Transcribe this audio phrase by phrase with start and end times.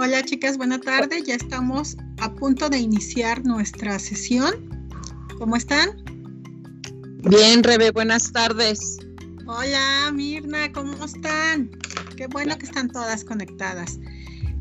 [0.00, 1.24] Hola chicas, buena tarde.
[1.26, 4.52] Ya estamos a punto de iniciar nuestra sesión.
[5.38, 5.88] ¿Cómo están?
[7.28, 8.96] Bien, Rebe, buenas tardes.
[9.44, 11.68] Hola Mirna, ¿cómo están?
[12.16, 13.98] Qué bueno que están todas conectadas.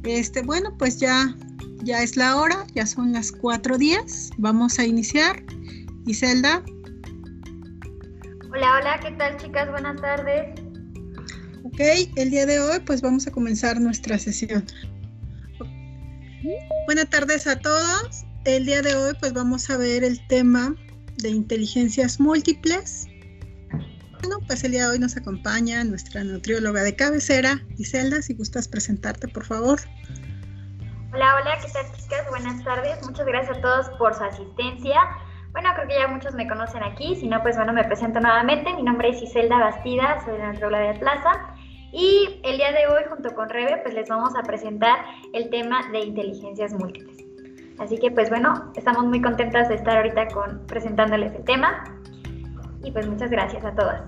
[0.02, 1.36] Este, bueno, pues ya,
[1.84, 4.32] ya es la hora, ya son las cuatro días.
[4.40, 5.44] Vamos a iniciar.
[6.08, 6.64] Iselda.
[8.50, 9.70] Hola, hola, ¿qué tal chicas?
[9.70, 10.60] Buenas tardes.
[11.64, 11.80] Ok,
[12.16, 14.66] el día de hoy pues vamos a comenzar nuestra sesión.
[16.86, 18.26] Buenas tardes a todos.
[18.46, 20.74] El día de hoy pues vamos a ver el tema
[21.18, 23.08] de inteligencias múltiples.
[24.22, 28.68] Bueno, pues el día de hoy nos acompaña nuestra nutrióloga de cabecera, Iselda, si gustas
[28.68, 29.80] presentarte, por favor.
[31.14, 32.30] Hola, hola, ¿qué tal chicas?
[32.30, 32.98] Buenas tardes.
[33.04, 35.00] Muchas gracias a todos por su asistencia.
[35.52, 38.74] Bueno, creo que ya muchos me conocen aquí, si no, pues bueno, me presento nuevamente.
[38.74, 41.57] Mi nombre es Iselda Bastida, soy la nutrióloga de Plaza.
[41.92, 45.00] Y el día de hoy, junto con Rebe, pues les vamos a presentar
[45.34, 47.18] el tema de inteligencias múltiples.
[47.78, 51.84] Así que, pues bueno, estamos muy contentas de estar ahorita con, presentándoles el tema.
[52.84, 54.02] Y pues muchas gracias a todas.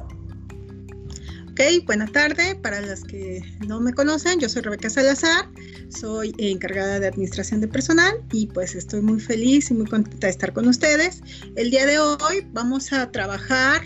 [1.51, 2.55] Ok, buena tarde.
[2.55, 5.49] Para las que no me conocen, yo soy Rebeca Salazar,
[5.89, 10.31] soy encargada de administración de personal y pues estoy muy feliz y muy contenta de
[10.31, 11.21] estar con ustedes.
[11.57, 13.81] El día de hoy vamos a trabajar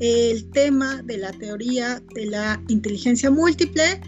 [0.00, 4.00] el tema de la teoría de la inteligencia múltiple.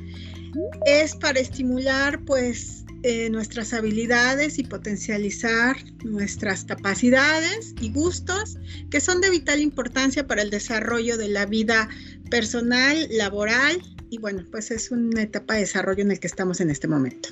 [0.86, 8.58] Es para estimular pues eh, nuestras habilidades y potencializar nuestras capacidades y gustos
[8.90, 11.88] que son de vital importancia para el desarrollo de la vida
[12.30, 16.70] personal, laboral y bueno, pues es una etapa de desarrollo en el que estamos en
[16.70, 17.30] este momento.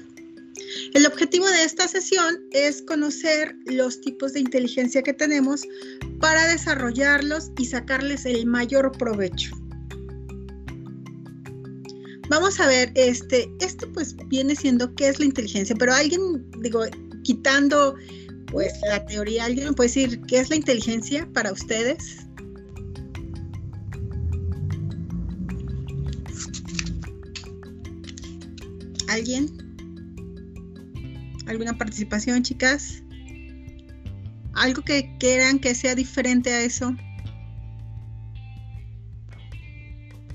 [0.95, 5.63] El objetivo de esta sesión es conocer los tipos de inteligencia que tenemos
[6.21, 9.57] para desarrollarlos y sacarles el mayor provecho.
[12.29, 16.85] Vamos a ver, este, esto pues viene siendo qué es la inteligencia, pero alguien, digo,
[17.25, 17.97] quitando
[18.47, 22.19] pues la teoría, ¿alguien puede decir qué es la inteligencia para ustedes?
[29.09, 29.70] ¿Alguien?
[31.51, 33.03] ¿Alguna participación, chicas?
[34.55, 36.95] ¿Algo que quieran que sea diferente a eso?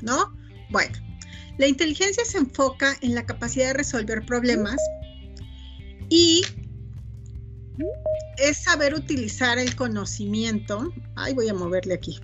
[0.02, 0.36] ¿No?
[0.72, 0.98] Bueno,
[1.58, 4.76] la inteligencia se enfoca en la capacidad de resolver problemas
[6.10, 6.42] y
[8.38, 10.92] es saber utilizar el conocimiento.
[11.16, 12.20] Ay, voy a moverle aquí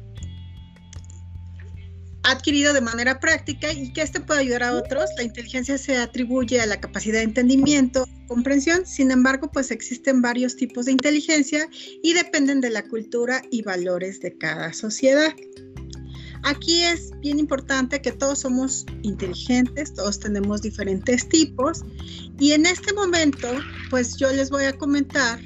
[2.24, 5.10] adquirido de manera práctica y que este puede ayudar a otros.
[5.18, 10.56] La inteligencia se atribuye a la capacidad de entendimiento, comprensión, sin embargo, pues existen varios
[10.56, 11.68] tipos de inteligencia
[12.04, 15.34] y dependen de la cultura y valores de cada sociedad.
[16.44, 21.84] Aquí es bien importante que todos somos inteligentes, todos tenemos diferentes tipos
[22.40, 23.48] y en este momento,
[23.92, 25.40] pues yo les voy a comentar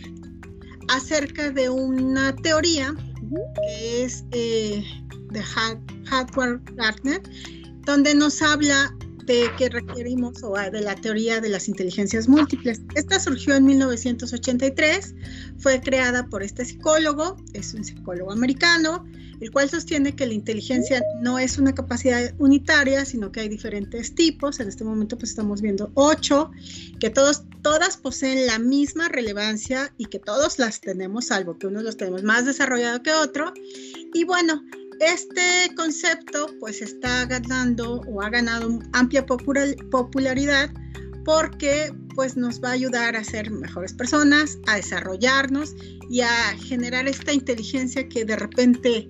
[0.88, 2.96] acerca de una teoría
[3.56, 4.84] que es eh,
[5.36, 5.44] de
[6.10, 7.22] Hardware Gartner,
[7.86, 12.82] donde nos habla de que requerimos o de la teoría de las inteligencias múltiples.
[12.96, 15.16] Esta surgió en 1983,
[15.58, 19.04] fue creada por este psicólogo, es un psicólogo americano,
[19.42, 24.16] el cual sostiene que la inteligencia no es una capacidad unitaria, sino que hay diferentes
[24.16, 24.60] tipos.
[24.60, 26.52] En este momento pues estamos viendo ocho,
[27.00, 31.84] que todos, todas poseen la misma relevancia y que todos las tenemos, salvo que unos
[31.84, 33.54] los tenemos más desarrollado que otro.
[34.14, 34.64] Y bueno,
[35.00, 40.70] este concepto pues está ganando o ha ganado amplia popularidad
[41.26, 45.76] porque pues nos va a ayudar a ser mejores personas, a desarrollarnos
[46.10, 49.10] y a generar esta inteligencia que de repente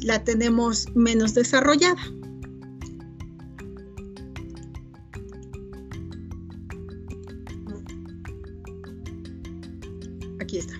[0.00, 2.00] la tenemos menos desarrollada.
[10.40, 10.74] Aquí está.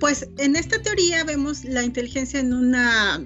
[0.00, 3.24] Pues en esta teoría vemos la inteligencia en una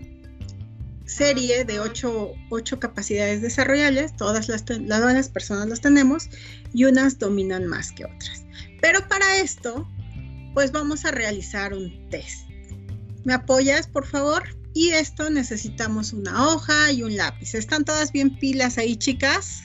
[1.17, 2.35] serie de ocho,
[2.79, 6.29] capacidades desarrollables, todas las, las personas las tenemos
[6.75, 8.45] y unas dominan más que otras.
[8.83, 9.89] Pero para esto,
[10.53, 12.51] pues vamos a realizar un test.
[13.25, 14.43] ¿Me apoyas, por favor?
[14.75, 17.55] Y esto necesitamos una hoja y un lápiz.
[17.55, 19.63] ¿Están todas bien pilas ahí, chicas?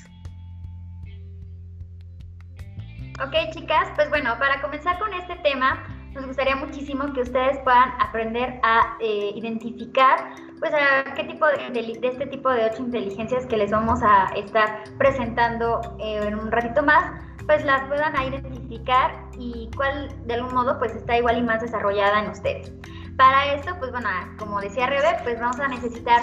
[3.21, 7.89] Ok, chicas, pues bueno, para comenzar con este tema, nos gustaría muchísimo que ustedes puedan
[7.99, 13.57] aprender a eh, identificar pues a qué tipo de, este tipo de ocho inteligencias que
[13.57, 19.69] les vamos a estar presentando eh, en un ratito más, pues las puedan identificar y
[19.75, 22.71] cuál de algún modo pues está igual y más desarrollada en ustedes.
[23.17, 26.21] Para esto, pues bueno, como decía Rebe, pues vamos a necesitar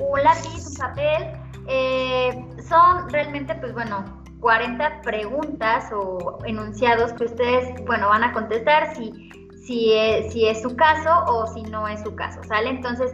[0.00, 1.32] un lápiz, un papel.
[1.66, 8.94] Eh, son realmente, pues bueno, 40 preguntas o enunciados que ustedes, bueno, van a contestar
[8.94, 9.30] si,
[9.64, 12.68] si, es, si es su caso o si no es su caso, ¿sale?
[12.68, 13.10] Entonces,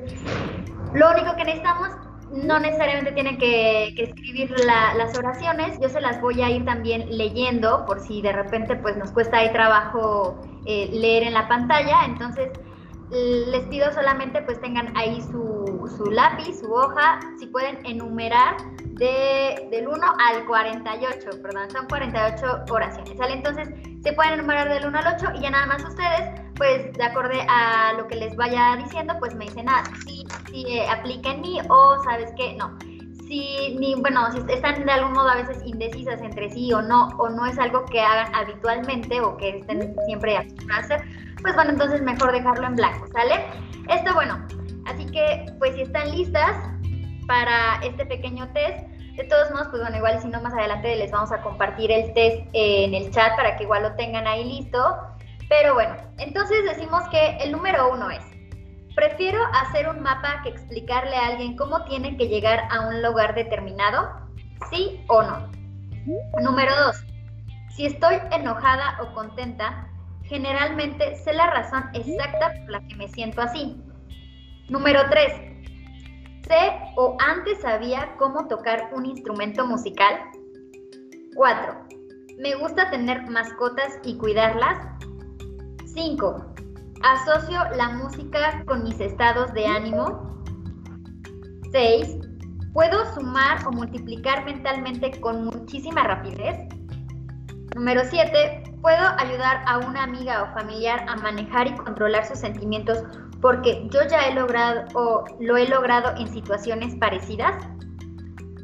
[0.93, 1.91] lo único que necesitamos
[2.33, 7.87] no necesariamente tienen que, escribir las oraciones, yo se las voy a ir también leyendo
[7.87, 10.37] por si de repente pues nos cuesta ahí trabajo
[10.67, 12.51] eh, leer en la pantalla, entonces
[13.11, 18.57] les pido solamente pues tengan ahí su, su lápiz, su hoja, si pueden enumerar
[19.01, 23.33] de, del 1 al 48, perdón, son 48 oraciones, ¿sale?
[23.33, 23.69] Entonces
[24.03, 27.41] se pueden enumerar del 1 al 8 y ya nada más ustedes, pues de acuerdo
[27.49, 31.41] a lo que les vaya diciendo, pues me dicen, ah, sí, sí, eh, aplica en
[31.41, 32.79] mí o sabes qué, no.
[33.27, 37.09] Si, ni, bueno, si están de algún modo a veces indecisas entre sí o no,
[37.19, 40.45] o no es algo que hagan habitualmente o que estén siempre a
[40.77, 41.03] hacer,
[41.41, 43.47] pues bueno, entonces mejor dejarlo en blanco, ¿sale?
[43.89, 44.45] Esto, bueno,
[44.85, 46.55] así que pues si están listas
[47.27, 48.90] para este pequeño test,
[49.21, 52.15] de todos modos, pues bueno, igual si no más adelante les vamos a compartir el
[52.15, 54.97] test en el chat para que igual lo tengan ahí listo.
[55.49, 58.25] Pero bueno, entonces decimos que el número uno es,
[58.95, 63.35] prefiero hacer un mapa que explicarle a alguien cómo tiene que llegar a un lugar
[63.35, 64.11] determinado,
[64.71, 65.51] sí o no.
[66.41, 67.05] Número dos,
[67.77, 69.87] si estoy enojada o contenta,
[70.25, 73.77] generalmente sé la razón exacta por la que me siento así.
[74.69, 75.50] Número 3.
[76.51, 80.19] Sé o antes sabía cómo tocar un instrumento musical.
[81.37, 81.87] 4.
[82.39, 84.85] Me gusta tener mascotas y cuidarlas.
[85.95, 86.55] 5.
[87.05, 90.43] Asocio la música con mis estados de ánimo.
[91.71, 92.17] 6.
[92.73, 96.59] Puedo sumar o multiplicar mentalmente con muchísima rapidez.
[97.77, 103.05] Número 7 puedo ayudar a una amiga o familiar a manejar y controlar sus sentimientos
[103.41, 107.65] porque yo ya he logrado o lo he logrado en situaciones parecidas.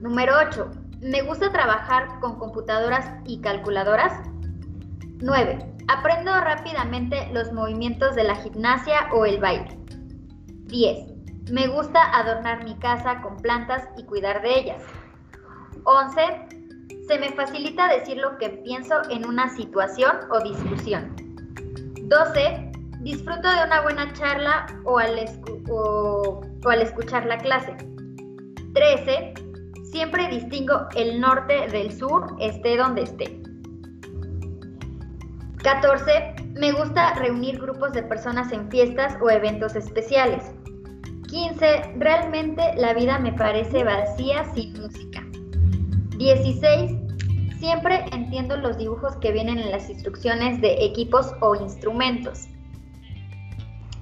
[0.00, 0.70] Número 8.
[1.00, 4.12] Me gusta trabajar con computadoras y calculadoras.
[5.20, 5.76] 9.
[5.88, 9.78] Aprendo rápidamente los movimientos de la gimnasia o el baile.
[10.66, 11.50] 10.
[11.50, 14.82] Me gusta adornar mi casa con plantas y cuidar de ellas.
[15.84, 16.20] 11.
[17.06, 21.14] Se me facilita decir lo que pienso en una situación o discusión.
[22.08, 22.65] 12.
[23.06, 25.16] Disfruto de una buena charla o al,
[26.82, 27.76] escuchar la clase.
[28.74, 29.32] 13.
[29.84, 33.40] Siempre distingo el norte del sur, esté donde esté.
[35.62, 36.34] 14.
[36.54, 40.42] Me gusta reunir grupos de personas en fiestas o eventos especiales.
[41.28, 41.94] 15.
[41.98, 45.24] Realmente la vida me parece vacía sin música.
[46.18, 46.90] 16.
[47.60, 52.48] Siempre entiendo los dibujos que vienen en las instrucciones de equipos o instrumentos.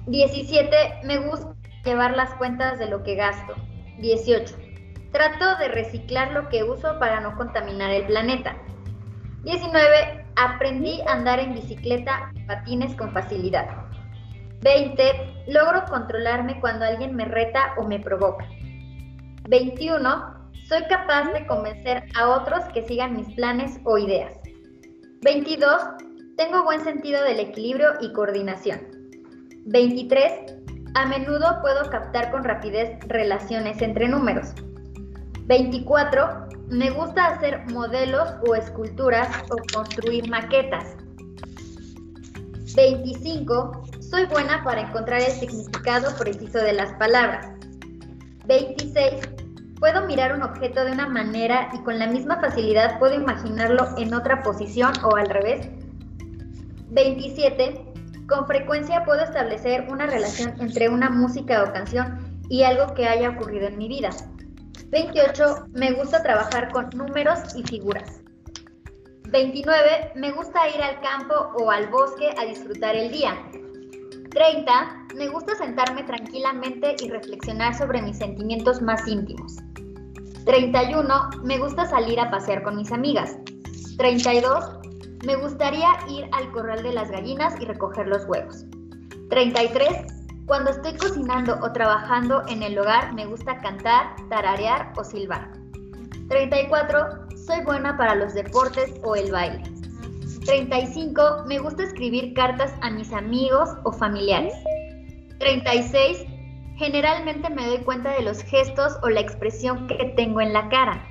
[0.07, 0.75] 17.
[1.03, 3.55] Me gusta llevar las cuentas de lo que gasto.
[3.99, 4.55] 18.
[5.11, 8.55] Trato de reciclar lo que uso para no contaminar el planeta.
[9.43, 10.25] 19.
[10.35, 13.67] Aprendí a andar en bicicleta patines con facilidad.
[14.61, 15.43] 20.
[15.47, 18.45] Logro controlarme cuando alguien me reta o me provoca.
[19.49, 20.35] 21.
[20.67, 24.33] Soy capaz de convencer a otros que sigan mis planes o ideas.
[25.21, 25.81] 22.
[26.37, 28.94] Tengo buen sentido del equilibrio y coordinación.
[29.65, 30.53] 23.
[30.93, 34.53] A menudo puedo captar con rapidez relaciones entre números.
[35.47, 36.47] 24.
[36.69, 40.95] Me gusta hacer modelos o esculturas o construir maquetas.
[42.75, 43.87] 25.
[44.01, 47.49] Soy buena para encontrar el significado preciso de las palabras.
[48.45, 49.21] 26.
[49.79, 54.13] Puedo mirar un objeto de una manera y con la misma facilidad puedo imaginarlo en
[54.13, 55.67] otra posición o al revés.
[56.91, 57.94] 27.
[58.27, 63.29] Con frecuencia puedo establecer una relación entre una música o canción y algo que haya
[63.29, 64.09] ocurrido en mi vida.
[64.89, 65.67] 28.
[65.73, 68.21] Me gusta trabajar con números y figuras.
[69.29, 70.13] 29.
[70.15, 73.35] Me gusta ir al campo o al bosque a disfrutar el día.
[74.31, 75.07] 30.
[75.15, 79.57] Me gusta sentarme tranquilamente y reflexionar sobre mis sentimientos más íntimos.
[80.45, 81.29] 31.
[81.43, 83.37] Me gusta salir a pasear con mis amigas.
[83.97, 84.84] 32.
[85.25, 88.63] Me gustaría ir al corral de las gallinas y recoger los huevos.
[89.31, 90.05] 33.
[90.45, 95.51] Cuando estoy cocinando o trabajando en el hogar me gusta cantar, tararear o silbar.
[96.29, 97.27] 34.
[97.47, 99.63] Soy buena para los deportes o el baile.
[100.45, 101.45] 35.
[101.47, 104.53] Me gusta escribir cartas a mis amigos o familiares.
[105.39, 106.23] 36.
[106.75, 111.03] Generalmente me doy cuenta de los gestos o la expresión que tengo en la cara.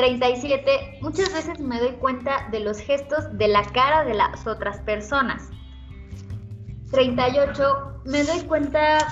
[0.00, 1.00] 37.
[1.02, 5.50] Muchas veces me doy cuenta de los gestos de la cara de las otras personas.
[6.90, 8.00] 38.
[8.06, 9.06] Me doy cuenta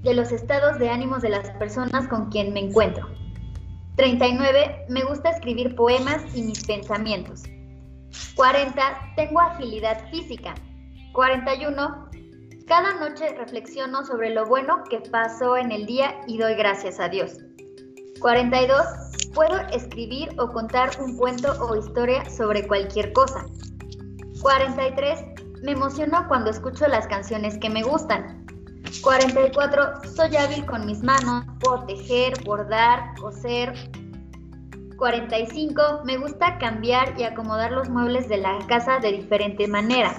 [0.00, 3.06] de los estados de ánimos de las personas con quien me encuentro.
[3.96, 4.86] 39.
[4.88, 7.42] Me gusta escribir poemas y mis pensamientos.
[8.34, 8.82] 40.
[9.16, 10.54] Tengo agilidad física.
[11.12, 12.08] 41.
[12.66, 17.10] Cada noche reflexiono sobre lo bueno que pasó en el día y doy gracias a
[17.10, 17.36] Dios.
[18.20, 19.13] 42.
[19.34, 23.44] Puedo escribir o contar un cuento o historia sobre cualquier cosa.
[24.40, 25.24] 43.
[25.62, 28.46] Me emociono cuando escucho las canciones que me gustan.
[29.02, 30.04] 44.
[30.14, 33.74] Soy hábil con mis manos, puedo tejer, bordar, coser.
[34.96, 36.02] 45.
[36.04, 40.14] Me gusta cambiar y acomodar los muebles de la casa de diferente manera.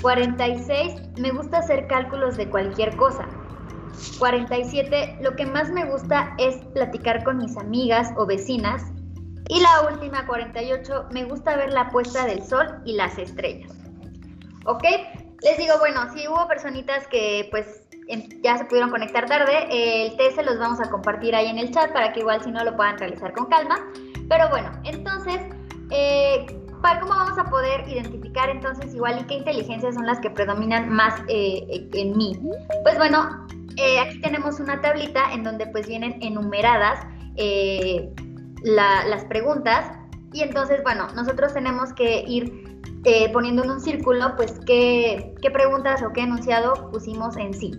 [0.00, 0.94] 46.
[1.18, 3.26] Me gusta hacer cálculos de cualquier cosa.
[4.18, 5.18] 47.
[5.20, 8.82] Lo que más me gusta es platicar con mis amigas o vecinas.
[9.48, 11.08] Y la última, 48.
[11.10, 13.72] Me gusta ver la puesta del sol y las estrellas.
[14.64, 14.84] ¿Ok?
[15.42, 17.82] Les digo, bueno, si hubo personitas que pues
[18.42, 21.70] ya se pudieron conectar tarde, el test se los vamos a compartir ahí en el
[21.70, 23.76] chat para que igual si no lo puedan realizar con calma.
[24.28, 25.40] Pero bueno, entonces,
[25.90, 26.46] eh,
[26.82, 30.88] ¿para cómo vamos a poder identificar entonces igual y qué inteligencias son las que predominan
[30.88, 32.38] más eh, en mí?
[32.82, 33.46] Pues bueno,
[33.78, 37.06] eh, aquí tenemos una tablita en donde pues vienen enumeradas
[38.64, 39.92] las preguntas
[40.32, 42.82] y entonces, bueno, nosotros tenemos que ir
[43.32, 47.72] poniendo en un círculo pues qué, qué preguntas o qué enunciado pusimos en sí.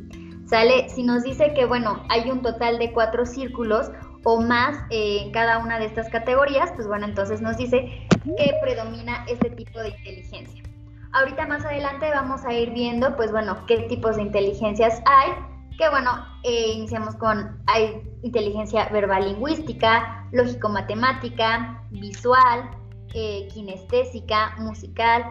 [0.46, 0.90] ¿Sale?
[0.90, 3.92] Si nos dice que, bueno, hay un total de cuatro círculos
[4.24, 8.54] o más eh, en cada una de estas categorías, pues bueno, entonces nos dice que
[8.62, 10.64] predomina este tipo de inteligencia.
[11.12, 15.32] Ahorita más adelante vamos a ir viendo, pues bueno, qué tipos de inteligencias hay,
[15.80, 16.12] que bueno,
[16.44, 22.70] eh, iniciamos con, hay inteligencia verbal lingüística, lógico-matemática, visual,
[23.16, 25.24] eh, kinestésica, musical,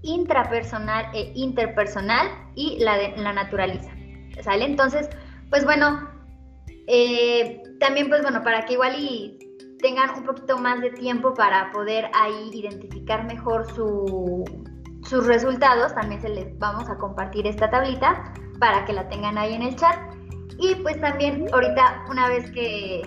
[0.00, 4.42] intrapersonal e interpersonal y la, de, la.
[4.42, 4.64] ¿sale?
[4.64, 5.10] Entonces,
[5.50, 6.08] pues bueno,
[6.86, 9.38] eh, también pues bueno, para que igual y
[9.82, 16.30] tengan un poquito más de tiempo para poder ahí identificar mejor sus resultados, también se
[16.30, 19.96] les vamos a compartir esta tablita para que la tengan ahí en el chat.
[20.58, 23.02] Y pues también ahorita, una vez que,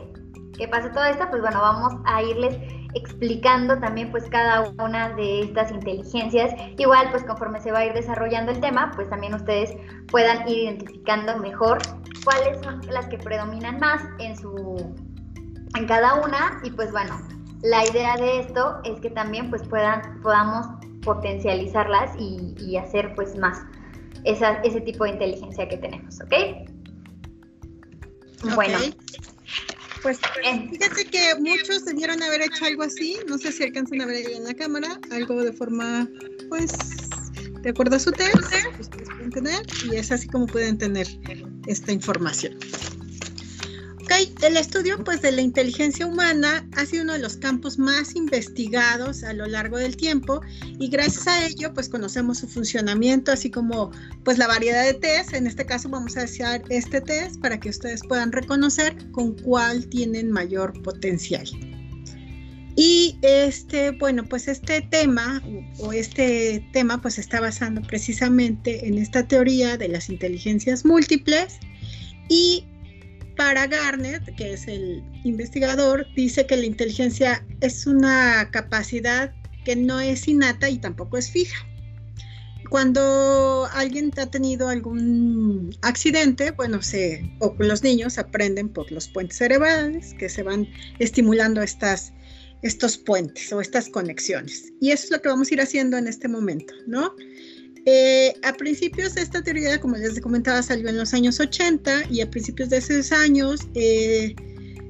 [0.58, 2.58] que pase todo esto, pues bueno, vamos a irles
[2.96, 6.54] explicando también pues cada una de estas inteligencias.
[6.78, 9.76] Igual pues conforme se va a ir desarrollando el tema, pues también ustedes
[10.08, 11.80] puedan ir identificando mejor
[12.24, 14.94] cuáles son las que predominan más en su
[15.76, 17.18] en cada una y pues bueno,
[17.64, 20.68] la idea de esto es que también pues puedan podamos
[21.04, 23.62] potencializarlas y, hacer pues más
[24.26, 26.34] esa, ese tipo de inteligencia que tenemos, ¿ok?
[28.56, 28.78] Bueno,
[30.02, 30.20] pues
[30.70, 34.34] fíjate que muchos debieron haber hecho algo así, no sé si alcanzan a ver ahí
[34.34, 36.10] en la cámara, algo de forma,
[36.50, 36.74] pues,
[37.62, 38.36] de acuerdo a su test,
[38.80, 41.08] ustedes pueden tener, y es así como pueden tener
[41.68, 42.60] esta información.
[44.42, 49.24] El estudio pues de la inteligencia humana ha sido uno de los campos más investigados
[49.24, 50.42] a lo largo del tiempo
[50.80, 53.92] y gracias a ello pues conocemos su funcionamiento así como
[54.24, 55.34] pues la variedad de test.
[55.34, 59.88] En este caso vamos a hacer este test para que ustedes puedan reconocer con cuál
[59.88, 61.48] tienen mayor potencial.
[62.76, 65.44] Y este, bueno, pues este tema
[65.80, 71.60] o este tema pues está basando precisamente en esta teoría de las inteligencias múltiples
[72.30, 72.66] y
[73.36, 80.00] para Garnet, que es el investigador, dice que la inteligencia es una capacidad que no
[80.00, 81.66] es innata y tampoco es fija.
[82.70, 86.80] Cuando alguien ha tenido algún accidente, bueno,
[87.40, 92.14] o los niños aprenden por los puentes cerebrales que se van estimulando estas,
[92.64, 94.74] estos puentes o estas conexiones.
[94.82, 97.14] Y eso es lo que vamos a ir haciendo en este momento, ¿no?
[97.86, 102.22] Eh, a principios de esta teoría, como les comentaba, salió en los años 80 y
[102.22, 104.34] a principios de esos años eh,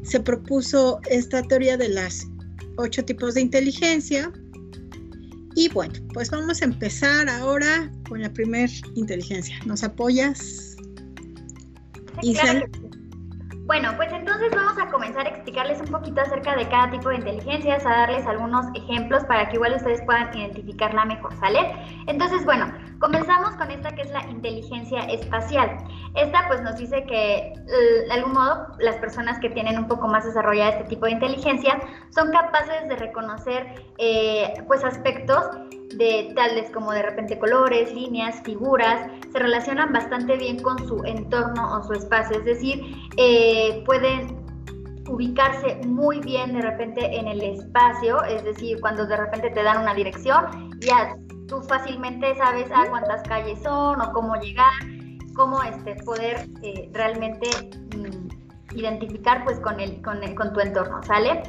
[0.04, 2.28] se propuso esta teoría de las
[2.78, 4.32] ocho tipos de inteligencia.
[5.56, 9.56] Y bueno, pues vamos a empezar ahora con la primera inteligencia.
[9.66, 10.76] ¿Nos apoyas?
[13.65, 17.15] Bueno, pues entonces vamos a comenzar a explicarles un poquito acerca de cada tipo de
[17.15, 21.74] inteligencias, a darles algunos ejemplos para que igual ustedes puedan identificarla mejor, ¿sale?
[22.08, 25.77] Entonces, bueno, comenzamos con esta que es la inteligencia espacial.
[26.13, 30.25] Esta pues nos dice que de algún modo las personas que tienen un poco más
[30.25, 31.79] desarrollada este tipo de inteligencia
[32.10, 35.41] son capaces de reconocer eh, pues aspectos
[35.98, 41.78] de tales como de repente colores, líneas, figuras, se relacionan bastante bien con su entorno
[41.78, 44.44] o su espacio, es decir, eh, pueden
[45.10, 49.82] ubicarse muy bien de repente en el espacio, es decir, cuando de repente te dan
[49.82, 51.16] una dirección, ya
[51.48, 54.72] tú fácilmente sabes a cuántas calles son o cómo llegar,
[55.36, 57.50] cómo este, poder eh, realmente
[57.96, 61.44] mm, identificar pues con, el, con, el, con tu entorno, ¿sale?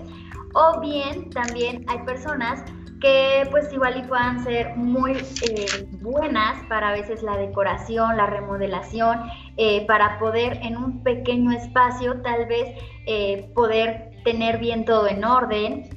[0.54, 2.64] O bien también hay personas
[3.00, 8.26] que pues igual y puedan ser muy eh, buenas para a veces la decoración, la
[8.26, 9.20] remodelación,
[9.58, 15.24] eh, para poder en un pequeño espacio tal vez eh, poder tener bien todo en
[15.24, 15.90] orden.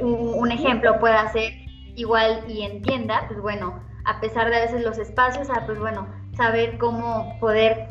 [0.00, 1.52] Un, ejemplo puede ser
[1.96, 6.06] igual y entienda, pues bueno, a pesar de a veces los espacios, ah, pues bueno,
[6.34, 7.88] saber cómo poder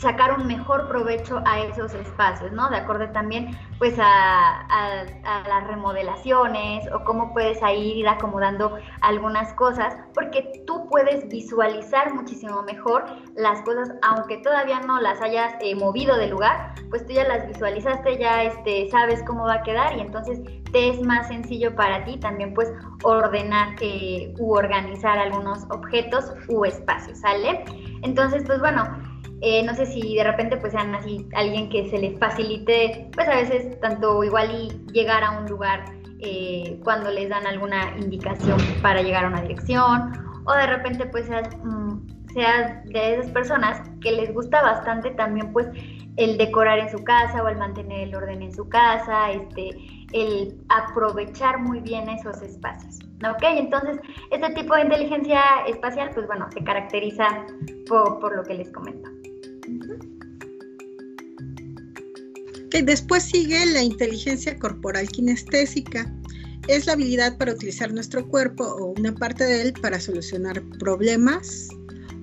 [0.00, 2.70] sacar un mejor provecho a esos espacios, ¿no?
[2.70, 5.04] De acuerdo también, pues, a,
[5.46, 13.04] las remodelaciones o cómo puedes ir acomodando algunas cosas, porque tú puedes visualizar muchísimo mejor
[13.36, 17.46] las cosas, aunque todavía no las hayas eh, movido de lugar, pues tú ya las
[17.46, 20.40] visualizaste, ya este, sabes cómo va a quedar y entonces
[20.72, 26.64] te es más sencillo para ti también, pues, ordenar eh, u organizar algunos objetos u
[26.64, 27.64] espacios, ¿sale?
[28.02, 29.09] Entonces, pues bueno,
[29.42, 33.26] eh, no sé si de repente pues sean así alguien que se le facilite, pues
[33.28, 35.84] a veces tanto igual y llegar a un lugar
[36.20, 40.12] eh, cuando les dan alguna indicación para llegar a una dirección,
[40.44, 45.52] o de repente pues seas, mm, seas de esas personas que les gusta bastante también
[45.52, 45.68] pues
[46.16, 49.70] el decorar en su casa o el mantener el orden en su casa, este,
[50.12, 52.98] el aprovechar muy bien esos espacios.
[53.26, 53.42] ¿Ok?
[53.42, 53.98] Entonces,
[54.30, 57.46] este tipo de inteligencia espacial, pues bueno, se caracteriza
[57.88, 59.19] por, por lo que les comento.
[62.70, 66.12] Después sigue la inteligencia corporal kinestésica.
[66.68, 71.68] Es la habilidad para utilizar nuestro cuerpo o una parte de él para solucionar problemas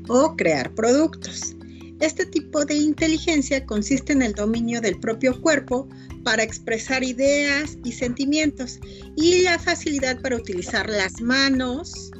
[0.07, 1.55] o crear productos.
[1.99, 5.89] Este tipo de inteligencia consiste en el dominio del propio cuerpo
[6.23, 8.79] para expresar ideas y sentimientos
[9.15, 12.11] y la facilidad para utilizar las manos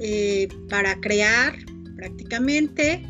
[0.00, 1.54] eh, para crear
[1.96, 3.02] prácticamente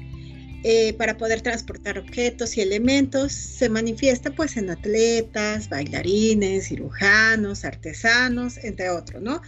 [0.68, 8.58] eh, para poder transportar objetos y elementos se manifiesta pues en atletas, bailarines, cirujanos, artesanos,
[8.64, 9.40] entre otros, ¿no?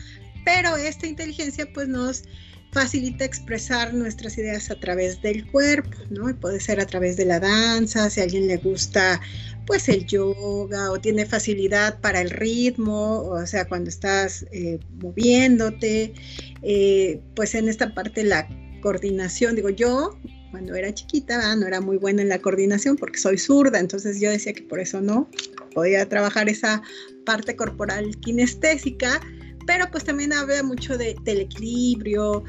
[0.45, 2.23] Pero esta inteligencia pues nos
[2.71, 6.33] facilita expresar nuestras ideas a través del cuerpo, ¿no?
[6.39, 9.21] puede ser a través de la danza, si a alguien le gusta
[9.67, 16.15] pues el yoga o tiene facilidad para el ritmo, o sea, cuando estás eh, moviéndote,
[16.63, 18.49] eh, pues en esta parte la
[18.83, 20.17] coordinación, digo yo,
[20.51, 24.31] cuando era chiquita, no era muy buena en la coordinación porque soy zurda, entonces yo
[24.31, 25.29] decía que por eso no
[25.75, 26.83] podía trabajar esa
[27.25, 29.21] parte corporal kinestésica,
[29.67, 32.45] pero pues también habla mucho de, del equilibrio,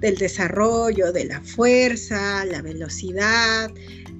[0.00, 3.70] del desarrollo, de la fuerza, la velocidad,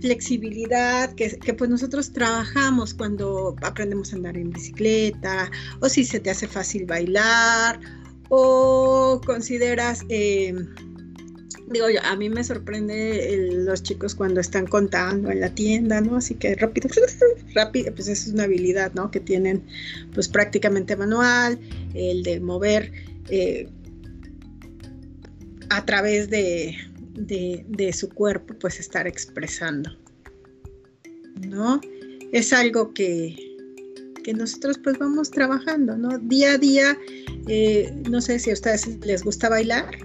[0.00, 6.20] flexibilidad, que, que, pues nosotros trabajamos cuando aprendemos a andar en bicicleta, o si se
[6.20, 7.80] te hace fácil bailar,
[8.28, 10.02] o consideras...
[10.08, 10.54] Eh,
[11.66, 16.16] digo yo, a mí me sorprende los chicos cuando están contando en la tienda, ¿no?
[16.16, 16.88] Así que rápido,
[17.54, 19.10] rápido, pues es una habilidad, ¿no?
[19.10, 19.62] Que tienen
[20.12, 21.58] pues prácticamente manual,
[21.94, 22.92] el de mover
[23.30, 23.68] eh,
[25.70, 26.76] a través de,
[27.14, 29.90] de, su cuerpo, pues estar expresando,
[31.48, 31.80] ¿no?
[32.32, 33.36] Es algo que,
[34.22, 36.18] que nosotros pues vamos trabajando, ¿no?
[36.18, 36.98] Día a día,
[37.48, 39.96] eh, no sé si a ustedes les gusta bailar,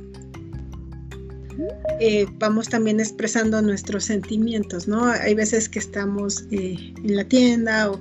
[2.00, 5.06] eh, vamos también expresando nuestros sentimientos, ¿no?
[5.06, 7.92] Hay veces que estamos eh, en la tienda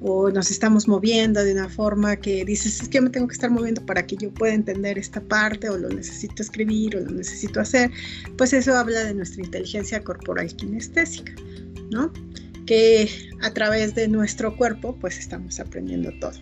[0.00, 3.50] o, nos estamos moviendo de una forma que dices, es que me tengo que estar
[3.50, 7.60] moviendo para que yo pueda entender esta parte o lo necesito escribir o lo necesito
[7.60, 7.90] hacer.
[8.36, 11.32] Pues eso habla de nuestra inteligencia corporal kinestésica,
[11.90, 12.12] ¿no?
[12.66, 13.08] Que
[13.42, 16.38] a través de nuestro cuerpo pues estamos aprendiendo todo.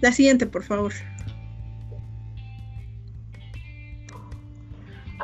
[0.00, 0.92] La siguiente, por favor.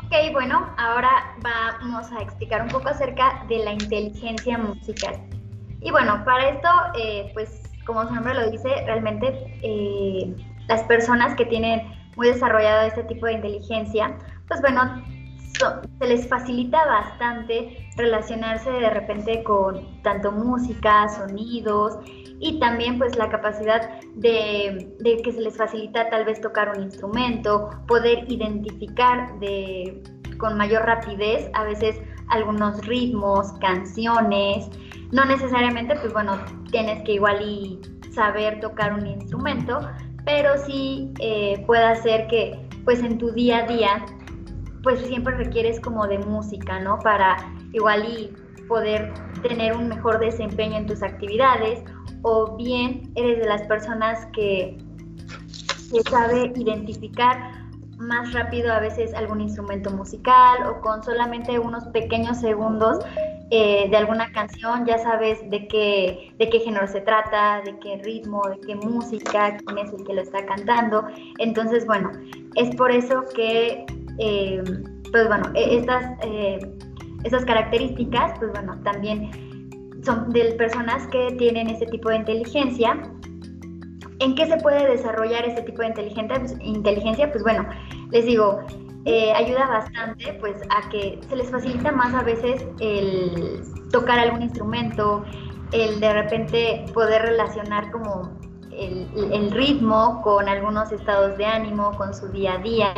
[0.07, 5.17] Ok, bueno, ahora vamos a explicar un poco acerca de la inteligencia musical.
[5.81, 10.33] Y bueno, para esto, eh, pues como su nombre lo dice, realmente eh,
[10.69, 11.83] las personas que tienen
[12.15, 14.17] muy desarrollado este tipo de inteligencia,
[14.47, 15.03] pues bueno,
[15.99, 21.99] se les facilita bastante relacionarse de repente con tanto música, sonidos
[22.39, 27.71] y también pues la capacidad de, que se les facilita tal vez tocar un instrumento,
[27.87, 30.03] poder identificar de,
[30.39, 34.69] con mayor rapidez a veces algunos ritmos, canciones,
[35.13, 36.39] no necesariamente pues bueno,
[36.71, 37.81] tienes que igual y
[38.13, 39.81] saber tocar un instrumento,
[40.25, 44.07] pero sí eh, puede hacer que pues en tu día a día
[44.83, 46.99] pues siempre requieres como de música, ¿no?
[47.01, 47.37] Para
[47.73, 48.33] igual y
[48.69, 51.83] poder tener un mejor desempeño en tus actividades
[52.23, 54.79] o bien eres de las personas que,
[56.11, 57.53] sabe identificar
[57.99, 62.99] más rápido a veces algún instrumento musical o con solamente unos pequeños segundos
[63.51, 67.99] eh, de alguna canción, ya sabes de qué, de qué género se trata, de qué
[67.99, 71.05] ritmo, de qué música, quién es el que lo está cantando.
[71.39, 72.11] Entonces, bueno,
[72.57, 73.87] es por eso que,
[74.19, 74.63] eh,
[75.13, 76.59] pues bueno, e, estas, eh,
[77.23, 79.31] estas características, pues bueno, también
[80.07, 82.99] son de personas que tienen este tipo de inteligencia
[84.19, 86.39] ¿En qué se puede desarrollar este tipo de inteligencia?
[86.39, 87.69] Pues, inteligencia, pues bueno,
[88.11, 88.61] les digo,
[89.05, 94.43] eh, ayuda bastante pues a que se les facilita más a veces el tocar algún
[94.43, 95.23] instrumento,
[95.73, 98.39] el de repente poder relacionar como
[98.73, 102.95] el, ritmo con algunos estados de ánimo, con su día a día,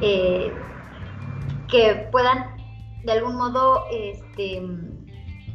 [0.00, 0.52] eh,
[1.68, 2.56] que puedan
[3.04, 4.62] de algún modo este,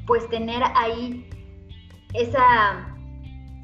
[0.08, 1.30] pues tener ahí
[2.14, 2.94] esa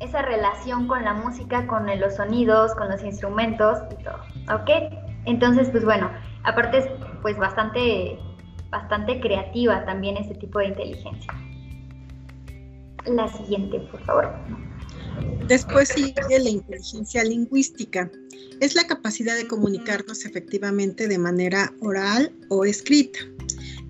[0.03, 4.19] esa relación con la música, con los sonidos, con los instrumentos y todo,
[4.53, 4.93] ¿ok?
[5.25, 6.11] Entonces, pues bueno,
[6.43, 6.85] aparte es
[7.21, 8.19] pues bastante,
[8.69, 11.33] bastante creativa también este tipo de inteligencia.
[13.05, 14.33] La siguiente, por favor.
[15.47, 18.09] Después sigue la inteligencia lingüística.
[18.59, 23.19] Es la capacidad de comunicarnos efectivamente de manera oral o escrita.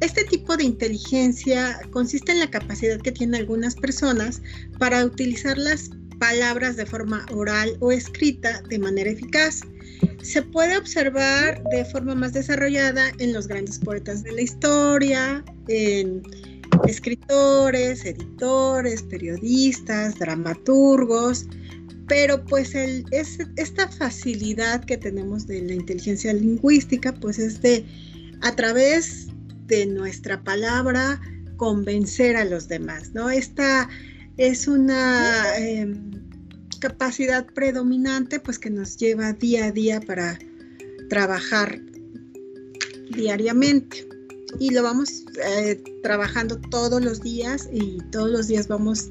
[0.04, 4.42] Este tipo de inteligencia consiste en la capacidad que tienen algunas personas
[4.78, 9.62] para utilizar las palabras de forma oral o escrita de manera eficaz.
[10.22, 16.22] Se puede observar de forma más desarrollada en los grandes poetas de la historia, en
[16.86, 21.46] escritores, editores, periodistas, dramaturgos,
[22.10, 27.86] pero pues el, es, esta facilidad que tenemos de la inteligencia lingüística pues es de
[28.42, 29.30] a través
[29.74, 31.20] de nuestra palabra
[31.58, 33.30] convencer a los demás, ¿no?
[33.30, 33.90] Esta
[34.38, 36.12] es una em,
[36.80, 40.38] capacidad predominante pues que nos lleva día a día para
[41.10, 41.80] trabajar
[43.16, 44.08] diariamente
[44.60, 49.10] y lo vamos eh, trabajando todos los días y todos los días vamos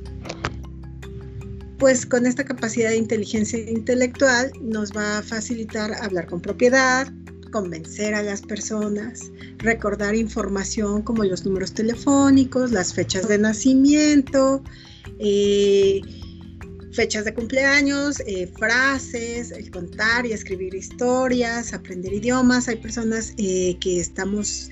[1.79, 7.12] pues con esta capacidad de inteligencia intelectual nos va a facilitar hablar con propiedad,
[7.53, 14.65] convencer a las personas, recordar información como los números telefónicos, las fechas de nacimiento,
[15.21, 16.01] eh,
[16.93, 22.69] fechas de cumpleaños, eh, frases, el contar y escribir historias, aprender idiomas.
[22.69, 24.71] Hay personas eh, que estamos,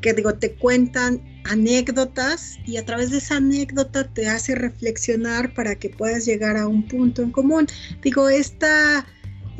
[0.00, 5.74] que digo, te cuentan anécdotas y a través de esa anécdota te hace reflexionar para
[5.74, 7.66] que puedas llegar a un punto en común.
[8.02, 9.06] Digo, esta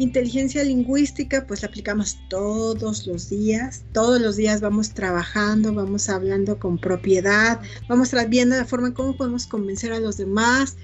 [0.03, 6.59] inteligencia lingüística pues la aplicamos todos los días, todos los días vamos trabajando, vamos hablando
[6.59, 10.77] con propiedad, vamos viendo la forma en cómo podemos convencer a los demás,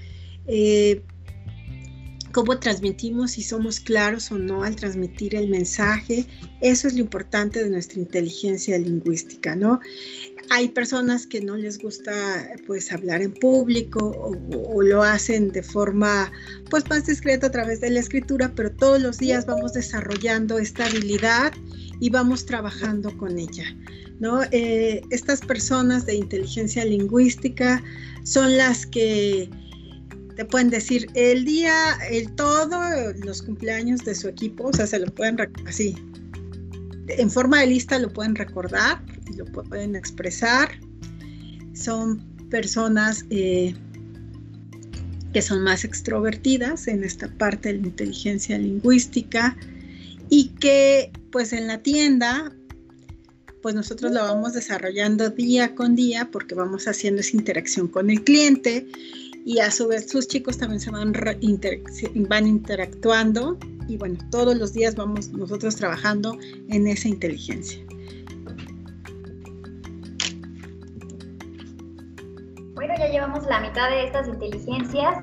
[0.47, 1.03] eh,
[2.31, 6.25] cómo transmitimos, si somos claros o no al transmitir el mensaje.
[6.61, 9.79] Eso es lo importante de nuestra inteligencia lingüística, ¿no?
[10.51, 16.31] Hay personas que no les gusta pues hablar en público o, lo hacen de forma
[16.69, 20.85] pues más discreta a través de la escritura, pero todos los días vamos desarrollando esta
[20.85, 21.53] habilidad
[21.99, 23.65] y vamos trabajando con ella.
[24.19, 24.41] ¿no?
[24.51, 27.83] Eh, estas personas de inteligencia lingüística
[28.23, 29.49] son las que
[30.39, 32.79] te pueden decir el día, el todo,
[33.25, 35.97] los cumpleaños de su equipo, o sea, se lo pueden así,
[37.09, 39.03] en forma de lista lo pueden recordar,
[39.35, 40.69] lo pueden expresar.
[41.73, 43.75] Son personas eh,
[45.33, 49.57] que son más extrovertidas en esta parte de la inteligencia lingüística
[50.29, 52.53] y que pues en la tienda
[53.61, 58.23] pues nosotros lo vamos desarrollando día con día porque vamos haciendo esa interacción con el
[58.23, 58.87] cliente
[59.49, 63.57] y a su vez sus chicos también se van, van interactuando
[63.87, 66.37] y bueno, todos los días vamos nosotros trabajando
[66.69, 67.83] en esa inteligencia.
[72.75, 75.17] Bueno, ya llevamos la mitad de estas inteligencias.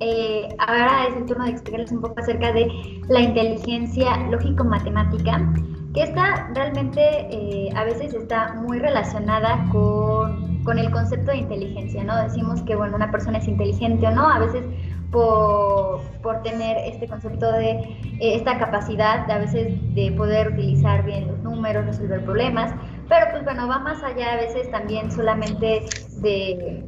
[0.00, 2.66] Eh, ahora es el turno de explicarles un poco acerca de
[3.10, 5.52] la inteligencia lógico-matemática,
[5.94, 7.00] que esta realmente
[7.30, 12.16] eh, a veces está muy relacionada con con el concepto de inteligencia, ¿no?
[12.22, 14.64] Decimos que, bueno, una persona es inteligente o no, a veces
[15.10, 21.04] por, por tener este concepto de eh, esta capacidad de a veces de poder utilizar
[21.04, 22.72] bien los números, resolver problemas,
[23.08, 25.84] pero pues bueno, va más allá a veces también solamente
[26.22, 26.84] de,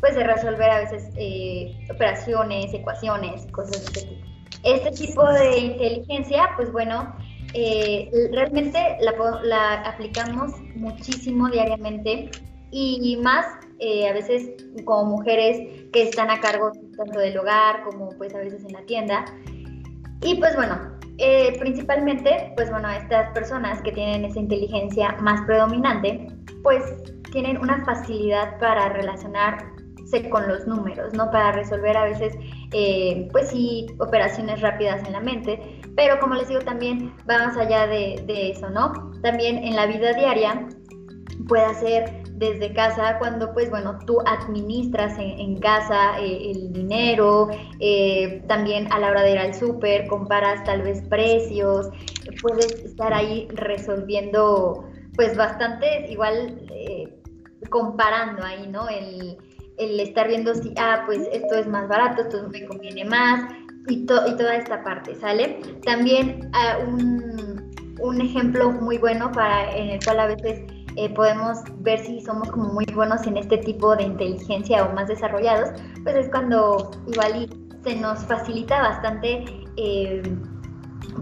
[0.00, 4.32] pues de resolver a veces eh, operaciones, ecuaciones, cosas de este tipo.
[4.64, 7.16] Este tipo de inteligencia, pues bueno,
[7.54, 9.12] eh, realmente la,
[9.42, 12.30] la aplicamos muchísimo diariamente
[12.70, 13.46] y más
[13.84, 14.52] eh, a veces
[14.84, 18.82] como mujeres que están a cargo tanto del hogar como pues a veces en la
[18.82, 19.24] tienda.
[20.22, 20.78] Y pues bueno,
[21.18, 26.28] eh, principalmente, pues bueno, estas personas que tienen esa inteligencia más predominante,
[26.62, 26.80] pues
[27.32, 28.88] tienen una facilidad para
[30.20, 31.30] con los números, ¿no?
[31.30, 32.34] Para resolver a veces,
[32.72, 37.56] eh, pues sí, operaciones rápidas en la mente, pero como les digo, también va más
[37.56, 39.12] allá de, eso, ¿no?
[39.22, 40.68] También en la vida diaria
[41.48, 47.48] puede ser desde casa, cuando pues bueno, tú administras en, casa eh, el dinero,
[47.80, 51.88] eh, también a la hora de ir al súper, comparas tal vez precios,
[52.42, 56.66] puedes estar ahí resolviendo pues bastante, igual
[57.70, 58.88] comparando ahí, ¿no?
[58.88, 59.38] El,
[59.76, 63.50] estar viendo si, ah, pues esto es más barato, esto me conviene más,
[63.88, 65.60] y, y toda esta parte, ¿sale?
[65.84, 70.62] También ah, un, un ejemplo muy bueno para, en el cual a veces
[70.96, 75.08] eh, podemos ver si somos como muy buenos en este tipo de inteligencia o más
[75.08, 75.70] desarrollados,
[76.02, 77.48] pues es cuando igual
[77.82, 79.44] se nos facilita bastante,
[79.76, 80.22] eh,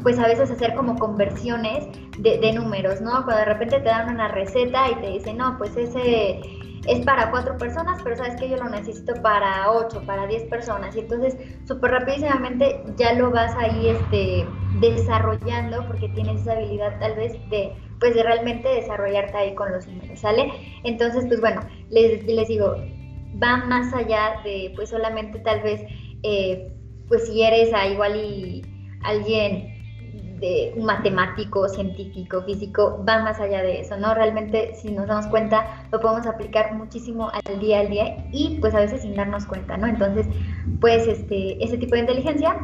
[0.03, 3.25] pues a veces hacer como conversiones de, de, números, ¿no?
[3.25, 6.41] Cuando de repente te dan una receta y te dicen, no, pues ese
[6.87, 10.97] es para cuatro personas, pero sabes que yo lo necesito para ocho, para diez personas.
[10.97, 14.47] Y entonces, súper rapidísimamente ya lo vas ahí este,
[14.81, 19.87] desarrollando porque tienes esa habilidad tal vez de pues de realmente desarrollarte ahí con los
[19.87, 20.51] números, ¿sale?
[20.85, 22.75] Entonces, pues bueno, les, les digo,
[23.43, 25.83] va más allá de pues solamente tal vez,
[26.23, 26.73] eh,
[27.09, 28.63] pues si eres a igual y
[29.05, 29.70] alguien
[30.77, 34.15] un matemático, científico, físico, va más allá de eso, ¿no?
[34.15, 38.75] Realmente, si nos damos cuenta, lo podemos aplicar muchísimo al día al día y pues
[38.75, 39.87] a veces sin darnos cuenta, ¿no?
[39.87, 40.27] Entonces,
[40.81, 42.57] pues este, ese tipo de inteligencia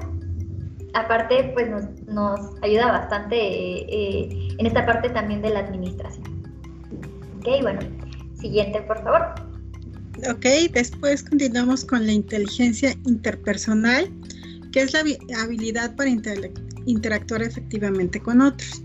[0.96, 1.68] aparte, pues
[2.06, 6.24] nos, ayuda bastante eh, en esta parte también de la administración.
[7.38, 7.80] Ok, bueno,
[8.40, 9.34] siguiente, por favor.
[10.30, 14.10] Ok, después continuamos con la inteligencia interpersonal,
[14.72, 15.00] que es la
[15.42, 16.08] habilidad para
[16.86, 18.82] interactuar efectivamente con otros.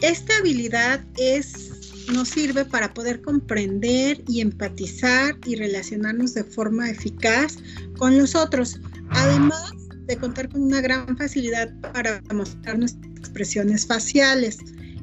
[0.00, 7.58] Esta habilidad es, nos sirve para poder comprender y empatizar y relacionarnos de forma eficaz
[7.96, 8.80] con los otros.
[9.10, 9.72] Además,
[10.06, 14.58] de contar con una gran facilidad para mostrar nuestras expresiones faciales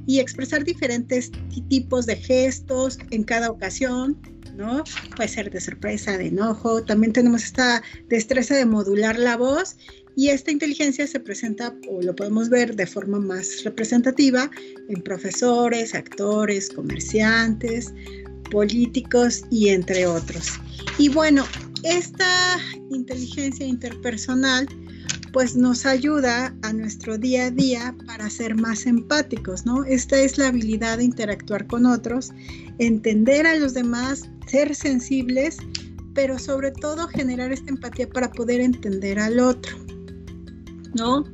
[0.06, 1.32] y expresar diferentes
[1.70, 4.18] tipos de gestos en cada ocasión,
[4.56, 4.84] ¿no?
[5.16, 6.84] Puede ser de sorpresa, de enojo.
[6.84, 9.78] También tenemos esta destreza de modular la voz
[10.16, 14.50] y esta inteligencia se presenta o lo podemos ver de forma más representativa
[14.90, 17.94] en profesores, actores, comerciantes,
[18.52, 20.60] políticos y entre otros.
[20.98, 21.46] Y bueno,
[21.84, 24.68] esta inteligencia interpersonal
[25.32, 29.86] pues nos ayuda a nuestro día a día para ser más empáticos, ¿no?
[29.86, 32.32] Esta es la habilidad de interactuar con otros,
[32.80, 35.58] entender a los demás, ser sensibles,
[36.14, 39.78] pero sobre todo generar esta empatía para poder entender al otro,
[40.94, 41.26] ¿no?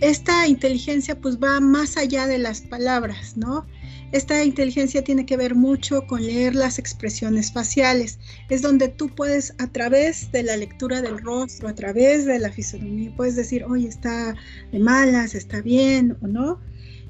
[0.00, 3.66] Esta inteligencia pues va más allá de las palabras, ¿no?
[4.12, 8.18] Esta inteligencia tiene que ver mucho con leer las expresiones faciales.
[8.48, 12.50] Es donde tú puedes, a través de la lectura del rostro, a través de la
[12.50, 14.34] fisonomía, puedes decir, oye, está
[14.72, 16.60] de malas, está bien o no.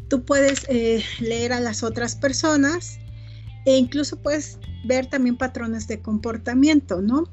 [0.08, 2.98] Tú puedes eh, leer a las otras personas
[3.64, 7.24] e incluso puedes ver también patrones de comportamiento, ¿no?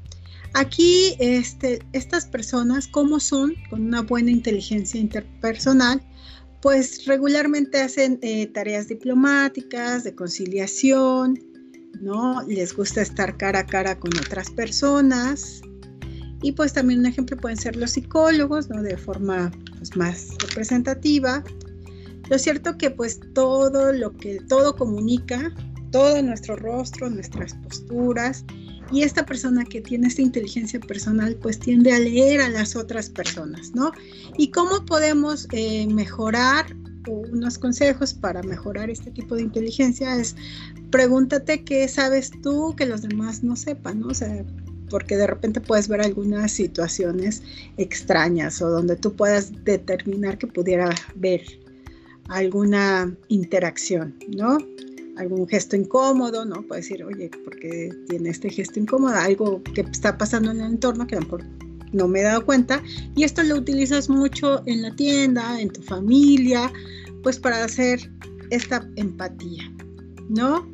[0.54, 3.54] Aquí, este, estas personas, ¿cómo son?
[3.70, 6.00] Con una buena inteligencia interpersonal,
[6.60, 11.38] pues regularmente hacen eh, tareas diplomáticas, de conciliación,
[12.00, 12.42] ¿no?
[12.48, 15.60] Les gusta estar cara a cara con otras personas.
[16.42, 18.82] Y pues también un ejemplo pueden ser los psicólogos, ¿no?
[18.82, 21.42] De forma pues, más representativa.
[22.30, 25.52] Lo cierto que pues todo lo que todo comunica,
[25.90, 28.44] todo nuestro rostro, nuestras posturas,
[28.90, 33.10] y esta persona que tiene esta inteligencia personal pues tiende a leer a las otras
[33.10, 33.92] personas, ¿no?
[34.36, 36.66] ¿Y cómo podemos eh, mejorar?
[37.06, 40.36] Unos consejos para mejorar este tipo de inteligencia es
[40.90, 44.08] pregúntate qué sabes tú que los demás no sepan, ¿no?
[44.08, 44.44] O sea,
[44.90, 47.42] porque de repente puedes ver algunas situaciones
[47.78, 51.42] extrañas o donde tú puedas determinar que pudiera haber
[52.28, 54.58] alguna interacción, ¿no?
[55.18, 56.62] Algún gesto incómodo, ¿no?
[56.62, 59.14] Puede decir, oye, ¿por qué tiene este gesto incómodo?
[59.14, 61.44] Algo que está pasando en el entorno que a lo mejor
[61.92, 62.82] no me he dado cuenta.
[63.16, 66.72] Y esto lo utilizas mucho en la tienda, en tu familia,
[67.22, 68.10] pues para hacer
[68.50, 69.70] esta empatía,
[70.28, 70.66] ¿no?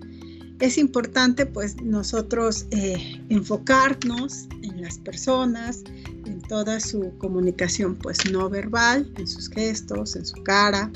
[0.60, 5.82] Es importante pues nosotros eh, enfocarnos en las personas,
[6.26, 10.90] en toda su comunicación pues no verbal, en sus gestos, en su cara,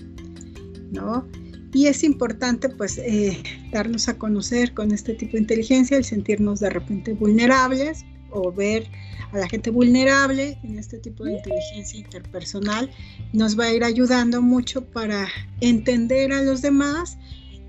[0.93, 1.27] ¿no?
[1.73, 6.61] Y es importante pues eh, darnos a conocer con este tipo de inteligencia, el sentirnos
[6.61, 8.87] de repente vulnerables o ver
[9.33, 12.91] a la gente vulnerable en este tipo de inteligencia interpersonal.
[13.33, 15.29] Nos va a ir ayudando mucho para
[15.61, 17.19] entender a los demás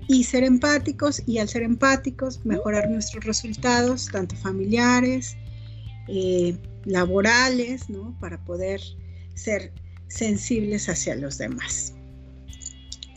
[0.08, 5.36] y ser empáticos y al ser empáticos mejorar nuestros resultados, tanto familiares,
[6.08, 8.16] eh, laborales, ¿no?
[8.18, 8.80] Para poder
[9.34, 9.72] ser
[10.08, 11.94] sensibles hacia los demás.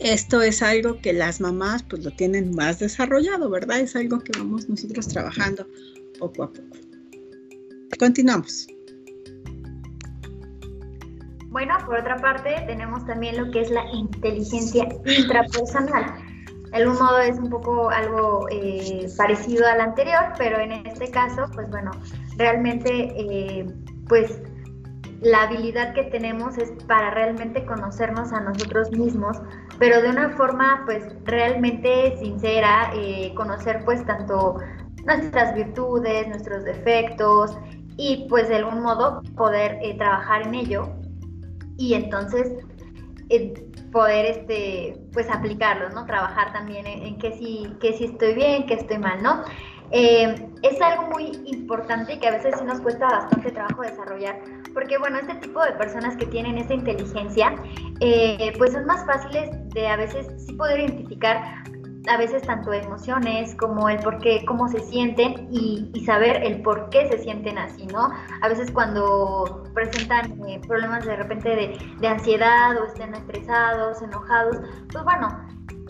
[0.00, 3.80] Esto es algo que las mamás pues lo tienen más desarrollado, ¿verdad?
[3.80, 5.66] Es algo que vamos nosotros trabajando
[6.18, 6.76] poco a poco.
[7.98, 8.66] Continuamos.
[11.54, 16.12] Bueno, por otra parte, tenemos también lo que es la inteligencia intrapersonal.
[16.72, 21.48] De algún modo es un poco algo eh, parecido al anterior, pero en este caso,
[21.54, 21.92] pues bueno,
[22.36, 23.66] realmente, eh,
[24.08, 24.40] pues
[25.24, 29.38] la habilidad que tenemos es para realmente conocernos a nosotros mismos,
[29.78, 34.58] pero de una forma pues realmente sincera, eh, conocer pues tanto
[35.06, 37.56] nuestras virtudes, nuestros defectos
[37.96, 40.90] y pues de algún modo poder trabajar en ello
[41.78, 42.52] y entonces
[43.90, 46.04] poder este, pues aplicarlos, ¿no?
[46.04, 49.42] Trabajar también en, en qué sí, que sí estoy bien, qué estoy mal, ¿no?
[49.90, 54.40] Eh, es algo muy importante que a veces sí nos cuesta bastante trabajo desarrollar,
[54.74, 57.54] porque bueno, este tipo de personas que tienen esta inteligencia,
[58.00, 61.64] eh, pues son más fáciles de a veces sí poder identificar
[62.06, 66.90] a veces tanto emociones como el por qué, cómo se sienten y, saber el por
[66.90, 68.10] qué se sienten así, ¿no?
[68.42, 74.58] A veces cuando presentan eh, problemas de repente de, de, ansiedad o estén estresados, enojados,
[74.92, 75.28] pues bueno,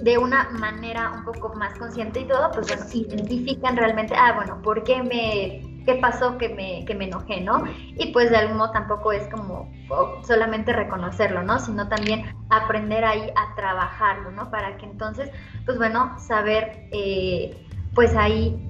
[0.02, 4.62] de una manera un poco más consciente y todo, pues bueno, identifican realmente, ah, bueno,
[4.62, 7.64] ¿por qué me qué pasó que me, que me enojé, ¿no?
[7.96, 9.76] Y pues de algún modo tampoco es como
[10.22, 11.58] solamente reconocerlo, ¿no?
[11.58, 14.50] Sino también aprender ahí a trabajarlo, ¿no?
[14.50, 15.30] Para que entonces,
[15.66, 18.60] pues bueno, saber, eh, pues ahí,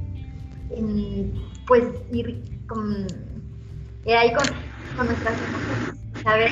[1.66, 3.06] pues ir con,
[4.04, 4.48] eh, ahí con,
[4.94, 6.50] con nuestras emociones, saber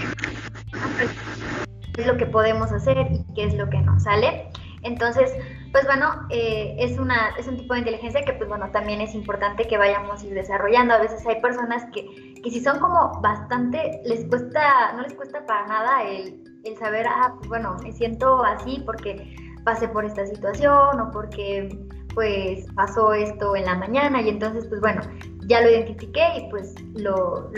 [1.95, 4.49] qué es lo que podemos hacer y qué es lo que no, ¿sale?
[4.83, 5.33] Entonces,
[5.73, 9.15] pues bueno, eh, es, una, es un tipo de inteligencia que pues bueno, también es
[9.15, 10.95] importante que vayamos ir desarrollando.
[10.95, 15.45] A veces hay personas que, que si son como bastante, les cuesta, no les cuesta
[15.47, 20.27] para nada el, el saber, ah, pues bueno, me siento así porque pasé por esta
[20.27, 21.69] situación o porque
[22.15, 25.01] pues pasó esto en la mañana y entonces pues bueno,
[25.47, 27.51] ya lo identifiqué y pues lo,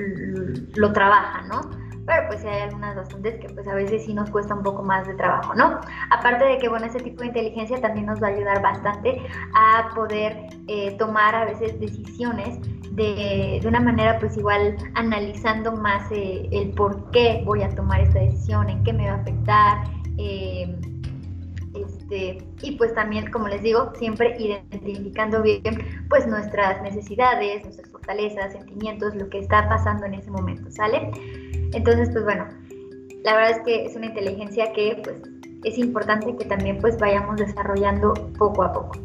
[0.76, 1.60] lo trabaja, ¿no?
[2.06, 5.06] Pero pues hay algunas bastantes que pues a veces sí nos cuesta un poco más
[5.06, 5.80] de trabajo, ¿no?
[6.10, 9.22] Aparte de que, bueno, ese tipo de inteligencia también nos va a ayudar bastante
[9.54, 12.58] a poder eh, tomar a veces decisiones
[12.92, 18.00] de, de, una manera pues igual analizando más eh, el por qué voy a tomar
[18.00, 19.84] esta decisión, en qué me va a afectar.
[20.18, 20.78] Eh,
[22.14, 25.62] este, y pues también, como les digo, siempre identificando bien
[26.08, 31.10] pues nuestras necesidades, nuestras fortalezas, sentimientos, lo que está pasando en ese momento, ¿sale?
[31.72, 32.46] Entonces, pues bueno,
[33.24, 35.16] la verdad es que es una inteligencia que pues
[35.64, 38.96] es importante que también pues vayamos desarrollando poco a poco.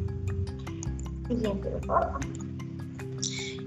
[1.28, 2.20] Siguiente, por favor.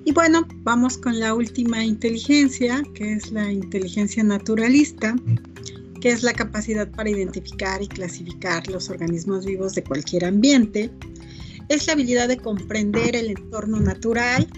[0.04, 5.14] Y bueno, vamos con la última inteligencia, que es la inteligencia naturalista,
[6.02, 10.90] que es la capacidad para identificar y clasificar los organismos vivos de cualquier ambiente.
[11.68, 14.48] Es la habilidad de comprender el entorno natural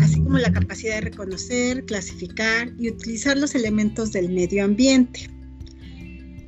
[0.00, 5.28] así como la capacidad de reconocer, clasificar y utilizar los elementos del medio ambiente,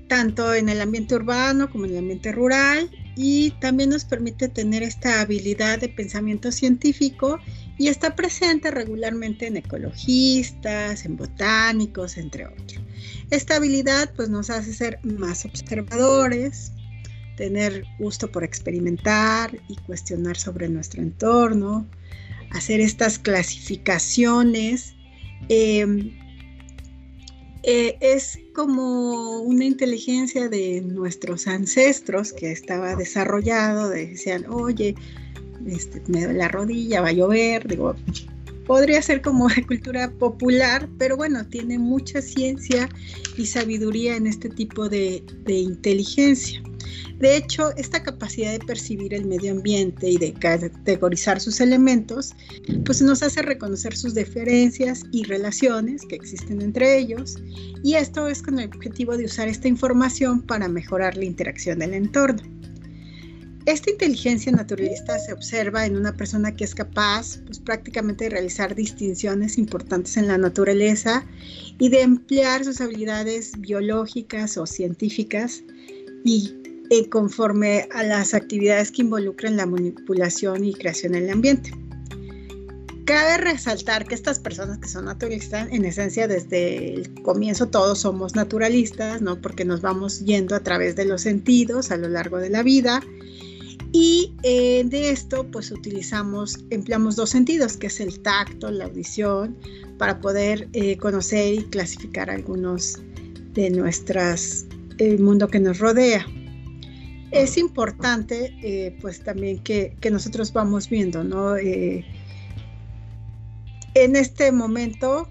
[0.09, 4.83] tanto en el ambiente urbano como en el ambiente rural, y también nos permite tener
[4.83, 7.41] esta habilidad de pensamiento científico
[7.79, 12.81] y está presente regularmente en ecologistas, en botánicos, entre otros.
[13.31, 16.73] Esta habilidad pues nos hace ser más observadores,
[17.37, 21.87] tener gusto por experimentar y cuestionar sobre nuestro entorno,
[22.51, 24.95] hacer estas clasificaciones.
[25.49, 26.11] Em,
[27.63, 34.97] eh, es como una inteligencia de nuestros ancestros que estaba desarrollado, decían, oye,
[35.67, 37.95] este, la rodilla, va a llover, digo,
[38.67, 42.89] podría ser como de cultura popular, pero bueno, tiene mucha ciencia
[43.37, 46.63] y sabiduría en este tipo de, de inteligencia.
[47.19, 52.33] De hecho, esta capacidad de percibir el medio ambiente y de categorizar sus elementos,
[52.85, 57.37] pues nos hace reconocer sus diferencias y relaciones que existen entre ellos,
[57.83, 61.95] y esto es con el objetivo de usar esta información para mejorar la interacción del
[61.95, 62.58] entorno.
[63.67, 68.75] Esta inteligencia naturalista se observa en una persona que es capaz pues, prácticamente de realizar
[68.75, 71.27] distinciones importantes en la naturaleza
[71.79, 75.63] y de emplear sus habilidades biológicas o científicas
[76.25, 76.55] y
[76.91, 81.71] eh, conforme a las actividades que involucran la manipulación y creación del ambiente.
[83.05, 88.35] cabe resaltar que estas personas que son naturalistas, en esencia desde el comienzo todos somos
[88.35, 89.41] naturalistas, ¿no?
[89.41, 93.03] Porque nos vamos yendo a través de los sentidos a lo largo de la vida.
[93.93, 99.57] Y eh, de esto, pues utilizamos, empleamos dos sentidos, que es el tacto, la audición,
[99.97, 102.99] para poder eh, conocer y clasificar algunos
[103.55, 104.67] de nuestras,
[104.99, 106.27] el mundo que nos rodea.
[107.31, 111.57] Es importante, eh, pues también que, que, nosotros vamos viendo, ¿no?
[111.57, 112.05] en
[114.17, 115.29] este momento,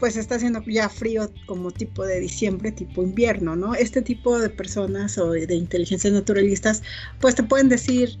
[0.00, 3.74] pues está haciendo ya frío como tipo de diciembre, tipo invierno, ¿no?
[3.74, 6.82] Este tipo de personas o de inteligencias naturalistas,
[7.20, 8.18] pues te pueden decir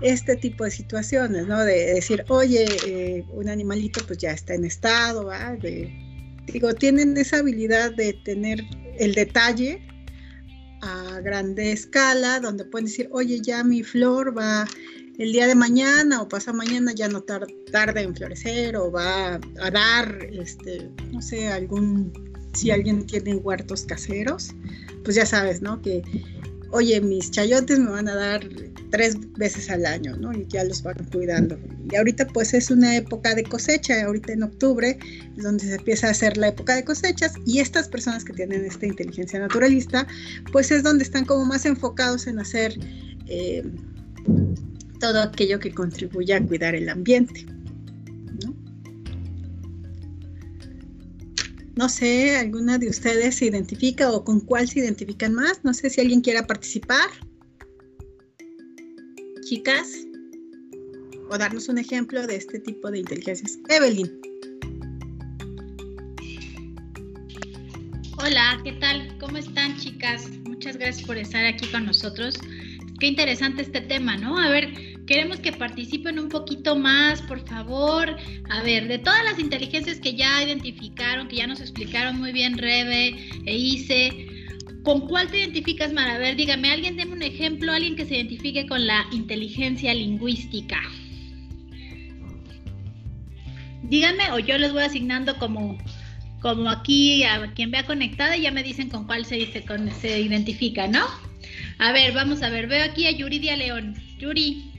[0.00, 1.64] este tipo de situaciones, ¿no?
[1.64, 5.56] De decir, oye, eh, un animalito pues ya está en estado, ¿va?
[5.56, 5.92] De,
[6.46, 8.64] digo, tienen esa habilidad de tener
[8.98, 9.82] el detalle
[10.82, 14.66] a grande escala, donde pueden decir, oye, ya mi flor va
[15.18, 19.70] el día de mañana o pasa mañana ya no tarda en florecer o va a
[19.70, 22.12] dar, este, no sé, algún,
[22.54, 24.54] si alguien tiene huertos caseros,
[25.02, 25.82] pues ya sabes, ¿no?
[25.82, 26.02] Que,
[26.70, 28.48] oye, mis chayotes me van a dar
[28.90, 30.32] tres veces al año, ¿no?
[30.32, 31.58] Y ya los van cuidando.
[31.90, 34.98] Y ahorita pues es una época de cosecha, ahorita en octubre
[35.36, 38.64] es donde se empieza a hacer la época de cosechas y estas personas que tienen
[38.64, 40.06] esta inteligencia naturalista,
[40.52, 42.78] pues es donde están como más enfocados en hacer...
[43.26, 43.64] Eh,
[44.98, 47.46] todo aquello que contribuya a cuidar el ambiente.
[48.44, 48.54] ¿no?
[51.76, 55.64] no sé, alguna de ustedes se identifica o con cuál se identifican más.
[55.64, 57.08] No sé si alguien quiera participar.
[59.44, 59.88] Chicas,
[61.30, 63.58] o darnos un ejemplo de este tipo de inteligencias.
[63.68, 64.10] Evelyn.
[68.18, 69.16] Hola, ¿qué tal?
[69.18, 70.28] ¿Cómo están chicas?
[70.44, 72.34] Muchas gracias por estar aquí con nosotros.
[72.98, 74.36] Qué interesante este tema, ¿no?
[74.38, 74.72] A ver,
[75.06, 78.16] queremos que participen un poquito más, por favor.
[78.50, 82.58] A ver, de todas las inteligencias que ya identificaron, que ya nos explicaron muy bien
[82.58, 83.14] Rebe
[83.46, 84.26] e Ise,
[84.82, 86.08] ¿con cuál te identificas más?
[86.08, 90.80] A ver, dígame, alguien deme un ejemplo, alguien que se identifique con la inteligencia lingüística.
[93.84, 95.78] Díganme o yo les voy asignando como,
[96.40, 99.88] como aquí a quien vea conectada y ya me dicen con cuál se, dice, con,
[99.92, 101.27] se identifica, ¿no?
[101.78, 102.66] A ver, vamos a ver.
[102.66, 103.94] Veo aquí a Yuridia León.
[104.18, 104.72] Yuri,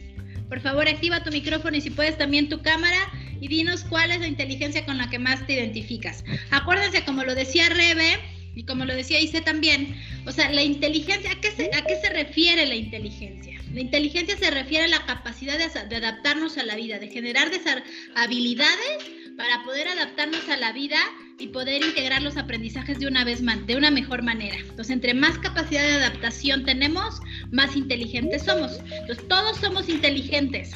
[0.50, 2.98] por favor, activa tu micrófono y si puedes también tu cámara
[3.40, 6.24] y dinos cuál es la inteligencia con la que más te identificas.
[6.52, 8.20] Acuérdense, como lo decía Rebe
[8.54, 9.96] y como lo decía Ise también,
[10.26, 13.62] o sea, la inteligencia, ¿a qué se, a qué se refiere la inteligencia?
[13.74, 17.50] La inteligencia se refiere a la capacidad de, de adaptarnos a la vida, de generar
[18.16, 20.98] habilidades para poder adaptarnos a la vida
[21.40, 24.58] y poder integrar los aprendizajes de una vez más, de una mejor manera.
[24.58, 28.82] Entonces, entre más capacidad de adaptación tenemos, más inteligentes somos.
[28.92, 30.74] Entonces, todos somos inteligentes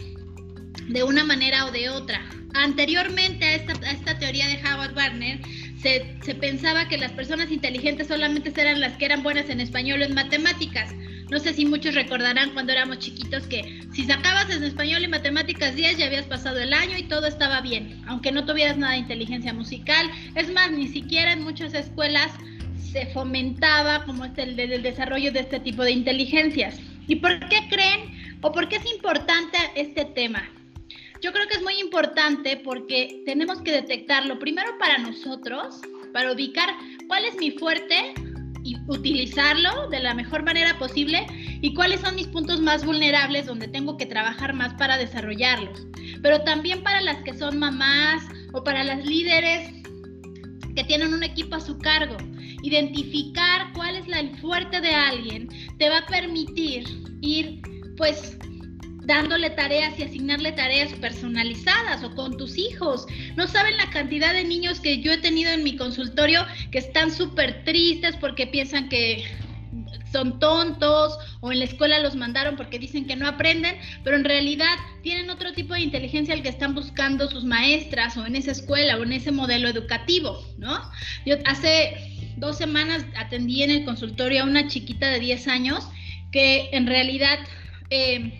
[0.87, 2.21] de una manera o de otra.
[2.53, 5.41] Anteriormente a esta, a esta teoría de Howard Warner,
[5.83, 10.05] se, pensaba que las personas inteligentes solamente eran las que eran buenas en español o
[10.05, 10.95] en matemáticas.
[11.29, 15.75] No sé si muchos recordarán cuando éramos chiquitos que si sacabas en español y matemáticas
[15.75, 18.99] 10 ya habías pasado el año y todo estaba bien, aunque no tuvieras nada de
[18.99, 20.09] inteligencia musical.
[20.35, 22.31] Es más, ni siquiera en muchas escuelas
[22.91, 26.79] se fomentaba como es el, el desarrollo de este tipo de inteligencias.
[27.07, 30.49] ¿Y por qué creen o por qué es importante este tema?
[31.23, 35.79] Yo creo que es muy importante porque tenemos que detectarlo primero para nosotros,
[36.11, 36.67] para ubicar
[37.07, 38.13] cuál es mi fuerte
[38.61, 41.25] y utilizarlo de la mejor manera posible
[41.61, 45.87] y cuáles son mis puntos más vulnerables donde tengo que trabajar más para desarrollarlos.
[46.21, 48.21] Pero también para las que son mamás
[48.51, 49.71] o para las líderes
[50.75, 52.17] que tienen un equipo a su cargo.
[52.63, 55.47] Identificar cuál es la fuerte de alguien
[55.79, 56.83] te va a permitir
[57.21, 57.61] ir
[57.95, 58.37] pues
[59.05, 63.05] dándole tareas y asignarle tareas personalizadas o con tus hijos.
[63.35, 67.11] No saben la cantidad de niños que yo he tenido en mi consultorio que están
[67.11, 69.25] súper tristes porque piensan que
[70.11, 74.23] son tontos o en la escuela los mandaron porque dicen que no aprenden, pero en
[74.23, 78.51] realidad tienen otro tipo de inteligencia al que están buscando sus maestras o en esa
[78.51, 80.79] escuela o en ese modelo educativo, ¿no?
[81.25, 85.87] Yo hace dos semanas atendí en el consultorio a una chiquita de 10 años
[86.31, 87.39] que en realidad...
[87.89, 88.39] Eh,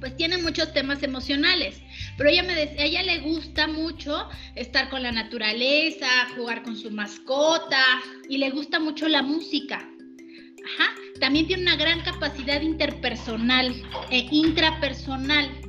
[0.00, 1.80] pues tiene muchos temas emocionales,
[2.16, 6.76] pero ella me decía, a ella le gusta mucho estar con la naturaleza, jugar con
[6.76, 7.82] su mascota
[8.28, 9.76] y le gusta mucho la música.
[9.76, 10.90] Ajá.
[11.20, 13.74] También tiene una gran capacidad interpersonal
[14.10, 15.67] e intrapersonal.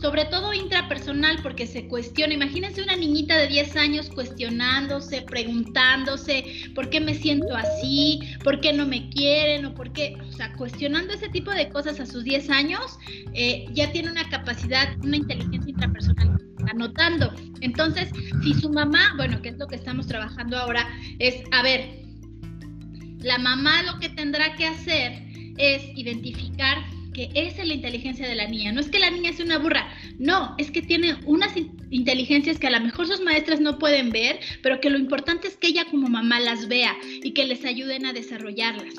[0.00, 2.34] Sobre todo intrapersonal, porque se cuestiona.
[2.34, 6.44] Imagínense una niñita de 10 años cuestionándose, preguntándose,
[6.74, 8.20] ¿por qué me siento así?
[8.44, 9.66] ¿Por qué no me quieren?
[9.66, 10.16] ¿O por qué?
[10.28, 12.98] O sea, cuestionando ese tipo de cosas a sus 10 años,
[13.34, 16.38] eh, ya tiene una capacidad, una inteligencia intrapersonal
[16.70, 17.32] anotando.
[17.60, 18.10] Entonces,
[18.42, 20.86] si su mamá, bueno, que es lo que estamos trabajando ahora,
[21.18, 22.04] es, a ver,
[23.20, 25.24] la mamá lo que tendrá que hacer
[25.56, 26.78] es identificar
[27.34, 28.72] esa es la inteligencia de la niña.
[28.72, 29.88] No es que la niña sea una burra,
[30.18, 31.52] no, es que tiene unas
[31.90, 35.56] inteligencias que a lo mejor sus maestras no pueden ver, pero que lo importante es
[35.56, 38.94] que ella como mamá las vea y que les ayuden a desarrollarlas.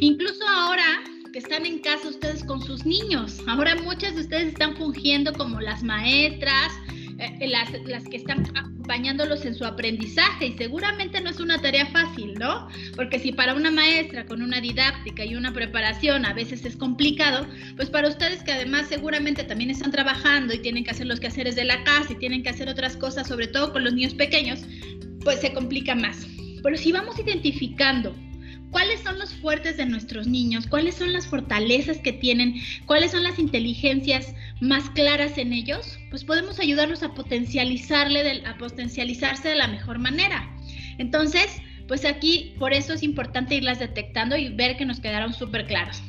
[0.00, 4.76] Incluso ahora que están en casa ustedes con sus niños, ahora muchas de ustedes están
[4.76, 6.72] fungiendo como las maestras,
[7.20, 11.86] eh, las, las, que están acompañándolos en su aprendizaje y seguramente no es una tarea
[11.86, 12.68] fácil, ¿no?
[12.96, 17.46] Porque si para una maestra con una didáctica y una preparación a veces es complicado,
[17.76, 21.56] pues para ustedes que además seguramente también están trabajando y tienen que hacer los quehaceres
[21.56, 24.60] de la casa y tienen que hacer otras cosas, sobre todo con los niños pequeños,
[25.22, 26.26] pues se complica más.
[26.62, 28.14] Pero si vamos identificando
[28.70, 32.54] cuáles son los fuertes de nuestros niños, cuáles son las fortalezas que tienen,
[32.86, 39.48] cuáles son las inteligencias más claras en ellos, pues podemos ayudarlos a potencializarle, a potencializarse
[39.48, 40.48] de la mejor manera.
[40.98, 45.66] Entonces, pues aquí por eso es importante irlas detectando y ver que nos quedaron súper
[45.66, 46.02] claros.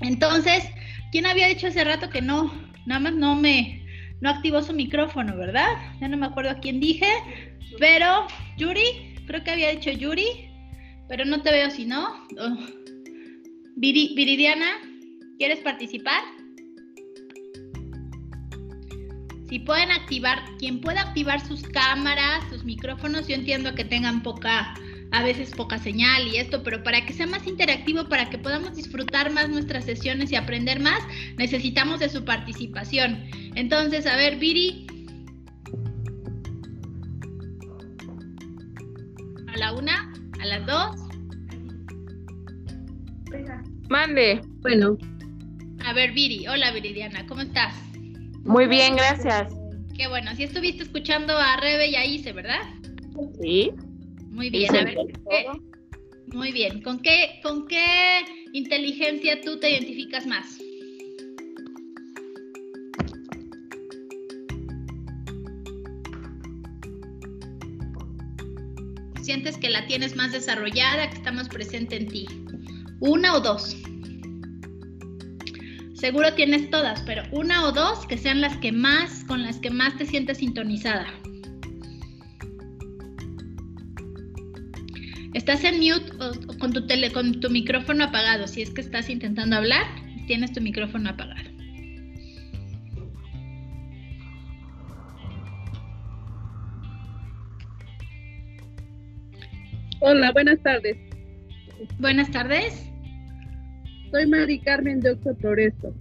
[0.00, 0.64] Entonces,
[1.10, 2.52] ¿quién había dicho hace rato que no,
[2.86, 3.82] nada más no me,
[4.20, 5.68] no activó su micrófono, ¿verdad?
[6.00, 7.08] Ya no me acuerdo a quién dije,
[7.78, 8.26] pero
[8.56, 10.47] Yuri, creo que había dicho Yuri,
[11.08, 12.06] pero no te veo si no.
[12.38, 12.56] Oh.
[13.76, 14.66] Viridiana,
[15.38, 16.22] ¿quieres participar?
[19.48, 24.74] Si pueden activar, quien pueda activar sus cámaras, sus micrófonos, yo entiendo que tengan poca,
[25.10, 28.74] a veces poca señal y esto, pero para que sea más interactivo, para que podamos
[28.74, 31.00] disfrutar más nuestras sesiones y aprender más,
[31.38, 33.24] necesitamos de su participación.
[33.54, 34.86] Entonces, a ver, Viri.
[39.46, 40.07] A la una.
[40.40, 40.96] A las dos.
[43.88, 44.40] Mande.
[44.60, 44.96] Bueno.
[45.84, 46.46] A ver, Viri.
[46.46, 47.26] Hola, Viridiana.
[47.26, 47.74] ¿Cómo estás?
[48.44, 49.52] Muy bien, gracias.
[49.96, 50.34] Qué bueno.
[50.36, 52.60] Si estuviste escuchando a Rebe y a Ise, ¿verdad?
[53.40, 53.72] Sí.
[54.30, 54.74] Muy bien.
[54.76, 54.96] A ver,
[56.32, 56.82] muy bien.
[56.82, 60.58] ¿Con qué, ¿Con qué inteligencia tú te identificas más?
[69.28, 72.26] Sientes que la tienes más desarrollada, que está más presente en ti?
[73.00, 73.76] ¿Una o dos?
[75.92, 79.68] Seguro tienes todas, pero una o dos que sean las que más, con las que
[79.68, 81.12] más te sientes sintonizada.
[85.34, 88.46] Estás en mute o, con tu tele, con tu micrófono apagado.
[88.46, 89.84] Si es que estás intentando hablar,
[90.26, 91.50] tienes tu micrófono apagado.
[100.00, 100.96] Hola, buenas tardes.
[101.98, 102.88] Buenas tardes.
[104.12, 105.92] Soy Mari Carmen de Oxo Progreso.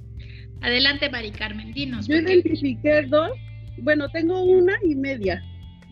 [0.62, 2.08] Adelante, Mari Carmen, dinos.
[2.08, 3.32] Yo identifiqué dos,
[3.80, 5.42] bueno, tengo una y media.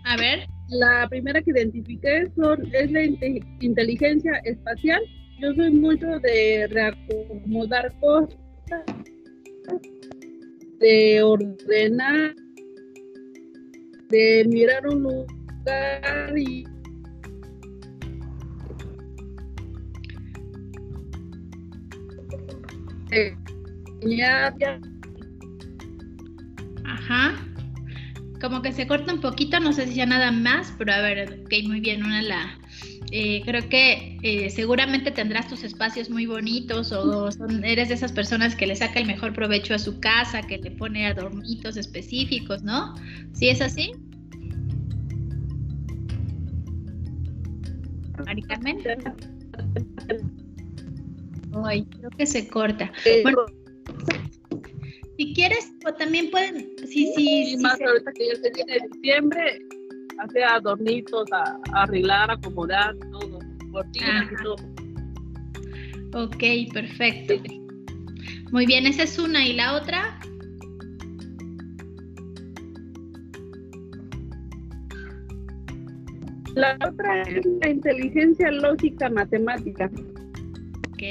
[0.03, 0.47] A ver.
[0.69, 5.01] La primera que identifiqué son, es la inteligencia espacial.
[5.39, 8.37] Yo soy mucho de reacomodar cosas,
[10.79, 12.35] de ordenar,
[14.09, 16.65] de mirar un lugar y
[26.85, 27.33] Ajá.
[28.41, 31.41] Como que se corta un poquito, no sé si ya nada más, pero a ver,
[31.45, 32.59] ok, muy bien, una la...
[33.11, 37.29] Eh, creo que eh, seguramente tendrás tus espacios muy bonitos o
[37.63, 40.71] eres de esas personas que le saca el mejor provecho a su casa, que le
[40.71, 42.95] pone adornitos específicos, ¿no?
[43.33, 43.91] ¿Sí es así?
[48.25, 48.79] Mari Carmen.
[51.63, 52.91] Ay, creo que se corta.
[53.23, 53.45] bueno,
[55.17, 57.45] si quieres, pues también pueden, sí, sí.
[57.45, 59.61] sí más ahorita que ya se viene diciembre,
[60.19, 63.39] hacer adornitos, a, arreglar, acomodar, todo,
[63.71, 64.55] cortinas y todo.
[66.13, 67.35] Ok, perfecto.
[68.51, 69.45] Muy bien, esa es una.
[69.45, 70.19] ¿Y la otra?
[76.55, 79.91] La otra es la inteligencia lógica matemática.
[80.95, 81.03] Ok.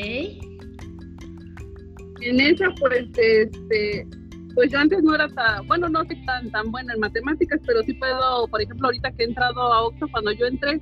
[2.22, 4.06] En esa, pues, este,
[4.54, 7.82] pues yo antes no era tan, bueno, no soy tan, tan buena en matemáticas, pero
[7.82, 10.80] sí puedo, por ejemplo, ahorita que he entrado a Oxo, cuando yo entré,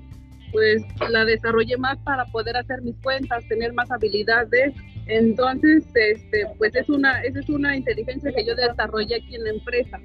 [0.52, 4.72] pues la desarrollé más para poder hacer mis cuentas, tener más habilidad de
[5.06, 9.50] Entonces, este, pues es una, esa es una inteligencia que yo desarrollé aquí en la
[9.50, 10.00] empresa.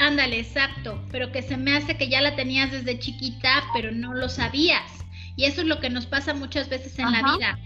[0.00, 4.12] ándale, exacto, pero que se me hace que ya la tenías desde chiquita, pero no
[4.12, 5.05] lo sabías.
[5.36, 7.58] Y eso es lo que nos pasa muchas veces en la vida,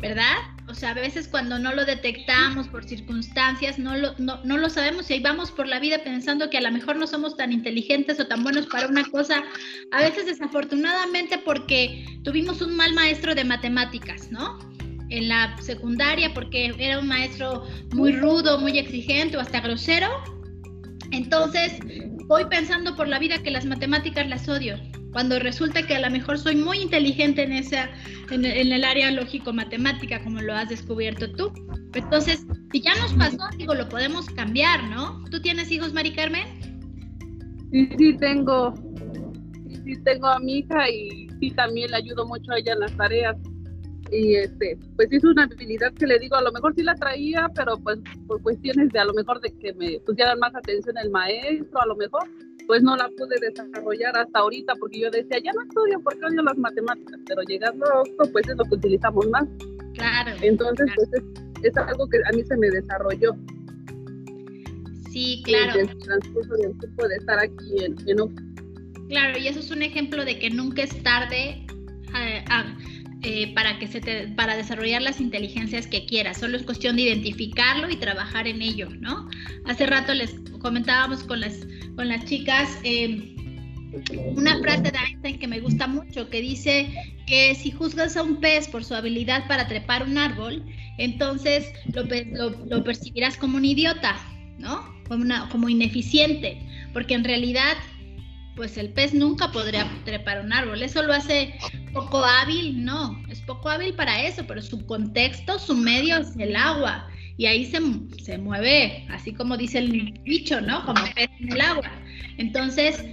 [0.00, 0.36] ¿verdad?
[0.68, 4.68] O sea, a veces cuando no lo detectamos por circunstancias, no lo, no, no lo
[4.68, 7.52] sabemos y ahí vamos por la vida pensando que a lo mejor no somos tan
[7.52, 9.42] inteligentes o tan buenos para una cosa,
[9.92, 14.58] a veces desafortunadamente porque tuvimos un mal maestro de matemáticas, ¿no?
[15.08, 20.08] En la secundaria porque era un maestro muy rudo, muy exigente o hasta grosero.
[21.10, 21.78] Entonces,
[22.26, 24.78] voy pensando por la vida que las matemáticas las odio
[25.14, 27.88] cuando resulta que a lo mejor soy muy inteligente en, esa,
[28.30, 31.52] en, el área lógico-matemática, como lo has descubierto tú.
[31.94, 35.22] Entonces, si ya nos pasó, digo, lo podemos cambiar, ¿no?
[35.30, 36.44] ¿Tú tienes hijos, Mari Carmen?
[37.70, 38.74] Sí, sí, tengo.
[39.68, 42.80] Sí, sí, tengo a mi hija y sí, también le ayudo mucho a ella en
[42.80, 43.36] las tareas.
[44.10, 47.48] Y este, pues es una habilidad que le digo, a lo mejor sí la traía,
[47.54, 51.10] pero pues por cuestiones de a lo mejor de que me pusieran más atención el
[51.10, 52.22] maestro, a lo mejor,
[52.66, 56.42] pues no la pude desarrollar hasta ahorita porque yo decía, ya no estudio porque odio
[56.42, 59.44] las matemáticas, pero llegando a esto, pues es lo que utilizamos más.
[59.94, 60.32] Claro.
[60.42, 61.08] Entonces, pues
[61.62, 63.34] es, algo que a mí se me desarrolló.
[65.10, 65.80] Sí, claro.
[65.80, 68.18] En el transcurso del tiempo de estar aquí en, en
[69.08, 71.64] Claro, y eso es un ejemplo de que nunca es tarde
[72.16, 72.44] eh,
[73.24, 74.00] eh, para que se
[74.36, 76.38] para desarrollar las inteligencias que quieras.
[76.38, 79.28] Solo es cuestión de identificarlo y trabajar en ello, ¿no?
[79.66, 81.66] Hace rato les comentábamos con las
[81.96, 83.34] con las chicas eh,
[84.34, 86.92] una frase de Einstein que me gusta mucho, que dice
[87.26, 90.64] que si juzgas a un pez por su habilidad para trepar un árbol,
[90.98, 94.16] entonces lo, percibirás como un idiota,
[94.58, 94.84] ¿no?
[95.08, 96.58] Como, una, como ineficiente,
[96.92, 97.76] porque en realidad,
[98.56, 100.82] pues el pez nunca podría trepar un árbol.
[100.82, 101.54] Eso lo hace
[101.92, 106.56] poco hábil, no, es poco hábil para eso, pero su contexto, su medio es el
[106.56, 107.80] agua y ahí se,
[108.22, 110.84] se mueve, así como dice el bicho, ¿no?
[110.84, 111.90] Como pez en el agua.
[112.38, 113.04] Entonces,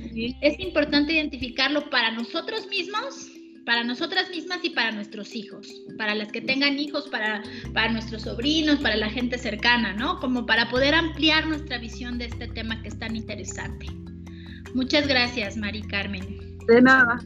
[0.41, 3.29] es importante identificarlo para nosotros mismos,
[3.65, 5.67] para nosotras mismas y para nuestros hijos,
[5.97, 10.19] para las que tengan hijos, para, para nuestros sobrinos, para la gente cercana, ¿no?
[10.19, 13.87] Como para poder ampliar nuestra visión de este tema que es tan interesante.
[14.73, 16.57] Muchas gracias, Mari Carmen.
[16.67, 17.19] De nada.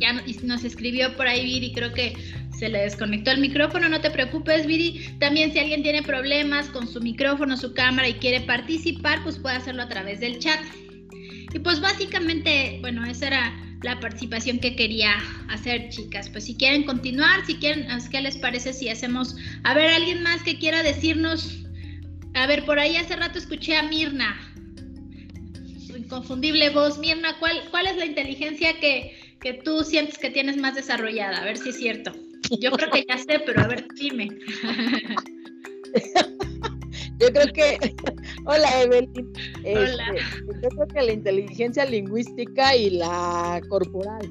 [0.00, 0.12] Ya
[0.42, 2.14] nos escribió por ahí Viri, creo que
[2.58, 5.16] se le desconectó el micrófono, no te preocupes, Viri.
[5.18, 9.56] También si alguien tiene problemas con su micrófono, su cámara y quiere participar, pues puede
[9.56, 10.60] hacerlo a través del chat.
[11.52, 15.14] Y pues básicamente, bueno, esa era la participación que quería
[15.48, 16.28] hacer, chicas.
[16.28, 19.36] Pues si quieren continuar, si quieren, ¿qué les parece si hacemos?
[19.62, 21.64] A ver, alguien más que quiera decirnos.
[22.34, 24.36] A ver, por ahí hace rato escuché a Mirna.
[26.14, 26.96] Inconfundible voz.
[27.00, 29.10] Mirna, ¿cuál, cuál es la inteligencia que,
[29.40, 31.38] que tú sientes que tienes más desarrollada?
[31.38, 32.12] A ver si es cierto.
[32.60, 34.28] Yo creo que ya sé, pero a ver, dime.
[37.18, 37.78] Yo creo que,
[38.46, 39.32] hola Evelyn,
[39.64, 40.14] hola.
[40.14, 44.28] Este, yo creo que la inteligencia lingüística y la corporal.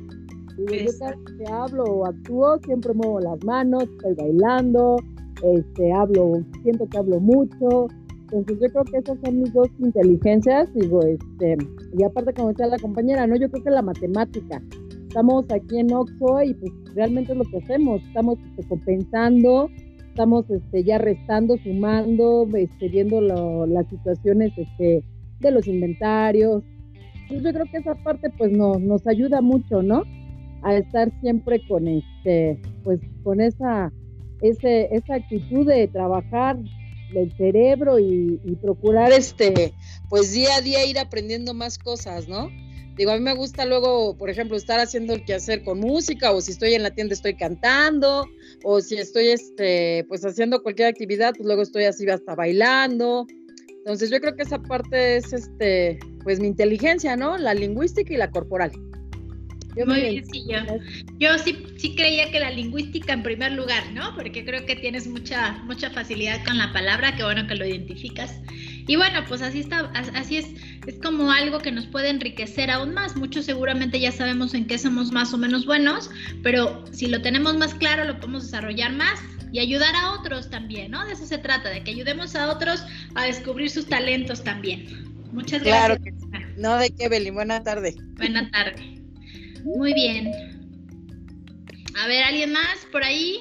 [0.58, 4.98] yo cada que hablo o actúo, siempre muevo las manos, estoy bailando,
[5.42, 7.88] este, hablo, siento que hablo mucho.
[8.34, 11.58] Entonces yo creo que esas son mis dos inteligencias, digo, este,
[11.98, 13.36] y aparte como decía la compañera, ¿no?
[13.36, 14.62] Yo creo que la matemática,
[15.08, 19.70] estamos aquí en Oxo y pues realmente es lo que hacemos, estamos este, compensando,
[20.10, 25.04] estamos este, ya restando, sumando, este, viendo las situaciones este,
[25.40, 26.64] de los inventarios.
[27.30, 30.04] Pues, yo creo que esa parte pues no, nos ayuda mucho, ¿no?
[30.64, 33.92] A estar siempre con este, pues con esa,
[34.42, 36.58] esa actitud de trabajar
[37.16, 39.74] el cerebro y, procurar este,
[40.10, 42.50] pues día a día ir aprendiendo más cosas, ¿no?
[42.96, 46.42] Digo, a mí me gusta luego, por ejemplo, estar haciendo el quehacer con música, o
[46.42, 48.28] si estoy en la tienda estoy cantando,
[48.64, 53.26] o si estoy este, pues haciendo cualquier actividad, pues luego estoy así hasta bailando.
[53.70, 57.38] Entonces yo creo que esa parte es este, pues mi inteligencia, ¿no?
[57.38, 58.72] La lingüística y la corporal.
[59.86, 60.60] Muy bien, sí, yo,
[61.20, 64.16] yo sí, sí creía que la lingüística en primer lugar, ¿no?
[64.16, 68.40] Porque creo que tienes mucha, mucha facilidad con la palabra, que bueno que lo identificas.
[68.88, 70.48] Y bueno, pues así está, así es,
[70.86, 73.16] es como algo que nos puede enriquecer aún más.
[73.16, 76.12] Muchos seguramente ya sabemos en qué somos más o menos buenos,
[76.44, 79.20] pero si lo tenemos más claro, lo podemos desarrollar más
[79.52, 81.06] y ayudar a otros también, ¿no?
[81.06, 82.84] De eso se trata, de que ayudemos a otros
[83.16, 85.14] a descubrir sus talentos también.
[85.32, 86.00] Muchas gracias.
[86.00, 87.32] Claro que No, de qué, Beli.
[87.32, 87.96] Buena tarde.
[88.18, 89.03] Buena tarde.
[89.64, 90.32] Muy bien.
[91.96, 93.40] A ver, ¿alguien más por ahí?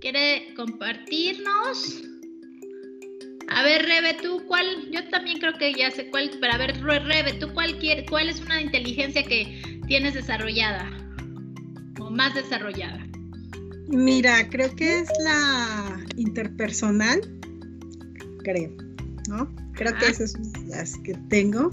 [0.00, 2.02] ¿Quiere compartirnos?
[3.48, 6.80] A ver, Rebe, tú cuál, yo también creo que ya sé cuál, pero a ver,
[6.82, 7.78] Rebe, tú cuál,
[8.08, 10.90] cuál es una inteligencia que tienes desarrollada
[12.00, 13.06] o más desarrollada.
[13.88, 17.20] Mira, creo que es la interpersonal,
[18.42, 18.72] creo,
[19.28, 19.54] ¿no?
[19.74, 21.70] Creo que esas son las que tengo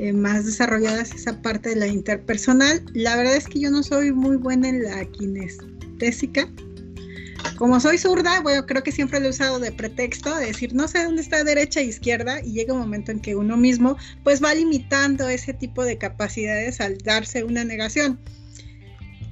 [0.00, 2.82] eh, más desarrolladas, esa parte de la interpersonal.
[2.94, 6.48] La verdad es que yo no soy muy buena en la kinestésica.
[7.56, 10.88] Como soy zurda, bueno, creo que siempre lo he usado de pretexto, de decir, no
[10.88, 14.42] sé dónde está derecha e izquierda, y llega un momento en que uno mismo pues
[14.42, 18.18] va limitando ese tipo de capacidades al darse una negación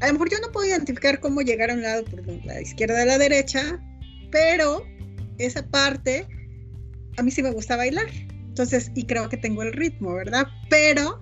[0.00, 3.02] a lo mejor yo no puedo identificar cómo llegar a un lado por la izquierda
[3.02, 3.80] a la derecha,
[4.30, 4.84] pero
[5.38, 6.26] esa parte
[7.16, 8.06] a mí sí me gusta bailar.
[8.58, 10.48] Entonces, y creo que tengo el ritmo, ¿verdad?
[10.68, 11.20] Pero,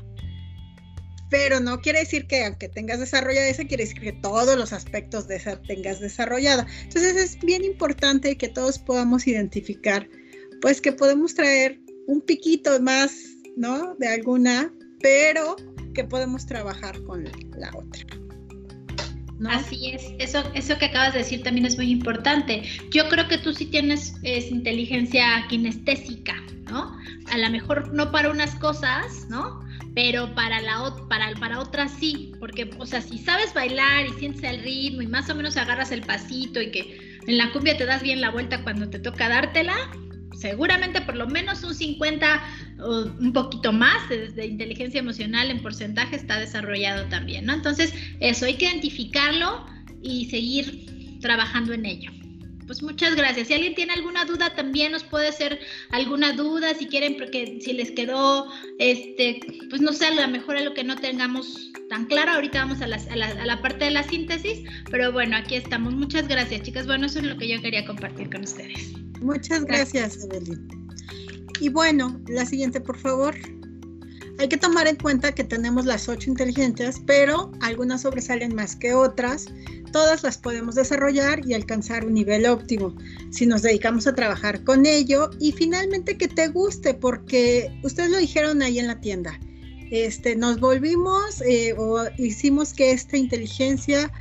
[1.29, 5.29] pero no quiere decir que aunque tengas desarrollada esa, quiere decir que todos los aspectos
[5.29, 6.67] de esa tengas desarrollada.
[6.85, 10.09] Entonces es bien importante que todos podamos identificar,
[10.63, 13.13] pues que podemos traer un piquito más,
[13.55, 13.95] ¿no?
[13.97, 14.73] De alguna,
[15.03, 15.57] pero
[15.93, 18.07] que podemos trabajar con la otra.
[19.51, 22.63] Así es, eso, eso que acabas de decir también es muy importante.
[22.91, 26.35] Yo creo que tú sí tienes inteligencia kinestésica,
[26.71, 26.97] ¿no?
[27.33, 29.65] A lo mejor no para unas cosas, ¿no?
[29.95, 34.43] Pero para, la, para, para otras sí, porque, o sea, si sabes bailar y sientes
[34.43, 37.87] el ritmo y más o menos agarras el pasito y que en la cumbia te
[37.87, 39.75] das bien la vuelta cuando te toca dártela,
[40.39, 42.43] seguramente por lo menos un 50
[42.81, 47.55] o un poquito más de, inteligencia emocional en porcentaje está desarrollado también, ¿no?
[47.55, 49.67] Entonces, eso hay que identificarlo
[50.03, 52.11] y seguir trabajando en ello.
[52.67, 53.49] Pues muchas gracias.
[53.49, 55.61] Si alguien tiene alguna duda, también nos puede hacer
[55.91, 58.47] alguna duda, si quieren, porque si les quedó,
[58.79, 59.41] este,
[59.71, 62.87] pues no sé, a lo mejor lo que no tengamos tan claro, ahorita vamos a
[62.87, 65.95] la, a la parte de la síntesis, pero bueno, aquí estamos.
[65.95, 66.87] Muchas gracias, chicas.
[66.87, 68.93] Bueno, eso es lo que yo quería compartir con ustedes.
[69.21, 70.69] Muchas gracias, Evelyn.
[71.61, 73.35] Y bueno, la siguiente, por favor.
[74.39, 78.93] Hay que tomar en cuenta que tenemos las ocho inteligencias, pero algunas sobresalen más que
[78.93, 79.47] otras.
[79.93, 82.95] Todas las podemos desarrollar y alcanzar un nivel óptimo
[83.31, 85.31] si nos dedicamos a trabajar con ello.
[85.41, 89.41] Y finalmente que te guste, porque ustedes lo dijeron ahí en la tienda.
[89.91, 94.13] Este, nos volvimos eh, o hicimos que esta inteligencia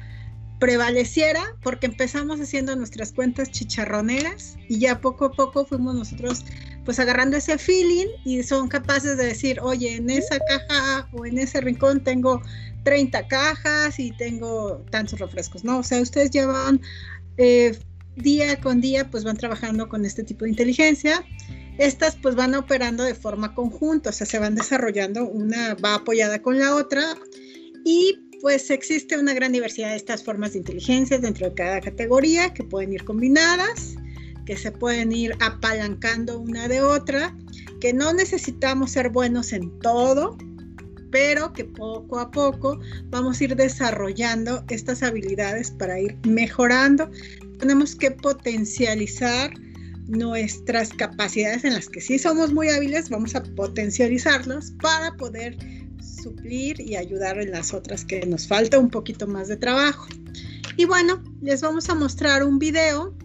[0.59, 6.45] prevaleciera porque empezamos haciendo nuestras cuentas chicharroneras y ya poco a poco fuimos nosotros
[6.85, 11.39] pues agarrando ese feeling y son capaces de decir, oye, en esa caja o en
[11.39, 12.41] ese rincón tengo
[12.83, 15.79] 30 cajas y tengo tantos refrescos, ¿no?
[15.79, 16.79] O sea, ustedes llevan
[17.37, 17.77] eh,
[18.15, 21.25] día con día, pues van trabajando con este tipo de inteligencia.
[21.77, 26.41] Estas pues van operando de forma conjunta, o sea, se van desarrollando, una va apoyada
[26.41, 27.03] con la otra
[27.83, 32.53] y pues existe una gran diversidad de estas formas de inteligencia dentro de cada categoría
[32.53, 33.95] que pueden ir combinadas,
[34.45, 37.35] que se pueden ir apalancando una de otra,
[37.81, 40.37] que no necesitamos ser buenos en todo,
[41.11, 42.79] pero que poco a poco
[43.09, 47.09] vamos a ir desarrollando estas habilidades para ir mejorando.
[47.59, 49.53] Tenemos que potencializar
[50.07, 55.57] nuestras capacidades en las que sí somos muy hábiles, vamos a potencializarlas para poder
[55.99, 60.07] suplir y ayudar en las otras que nos falta un poquito más de trabajo.
[60.77, 63.15] Y bueno, les vamos a mostrar un video.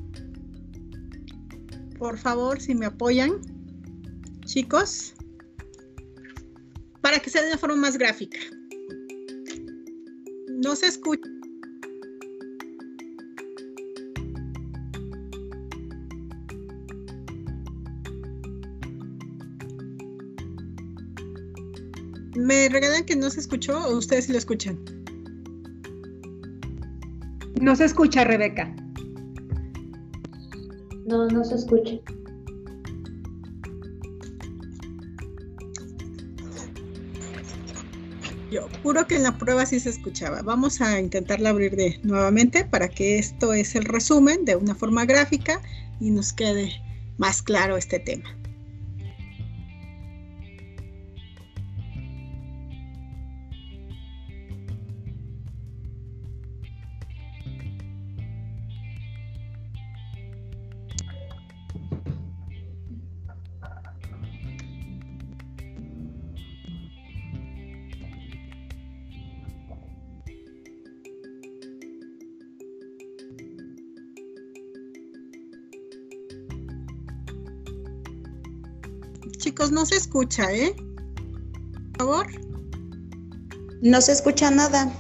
[2.01, 3.43] Por favor, si me apoyan,
[4.47, 5.13] chicos,
[7.03, 8.39] para que sea de una forma más gráfica.
[10.49, 11.29] No se escucha.
[22.35, 24.83] ¿Me regalan que no se escuchó o ustedes sí lo escuchan?
[27.61, 28.75] No se escucha, Rebeca.
[31.11, 31.97] No, no se escucha.
[38.53, 40.43] Yo juro que en la prueba sí se escuchaba.
[40.43, 45.05] Vamos a intentarla abrir de nuevamente para que esto es el resumen de una forma
[45.05, 45.61] gráfica
[45.99, 46.71] y nos quede
[47.19, 48.40] más claro este tema.
[79.61, 80.75] Chicos, no se escucha, ¿eh?
[81.99, 82.27] Por favor.
[83.83, 84.91] No se escucha nada.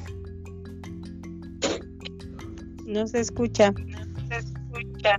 [2.84, 3.72] No se escucha.
[3.72, 5.16] No se escucha.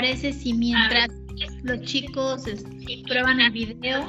[0.00, 1.10] Parece si mientras
[1.62, 4.06] los chicos este, prueban el video.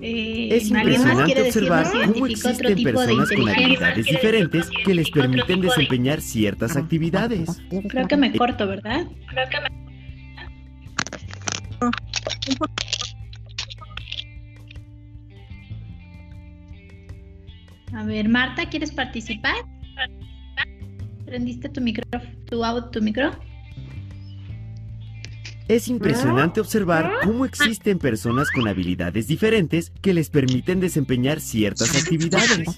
[0.00, 5.60] Eh, Es ¿alguien más impresionante observar cómo existen personas con habilidades diferentes que les permiten
[5.60, 7.62] desempeñar ciertas actividades.
[7.88, 9.06] Creo que me corto, ¿verdad?
[17.92, 19.54] A ver, Marta, ¿quieres participar?
[21.26, 22.04] ¿Prendiste tu micro,
[22.52, 23.30] tu, tu micro?
[25.68, 32.68] Es impresionante observar cómo existen personas con habilidades diferentes que les permiten desempeñar ciertas actividades.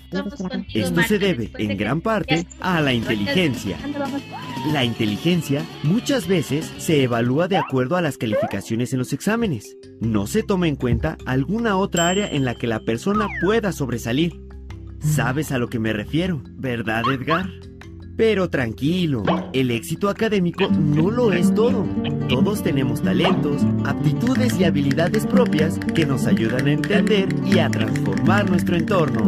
[0.73, 3.79] Esto se debe, en gran parte, a la inteligencia.
[4.73, 9.77] La inteligencia muchas veces se evalúa de acuerdo a las calificaciones en los exámenes.
[10.01, 14.41] No se toma en cuenta alguna otra área en la que la persona pueda sobresalir.
[15.01, 17.51] ¿Sabes a lo que me refiero, verdad Edgar?
[18.17, 21.85] Pero tranquilo, el éxito académico no lo es todo.
[22.29, 28.49] Todos tenemos talentos, aptitudes y habilidades propias que nos ayudan a entender y a transformar
[28.49, 29.27] nuestro entorno.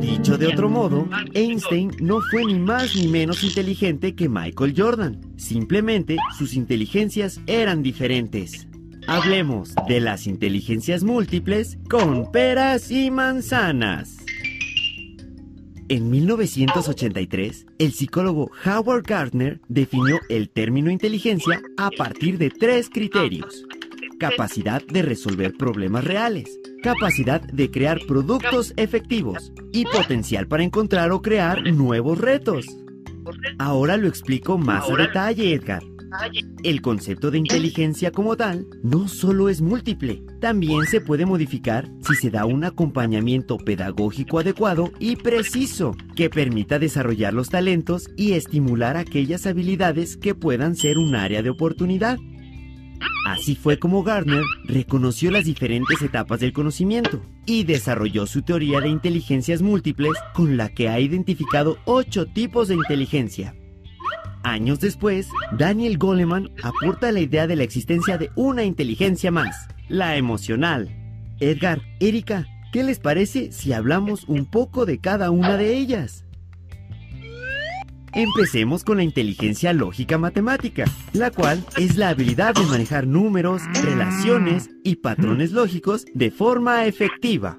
[0.00, 5.20] Dicho de otro modo, Einstein no fue ni más ni menos inteligente que Michael Jordan.
[5.36, 8.66] Simplemente sus inteligencias eran diferentes.
[9.06, 14.19] Hablemos de las inteligencias múltiples con peras y manzanas.
[15.90, 23.64] En 1983, el psicólogo Howard Gardner definió el término inteligencia a partir de tres criterios.
[24.20, 31.22] Capacidad de resolver problemas reales, capacidad de crear productos efectivos y potencial para encontrar o
[31.22, 32.66] crear nuevos retos.
[33.58, 35.82] Ahora lo explico más a detalle, Edgar.
[36.64, 42.14] El concepto de inteligencia como tal no solo es múltiple, también se puede modificar si
[42.14, 48.96] se da un acompañamiento pedagógico adecuado y preciso que permita desarrollar los talentos y estimular
[48.96, 52.18] aquellas habilidades que puedan ser un área de oportunidad.
[53.26, 58.88] Así fue como Gardner reconoció las diferentes etapas del conocimiento y desarrolló su teoría de
[58.88, 63.54] inteligencias múltiples con la que ha identificado ocho tipos de inteligencia.
[64.42, 65.28] Años después,
[65.58, 70.96] Daniel Goleman aporta la idea de la existencia de una inteligencia más, la emocional.
[71.40, 76.24] Edgar, Erika, ¿qué les parece si hablamos un poco de cada una de ellas?
[78.12, 84.68] Empecemos con la inteligencia lógica matemática, la cual es la habilidad de manejar números, relaciones
[84.82, 87.58] y patrones lógicos de forma efectiva.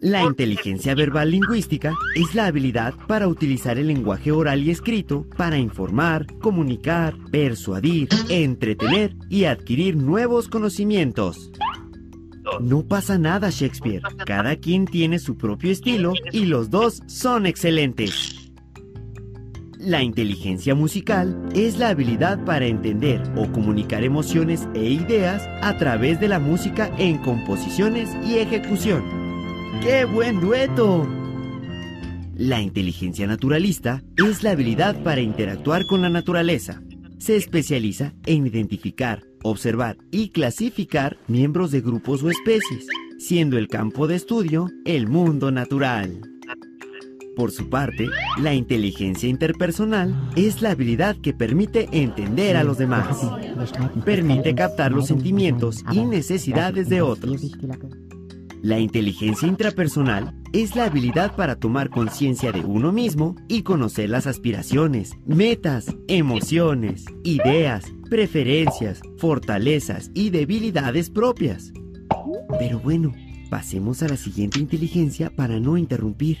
[0.00, 5.56] La inteligencia verbal lingüística es la habilidad para utilizar el lenguaje oral y escrito para
[5.56, 11.50] informar, comunicar, persuadir, entretener y adquirir nuevos conocimientos.
[12.60, 14.02] No pasa nada, Shakespeare.
[14.26, 18.52] Cada quien tiene su propio estilo y los dos son excelentes.
[19.78, 26.20] La inteligencia musical es la habilidad para entender o comunicar emociones e ideas a través
[26.20, 29.25] de la música en composiciones y ejecución.
[29.82, 31.06] ¡Qué buen dueto!
[32.34, 36.82] La inteligencia naturalista es la habilidad para interactuar con la naturaleza.
[37.18, 42.86] Se especializa en identificar, observar y clasificar miembros de grupos o especies,
[43.18, 46.20] siendo el campo de estudio el mundo natural.
[47.36, 48.08] Por su parte,
[48.40, 53.18] la inteligencia interpersonal es la habilidad que permite entender a los demás.
[54.06, 57.42] Permite captar los sentimientos y necesidades de otros.
[58.66, 64.26] La inteligencia intrapersonal es la habilidad para tomar conciencia de uno mismo y conocer las
[64.26, 71.72] aspiraciones, metas, emociones, ideas, preferencias, fortalezas y debilidades propias.
[72.58, 73.12] Pero bueno,
[73.50, 76.38] pasemos a la siguiente inteligencia para no interrumpir.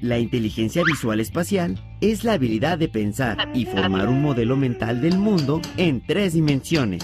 [0.00, 5.18] La inteligencia visual espacial es la habilidad de pensar y formar un modelo mental del
[5.18, 7.02] mundo en tres dimensiones.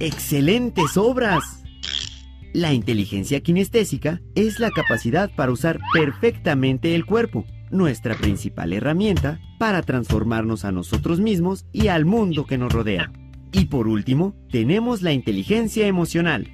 [0.00, 1.65] ¡Excelentes obras!
[2.56, 9.82] La inteligencia kinestésica es la capacidad para usar perfectamente el cuerpo, nuestra principal herramienta para
[9.82, 13.12] transformarnos a nosotros mismos y al mundo que nos rodea.
[13.52, 16.50] Y por último, tenemos la inteligencia emocional.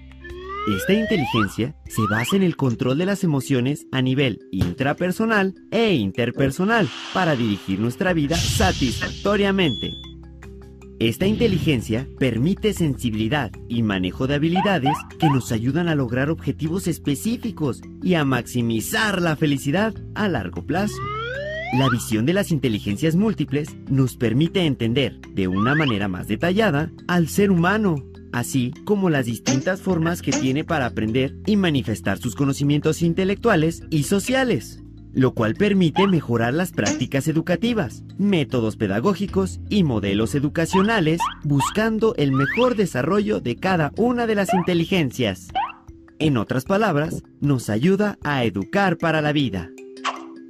[0.76, 6.88] Esta inteligencia se basa en el control de las emociones a nivel intrapersonal e interpersonal
[7.14, 10.11] para dirigir nuestra vida satisfactoriamente.
[11.02, 17.80] Esta inteligencia permite sensibilidad y manejo de habilidades que nos ayudan a lograr objetivos específicos
[18.04, 20.94] y a maximizar la felicidad a largo plazo.
[21.76, 27.26] La visión de las inteligencias múltiples nos permite entender de una manera más detallada al
[27.26, 27.96] ser humano,
[28.30, 34.04] así como las distintas formas que tiene para aprender y manifestar sus conocimientos intelectuales y
[34.04, 34.81] sociales.
[35.14, 42.76] Lo cual permite mejorar las prácticas educativas, métodos pedagógicos y modelos educacionales, buscando el mejor
[42.76, 45.48] desarrollo de cada una de las inteligencias.
[46.18, 49.70] En otras palabras, nos ayuda a educar para la vida.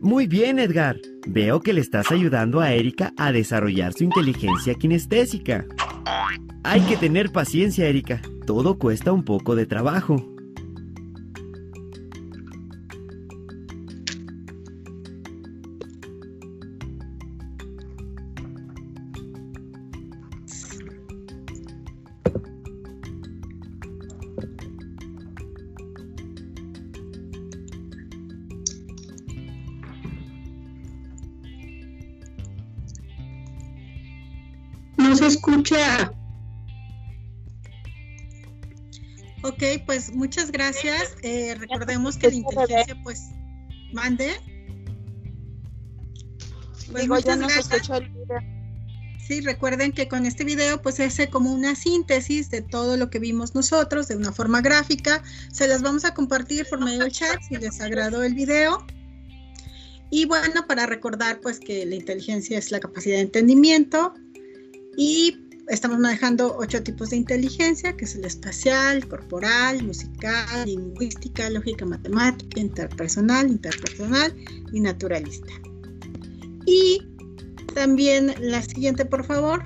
[0.00, 0.96] Muy bien, Edgar.
[1.26, 5.64] Veo que le estás ayudando a Erika a desarrollar su inteligencia kinestésica.
[6.64, 8.20] Hay que tener paciencia, Erika.
[8.44, 10.16] Todo cuesta un poco de trabajo.
[35.22, 36.12] Se escucha.
[39.42, 41.16] Ok, pues muchas gracias.
[41.22, 43.30] Eh, recordemos que la inteligencia, pues,
[43.92, 44.32] mande.
[46.90, 48.00] Pues Digo, ya muchas no se gracias.
[48.00, 48.52] el video.
[49.26, 53.20] Sí, recuerden que con este video pues es como una síntesis de todo lo que
[53.20, 55.22] vimos nosotros de una forma gráfica.
[55.52, 58.84] Se las vamos a compartir por medio del chat si les agradó el video.
[60.10, 64.12] Y bueno, para recordar pues que la inteligencia es la capacidad de entendimiento
[64.96, 65.36] y
[65.68, 72.60] estamos manejando ocho tipos de inteligencia, que es el espacial, corporal, musical, lingüística, lógica, matemática,
[72.60, 74.34] interpersonal, interpersonal
[74.72, 75.52] y naturalista.
[76.66, 77.06] Y
[77.74, 79.62] también la siguiente, por favor.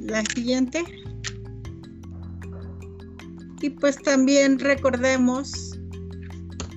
[0.00, 0.84] La siguiente.
[3.60, 5.78] Y pues también recordemos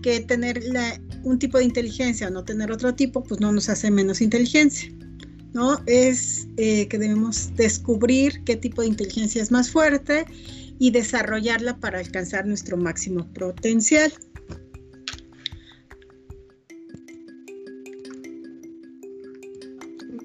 [0.01, 3.69] que tener la- un tipo de inteligencia o no tener otro tipo, pues no nos
[3.69, 4.91] hace menos inteligencia.
[5.53, 5.81] ¿no?
[5.85, 10.25] Es eh, que debemos descubrir qué tipo de inteligencia es más fuerte
[10.79, 14.11] y desarrollarla para alcanzar nuestro máximo potencial.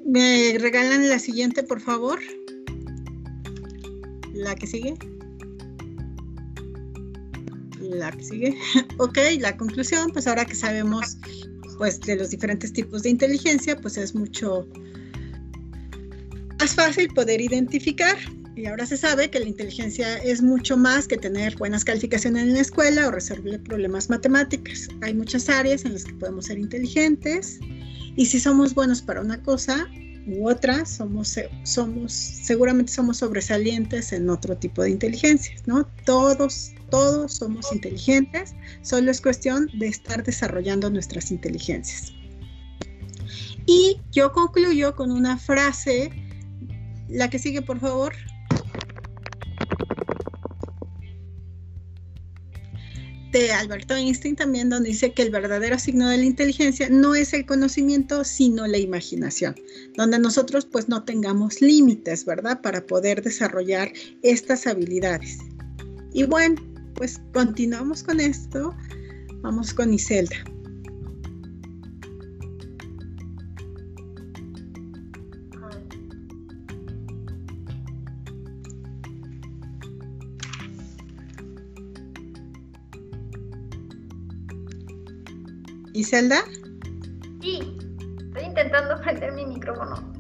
[0.07, 2.21] ¿Me regalan la siguiente, por favor?
[4.33, 4.95] La que sigue.
[7.91, 8.59] La que sigue.
[8.99, 11.19] ok, la conclusión, pues ahora que sabemos
[11.79, 14.67] pues de los diferentes tipos de inteligencia, pues es mucho
[16.59, 18.17] más fácil poder identificar.
[18.57, 22.55] Y ahora se sabe que la inteligencia es mucho más que tener buenas calificaciones en
[22.55, 24.89] la escuela o resolver problemas matemáticos.
[25.03, 27.61] Hay muchas áreas en las que podemos ser inteligentes
[28.17, 29.87] y si somos buenos para una cosa
[30.27, 35.87] u otra, somos, somos seguramente somos sobresalientes en otro tipo de inteligencia, ¿no?
[36.07, 42.13] Todos, todos somos inteligentes, solo es cuestión de estar desarrollando nuestras inteligencias.
[43.67, 46.11] Y yo concluyo con una frase,
[47.09, 48.15] la que sigue, por favor.
[53.33, 57.35] de Albert Einstein también, donde dice que el verdadero signo de la inteligencia no es
[57.35, 59.55] el conocimiento, sino la imaginación,
[59.95, 62.63] donde nosotros pues no tengamos límites, ¿verdad?
[62.63, 65.37] Para poder desarrollar estas habilidades.
[66.15, 66.57] Y bueno,
[66.97, 68.75] pues continuamos con esto.
[69.43, 70.37] Vamos con Iselda.
[85.93, 86.45] ¿Iselda?
[87.41, 87.79] Sí,
[88.27, 90.13] estoy intentando prender mi micrófono.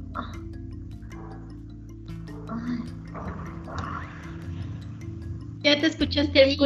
[5.63, 6.57] Ya te escuchaste ahí.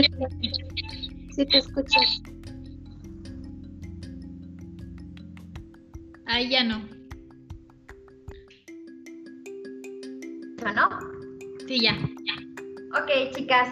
[1.31, 2.23] Sí, te escuchas.
[6.27, 6.79] Ahí ya no.
[10.75, 10.89] ¿No?
[11.67, 11.95] Sí, ya.
[13.01, 13.71] Ok, chicas.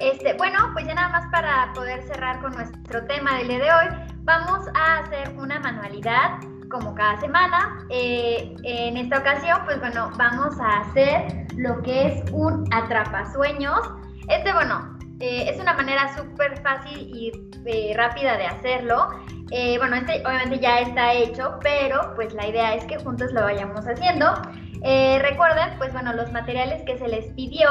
[0.00, 3.72] Este, bueno, pues ya nada más para poder cerrar con nuestro tema del día de
[3.72, 3.86] hoy,
[4.22, 6.38] vamos a hacer una manualidad
[6.70, 7.84] como cada semana.
[7.90, 13.80] Eh, en esta ocasión, pues bueno, vamos a hacer lo que es un atrapasueños.
[14.28, 17.32] Este, bueno, eh, es una manera súper fácil y
[17.66, 19.08] eh, rápida de hacerlo.
[19.50, 23.42] Eh, bueno, este obviamente ya está hecho, pero pues la idea es que juntos lo
[23.42, 24.34] vayamos haciendo.
[24.82, 27.68] recuerden, pues bueno, los materiales que se les pidió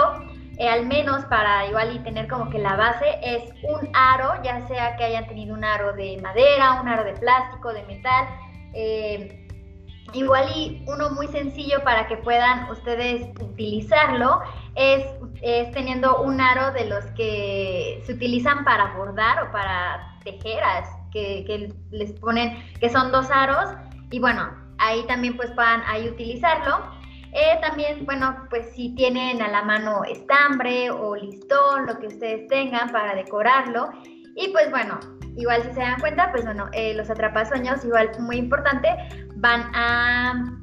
[0.59, 4.95] al menos para igual y tener como que la base, es un aro, ya sea
[4.95, 8.25] que hayan tenido un aro de madera, un aro de plástico, de metal,
[8.73, 9.46] eh,
[10.13, 14.41] igual y uno muy sencillo para que puedan ustedes utilizarlo,
[14.75, 15.05] es,
[15.41, 21.43] es, teniendo un aro de los que se utilizan para bordar o para tejeras, que,
[21.45, 23.69] que les ponen, que son dos aros,
[24.11, 26.95] y bueno, ahí también pues puedan ahí utilizarlo.
[27.33, 32.47] Eh, también, bueno, pues si tienen a la mano estambre o listón, lo que ustedes
[32.47, 33.89] tengan para decorarlo.
[34.35, 34.99] Y pues bueno,
[35.35, 38.95] igual si se dan cuenta, pues bueno, eh, los atrapasueños, igual muy importante,
[39.37, 40.59] van a,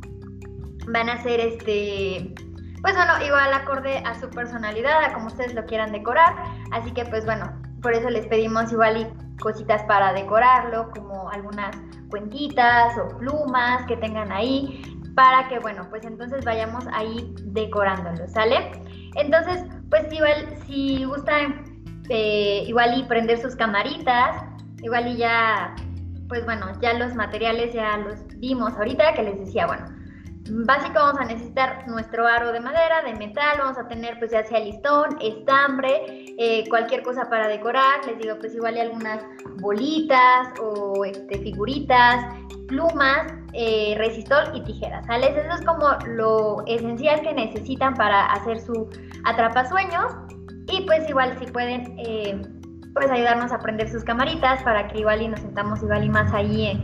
[0.89, 2.35] van a ser este,
[2.83, 6.35] pues bueno, igual acorde a su personalidad, a como ustedes lo quieran decorar.
[6.73, 7.51] Así que pues bueno,
[7.83, 11.77] por eso les pedimos igual y cositas para decorarlo, como algunas
[12.11, 14.83] cuentitas o plumas que tengan ahí,
[15.15, 18.71] para que bueno, pues entonces vayamos ahí decorándolo, ¿sale?
[19.17, 24.45] Entonces, pues igual si gustan eh, igual y prender sus camaritas,
[24.83, 25.75] igual y ya,
[26.29, 29.87] pues bueno, ya los materiales ya los vimos ahorita que les decía, bueno,
[30.51, 34.45] básico vamos a necesitar nuestro aro de madera, de metal, vamos a tener pues ya
[34.45, 39.25] sea listón, estambre, eh, cualquier cosa para decorar, les digo pues igual y algunas
[39.61, 42.35] bolitas o este, figuritas,
[42.69, 45.29] plumas, eh, resistol y tijeras, ¿sale?
[45.29, 48.89] Eso es como lo esencial que necesitan para hacer su
[49.25, 50.13] atrapasueños
[50.67, 52.43] y pues igual si pueden eh,
[52.95, 56.33] pues ayudarnos a prender sus camaritas para que igual y nos sentamos igual y más
[56.33, 56.81] ahí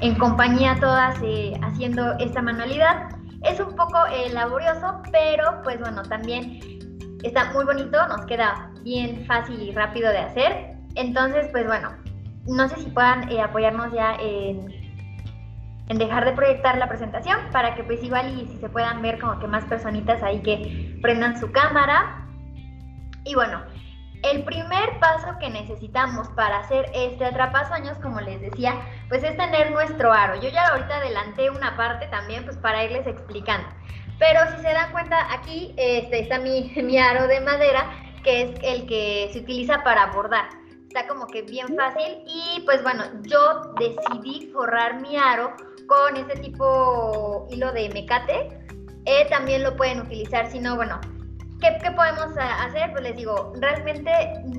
[0.00, 3.08] en, compañía todas eh, haciendo esta manualidad.
[3.44, 6.60] Es un poco eh, laborioso, pero pues bueno, también
[7.22, 10.76] está muy bonito, nos queda bien fácil y rápido de hacer.
[10.96, 11.92] Entonces, pues bueno,
[12.46, 14.66] no sé si puedan apoyarnos ya en,
[15.88, 19.20] en dejar de proyectar la presentación para que pues igual y si se puedan ver
[19.20, 22.26] como que más personitas ahí que prendan su cámara
[23.24, 23.60] y bueno,
[24.22, 29.72] el primer paso que necesitamos para hacer este atrapasueños, como les decía, pues es tener
[29.72, 30.40] nuestro aro.
[30.40, 33.68] Yo ya ahorita adelanté una parte también, pues para irles explicando.
[34.18, 37.90] Pero si se dan cuenta, aquí este, está mi, mi aro de madera,
[38.22, 40.48] que es el que se utiliza para bordar.
[40.86, 45.54] Está como que bien fácil y pues bueno, yo decidí forrar mi aro
[45.86, 48.58] con ese tipo hilo de mecate.
[49.06, 51.00] Eh, también lo pueden utilizar, si no, bueno,
[51.62, 52.90] ¿Qué, podemos hacer?
[52.90, 54.10] Pues les digo, realmente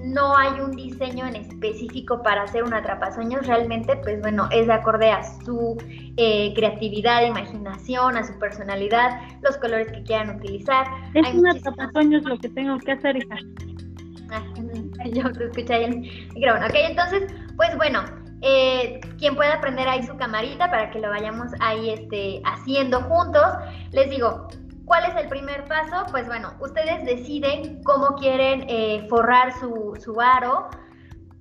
[0.06, 4.74] no hay un diseño en específico para hacer un atrapasueños, realmente pues bueno, es de
[4.74, 5.78] acorde a su
[6.16, 10.88] eh, creatividad, imaginación, a su personalidad, los colores que quieran utilizar.
[11.14, 13.36] Es un atrapasueños lo que tengo que hacer, hija.
[14.32, 14.42] Ah,
[15.12, 16.00] yo te escuché ahí el
[16.34, 16.68] micrófono.
[16.68, 17.24] Ok, entonces,
[17.58, 18.02] pues bueno,
[18.42, 23.44] eh, quien pueda prender ahí su camarita para que lo vayamos ahí este, haciendo juntos.
[23.92, 24.48] Les digo,
[24.86, 26.06] ¿Cuál es el primer paso?
[26.12, 30.68] Pues bueno, ustedes deciden cómo quieren eh, forrar su, su aro.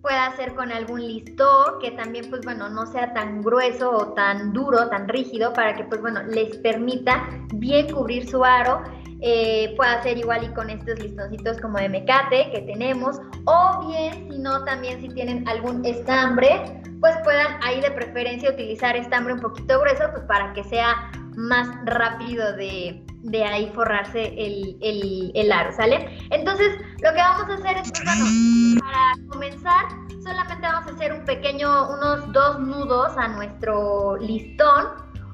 [0.01, 4.53] Puede ser con algún listón que también, pues bueno, no sea tan grueso o tan
[4.53, 8.83] duro, tan rígido, para que, pues bueno, les permita bien cubrir su aro.
[9.21, 14.29] Eh, puede ser igual y con estos listoncitos como de mecate que tenemos, o bien,
[14.29, 19.41] si no, también si tienen algún estambre, pues puedan ahí de preferencia utilizar estambre un
[19.41, 25.73] poquito grueso, pues para que sea más rápido de, de ahí forrarse el, el, aro,
[25.73, 26.19] ¿sale?
[26.31, 29.85] Entonces, lo que vamos a hacer es, pues, bueno, para comenzar,
[30.23, 34.89] solamente vamos a hacer un pequeño, unos dos nudos a nuestro listón,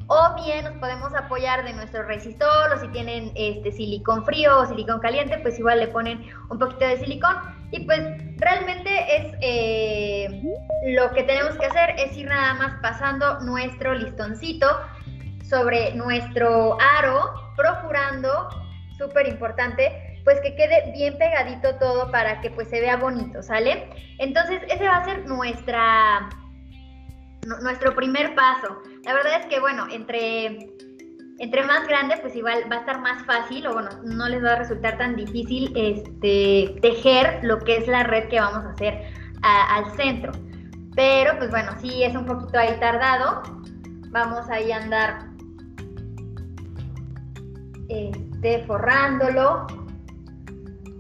[0.09, 4.67] o bien nos podemos apoyar de nuestro resistor, o si tienen este silicón frío o
[4.67, 7.37] silicón caliente, pues igual le ponen un poquito de silicón,
[7.71, 8.01] y pues
[8.37, 10.43] realmente es, eh,
[10.95, 14.67] lo que tenemos que hacer es ir nada más pasando nuestro listoncito
[15.43, 18.49] sobre nuestro aro, procurando,
[18.97, 23.91] súper importante, pues que quede bien pegadito todo para que pues se vea bonito, ¿sale?
[24.19, 26.29] Entonces ese va a ser nuestra,
[27.63, 28.81] nuestro primer paso.
[29.05, 30.71] La verdad es que bueno, entre,
[31.39, 34.53] entre más grande pues igual va a estar más fácil o bueno, no les va
[34.53, 39.13] a resultar tan difícil este, tejer lo que es la red que vamos a hacer
[39.43, 40.33] al centro.
[40.95, 43.43] Pero pues bueno, sí es un poquito ahí tardado.
[44.11, 45.28] Vamos ahí a andar
[47.89, 49.67] este, forrándolo.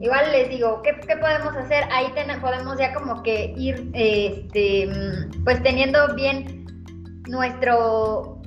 [0.00, 1.84] Igual les digo, ¿qué, podemos hacer?
[1.90, 4.88] Ahí podemos ya como que ir, este,
[5.44, 6.66] pues teniendo bien
[7.28, 8.40] nuestro,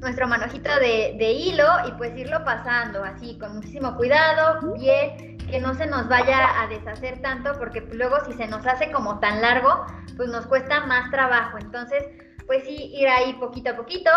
[0.00, 5.60] nuestro manojito de, de, hilo y pues irlo pasando así, con muchísimo cuidado, bien, que
[5.60, 9.40] no se nos vaya a deshacer tanto, porque luego si se nos hace como tan
[9.40, 11.56] largo, pues nos cuesta más trabajo.
[11.58, 12.04] Entonces,
[12.46, 14.10] pues sí, ir ahí poquito a poquito,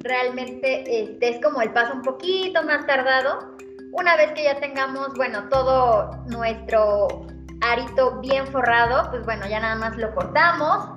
[0.00, 3.56] realmente este, es como el paso un poquito más tardado.
[3.92, 7.26] Una vez que ya tengamos, bueno, todo nuestro
[7.62, 10.90] arito bien forrado, pues bueno, ya nada más lo cortamos.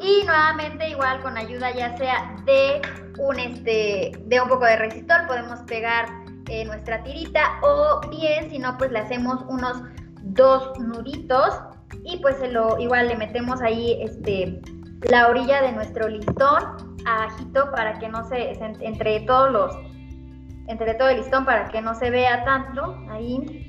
[0.00, 2.82] Y nuevamente igual con ayuda ya sea de
[3.18, 6.06] un, este, de un poco de resistor, podemos pegar
[6.48, 9.82] eh, nuestra tirita o bien si no, pues le hacemos unos
[10.22, 11.60] dos nuditos
[12.04, 12.36] y pues
[12.78, 14.60] igual le metemos ahí este,
[15.02, 19.78] la orilla de nuestro listón abajito para que no se, entre todos los,
[20.68, 23.68] entre todo el listón para que no se vea tanto, ahí.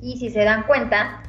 [0.00, 1.22] Y si se dan cuenta,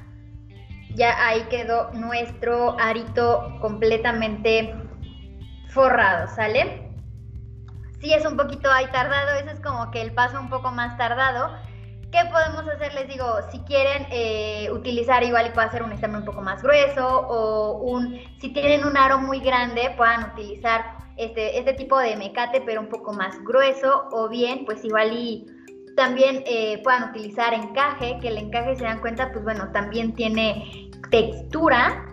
[0.95, 4.73] ya ahí quedó nuestro arito completamente
[5.69, 6.89] forrado, ¿sale?
[8.01, 10.97] Sí es un poquito ahí tardado, ese es como que el paso un poco más
[10.97, 11.55] tardado.
[12.11, 12.93] ¿Qué podemos hacer?
[12.95, 16.63] Les digo, si quieren eh, utilizar igual y puede hacer un estambre un poco más
[16.63, 22.15] grueso o un, si tienen un aro muy grande, puedan utilizar este, este tipo de
[22.15, 25.45] mecate pero un poco más grueso o bien pues igual y
[25.95, 30.89] también eh, puedan utilizar encaje, que el encaje se dan cuenta pues bueno, también tiene
[31.11, 32.05] textura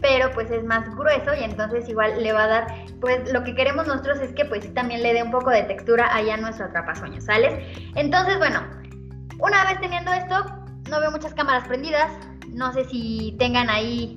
[0.00, 2.66] pero pues es más grueso y entonces igual le va a dar,
[3.00, 6.14] pues lo que queremos nosotros es que pues también le dé un poco de textura
[6.14, 7.54] allá a nuestro atrapasueños, ¿sales?
[7.94, 8.60] Entonces, bueno,
[9.38, 10.44] una vez teniendo esto,
[10.90, 12.10] no veo muchas cámaras prendidas,
[12.48, 14.16] no sé si tengan ahí,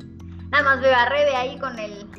[0.52, 2.10] nada más veo a Rebe ahí con el,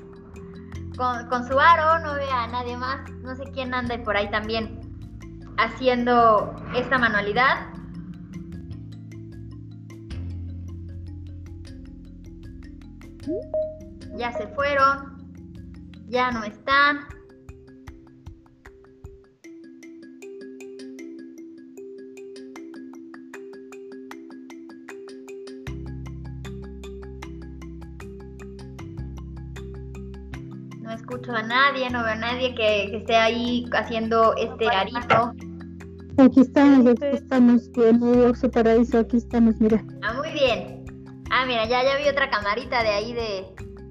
[0.97, 4.81] con, su aro, no veo a nadie más, no sé quién anda por ahí también
[5.59, 7.69] haciendo esta manualidad.
[14.17, 15.19] Ya se fueron.
[16.09, 17.07] Ya no están.
[31.11, 35.33] Escucho a nadie, no veo a nadie que, que esté ahí haciendo este arito.
[36.19, 39.83] Aquí estamos, aquí estamos, bien, Oxo Paraíso, aquí estamos, mira.
[40.03, 40.85] Ah, muy bien.
[41.31, 43.45] Ah, mira, ya, ya vi otra camarita de ahí de,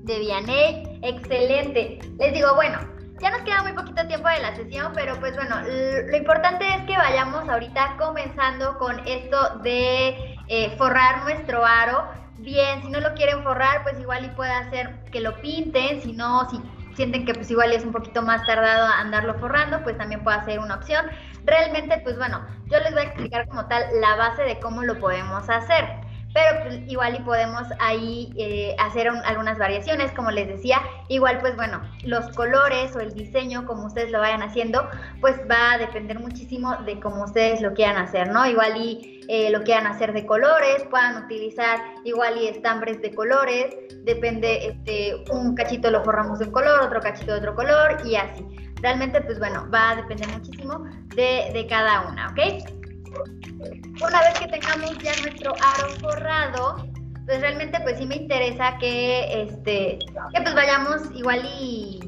[0.03, 0.99] de Vianney.
[1.01, 1.99] Excelente.
[2.19, 2.79] Les digo, bueno,
[3.21, 6.85] ya nos queda muy poquito tiempo de la sesión, pero pues bueno, lo importante es
[6.85, 12.07] que vayamos ahorita comenzando con esto de eh, forrar nuestro aro.
[12.37, 16.13] Bien, si no lo quieren forrar, pues igual y puede hacer que lo pinten, si
[16.13, 16.61] no, si
[16.95, 20.59] sienten que pues igual es un poquito más tardado andarlo forrando, pues también puede ser
[20.59, 21.05] una opción.
[21.45, 24.99] Realmente, pues bueno, yo les voy a explicar como tal la base de cómo lo
[24.99, 30.81] podemos hacer pero pues, igual y podemos ahí eh, hacer algunas variaciones, como les decía,
[31.07, 34.87] igual pues bueno, los colores o el diseño, como ustedes lo vayan haciendo,
[35.21, 38.45] pues va a depender muchísimo de cómo ustedes lo quieran hacer, ¿no?
[38.45, 43.76] Igual y eh, lo quieran hacer de colores, puedan utilizar igual y estambres de colores,
[44.03, 48.15] depende, este, un cachito lo forramos de un color, otro cachito de otro color y
[48.15, 48.43] así.
[48.81, 50.84] Realmente pues bueno, va a depender muchísimo
[51.15, 52.39] de, de cada una, ¿ok?
[54.01, 56.88] Una vez que tengamos ya nuestro aro forrado,
[57.27, 59.99] pues realmente pues sí me interesa que este
[60.34, 61.99] que pues vayamos igual y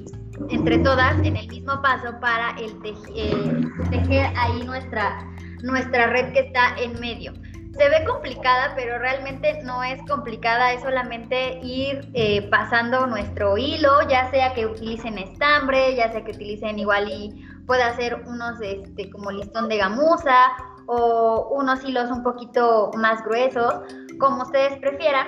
[0.49, 5.23] entre todas en el mismo paso para el tejer ahí nuestra
[5.63, 7.33] nuestra red que está en medio.
[7.77, 14.01] Se ve complicada, pero realmente no es complicada, es solamente ir eh, pasando nuestro hilo,
[14.09, 19.09] ya sea que utilicen estambre, ya sea que utilicen igual y pueda hacer unos este,
[19.09, 20.51] como listón de gamuza
[20.87, 23.75] o unos hilos un poquito más gruesos,
[24.19, 25.27] como ustedes prefieran.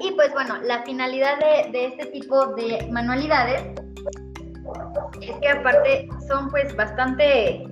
[0.00, 3.62] Y pues bueno, la finalidad de, este tipo de manualidades
[5.20, 7.66] es que aparte son pues bastante,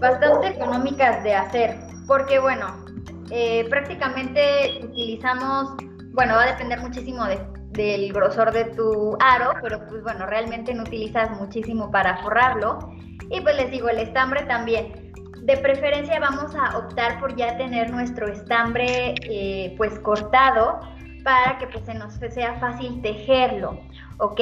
[0.00, 1.76] bastante económicas de hacer,
[2.06, 2.66] porque bueno,
[3.30, 5.74] eh, prácticamente utilizamos,
[6.12, 7.24] bueno, va a depender muchísimo
[7.70, 12.78] del grosor de tu aro, pero pues bueno, realmente no utilizas muchísimo para forrarlo.
[13.30, 15.12] Y pues les digo, el estambre también
[15.42, 20.80] de preferencia vamos a optar por ya tener nuestro estambre eh, pues cortado
[21.22, 23.80] para que pues se nos sea fácil tejerlo,
[24.18, 24.40] ¿ok?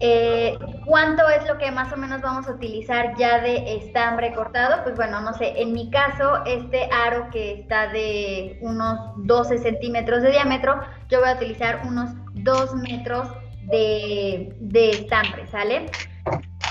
[0.00, 0.56] Eh,
[0.86, 4.84] ¿Cuánto es lo que más o menos vamos a utilizar ya de estambre cortado?
[4.84, 10.22] Pues bueno, no sé, en mi caso, este aro que está de unos 12 centímetros
[10.22, 13.28] de diámetro, yo voy a utilizar unos 2 metros
[13.66, 15.86] de, de estambre, ¿sale?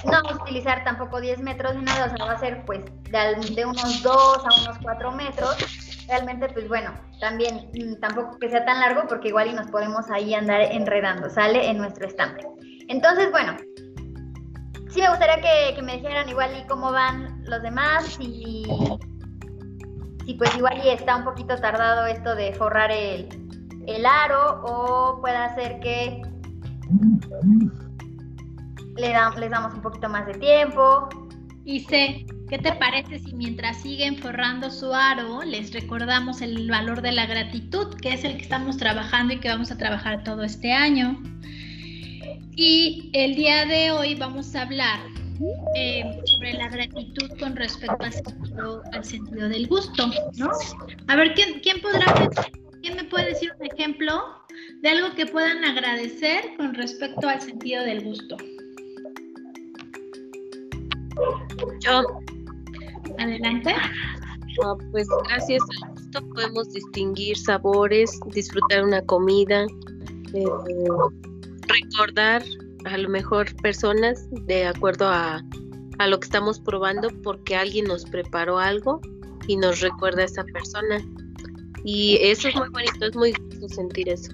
[0.06, 2.82] no vamos a utilizar tampoco 10 metros ni nada, o sea, va a ser pues
[2.86, 6.06] de, unos 2 a unos 4 metros.
[6.08, 10.10] Realmente, pues bueno, también mm, tampoco que sea tan largo porque igual y nos podemos
[10.10, 12.48] ahí andar enredando, sale en nuestro estambre.
[12.88, 13.56] Entonces, bueno,
[14.90, 15.42] sí me gustaría
[15.76, 18.66] que, me dijeran igual y cómo van los demás y
[20.26, 23.30] si pues igual y está un poquito tardado esto de forrar el,
[23.88, 26.22] el aro o puede ser que
[28.98, 31.08] les damos un poquito más de tiempo.
[31.64, 37.02] Y sé, ¿qué te parece si mientras siguen forrando su aro, les recordamos el valor
[37.02, 40.44] de la gratitud, que es el que estamos trabajando y que vamos a trabajar todo
[40.44, 41.22] este año?
[42.60, 45.00] Y el día de hoy vamos a hablar
[45.76, 48.04] eh, sobre la gratitud con respecto
[48.94, 50.08] al sentido, del gusto,
[50.38, 50.50] ¿no?
[51.08, 52.32] A ver, ¿quién, quién podrá
[52.82, 54.12] quién me puede decir un ejemplo
[54.82, 58.36] de algo que puedan agradecer con respecto al sentido del gusto?
[61.82, 62.02] Yo.
[63.20, 63.76] Adelante.
[64.92, 69.68] pues gracias al gusto podemos distinguir sabores, disfrutar una comida,
[70.34, 70.44] eh,
[71.68, 72.44] recordar
[72.86, 75.44] a lo mejor personas de acuerdo a,
[76.00, 79.02] a, lo que estamos probando porque alguien nos preparó algo
[79.48, 81.04] y nos recuerda a esa persona.
[81.84, 84.32] Y eso es muy bonito, es muy gusto sentir eso.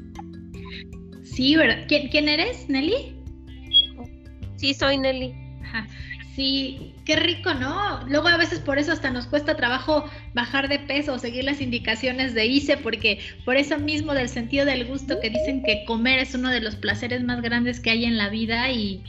[1.23, 1.85] Sí, ¿verdad?
[1.87, 3.15] ¿Quién, ¿quién eres, Nelly?
[4.55, 5.33] Sí, soy Nelly.
[6.35, 8.05] Sí, qué rico, ¿no?
[8.07, 11.61] Luego a veces por eso hasta nos cuesta trabajo bajar de peso o seguir las
[11.61, 16.19] indicaciones de ICE, porque por eso mismo del sentido del gusto que dicen que comer
[16.19, 19.03] es uno de los placeres más grandes que hay en la vida y,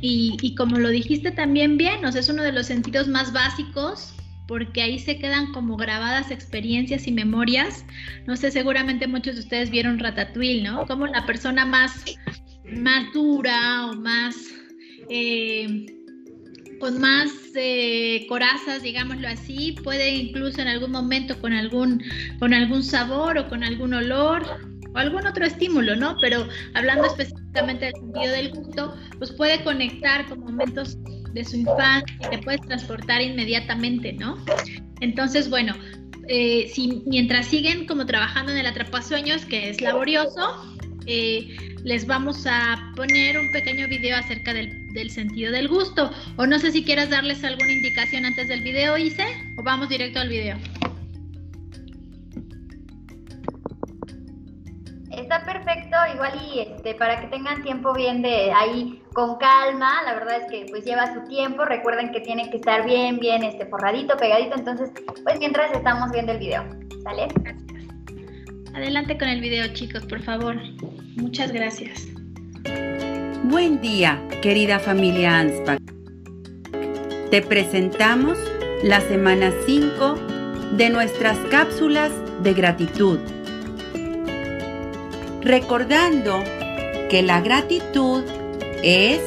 [0.00, 4.14] y, como lo dijiste también bien, o sea, es uno de los sentidos más básicos
[4.46, 7.84] porque ahí se quedan como grabadas experiencias y memorias.
[8.26, 10.86] No sé, seguramente muchos de ustedes vieron Ratatouille, ¿no?
[10.86, 12.04] Como la persona más,
[12.64, 14.34] más dura o más...
[15.08, 15.99] Eh,
[16.80, 22.02] con más eh, corazas, digámoslo así, puede incluso en algún momento con algún,
[22.38, 24.42] con algún sabor o con algún olor
[24.94, 26.16] o algún otro estímulo, ¿no?
[26.20, 30.96] Pero hablando específicamente del sentido del gusto, pues puede conectar con momentos
[31.32, 34.42] de su infancia y te puedes transportar inmediatamente, ¿no?
[35.00, 35.74] Entonces, bueno,
[36.28, 40.76] eh, si mientras siguen como trabajando en el atrapasueños, que es laborioso,
[41.06, 46.10] eh, les vamos a poner un pequeño video acerca del, del, sentido del gusto.
[46.36, 49.26] O no sé si quieras darles alguna indicación antes del video, Ise,
[49.58, 50.56] o vamos directo al video.
[55.10, 60.14] Está perfecto, igual y este, para que tengan tiempo bien de ahí con calma, la
[60.14, 63.66] verdad es que pues lleva su tiempo, recuerden que tiene que estar bien, bien este,
[63.66, 64.90] forradito, pegadito, entonces
[65.22, 66.64] pues mientras estamos viendo el video,
[67.02, 67.28] ¿sale?
[68.74, 70.56] Adelante con el video chicos, por favor.
[71.16, 72.08] Muchas gracias.
[73.42, 75.80] Buen día, querida familia ANSPAC.
[77.30, 78.36] Te presentamos
[78.82, 80.18] la semana 5
[80.76, 82.12] de nuestras cápsulas
[82.42, 83.18] de gratitud.
[85.40, 86.44] Recordando
[87.08, 88.24] que la gratitud
[88.82, 89.22] es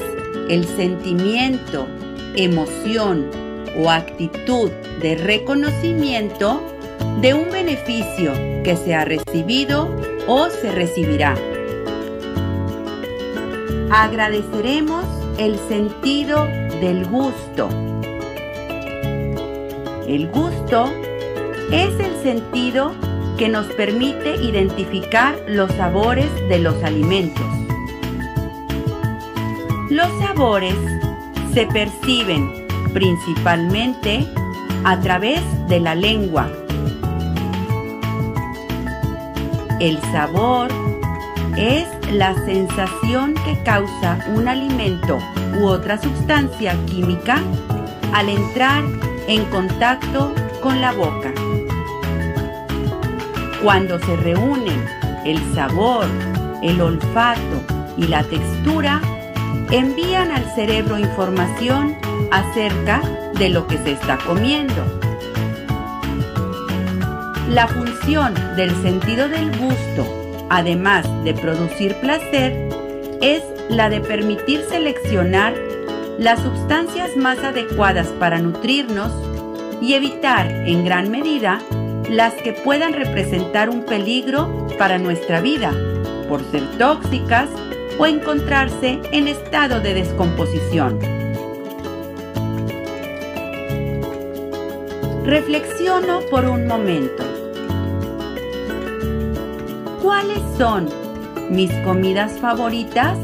[0.47, 1.87] el sentimiento,
[2.35, 3.31] emoción
[3.75, 4.69] o actitud
[5.01, 6.61] de reconocimiento
[7.19, 8.31] de un beneficio
[8.63, 9.89] que se ha recibido
[10.27, 11.35] o se recibirá.
[13.95, 15.05] Agradeceremos
[15.37, 16.45] el sentido
[16.81, 17.69] del gusto.
[20.07, 20.91] El gusto
[21.71, 22.91] es el sentido
[23.37, 27.45] que nos permite identificar los sabores de los alimentos.
[29.91, 30.75] Los sabores
[31.53, 32.65] se perciben
[32.95, 34.27] principalmente
[34.85, 36.51] a través de la lengua.
[39.79, 40.69] El sabor
[41.55, 45.17] es la sensación que causa un alimento
[45.59, 47.41] u otra sustancia química
[48.13, 48.83] al entrar
[49.27, 51.33] en contacto con la boca.
[53.63, 54.85] Cuando se reúnen
[55.25, 56.05] el sabor,
[56.61, 57.63] el olfato
[57.97, 59.01] y la textura,
[59.71, 61.95] envían al cerebro información
[62.31, 63.01] acerca
[63.39, 64.83] de lo que se está comiendo.
[67.49, 70.22] La función del sentido del gusto,
[70.53, 72.69] además de producir placer,
[73.21, 75.55] es la de permitir seleccionar
[76.19, 79.11] las sustancias más adecuadas para nutrirnos
[79.81, 81.59] y evitar en gran medida
[82.07, 85.73] las que puedan representar un peligro para nuestra vida
[86.29, 87.49] por ser tóxicas
[87.97, 90.99] o encontrarse en estado de descomposición.
[95.25, 97.32] Reflexiono por un momento.
[100.03, 100.89] ¿Cuáles son
[101.49, 103.17] mis comidas favoritas?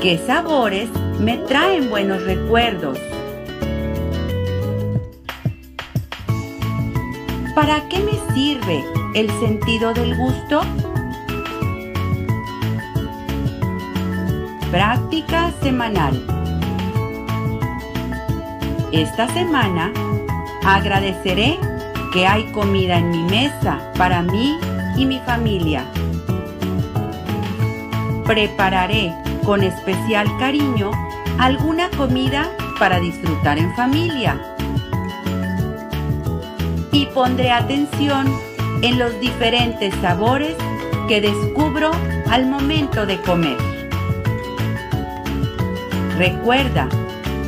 [0.00, 3.00] ¿Qué sabores me traen buenos recuerdos?
[7.56, 8.84] ¿Para qué me sirve
[9.16, 10.60] el sentido del gusto?
[14.70, 16.24] Práctica semanal.
[18.92, 19.92] Esta semana
[20.64, 21.58] agradeceré
[22.12, 24.58] que hay comida en mi mesa para mí
[24.96, 25.84] y mi familia.
[28.26, 29.12] Prepararé
[29.44, 30.90] con especial cariño
[31.38, 34.40] alguna comida para disfrutar en familia
[36.92, 38.26] y pondré atención
[38.82, 40.54] en los diferentes sabores
[41.08, 41.90] que descubro
[42.30, 43.56] al momento de comer.
[46.18, 46.88] Recuerda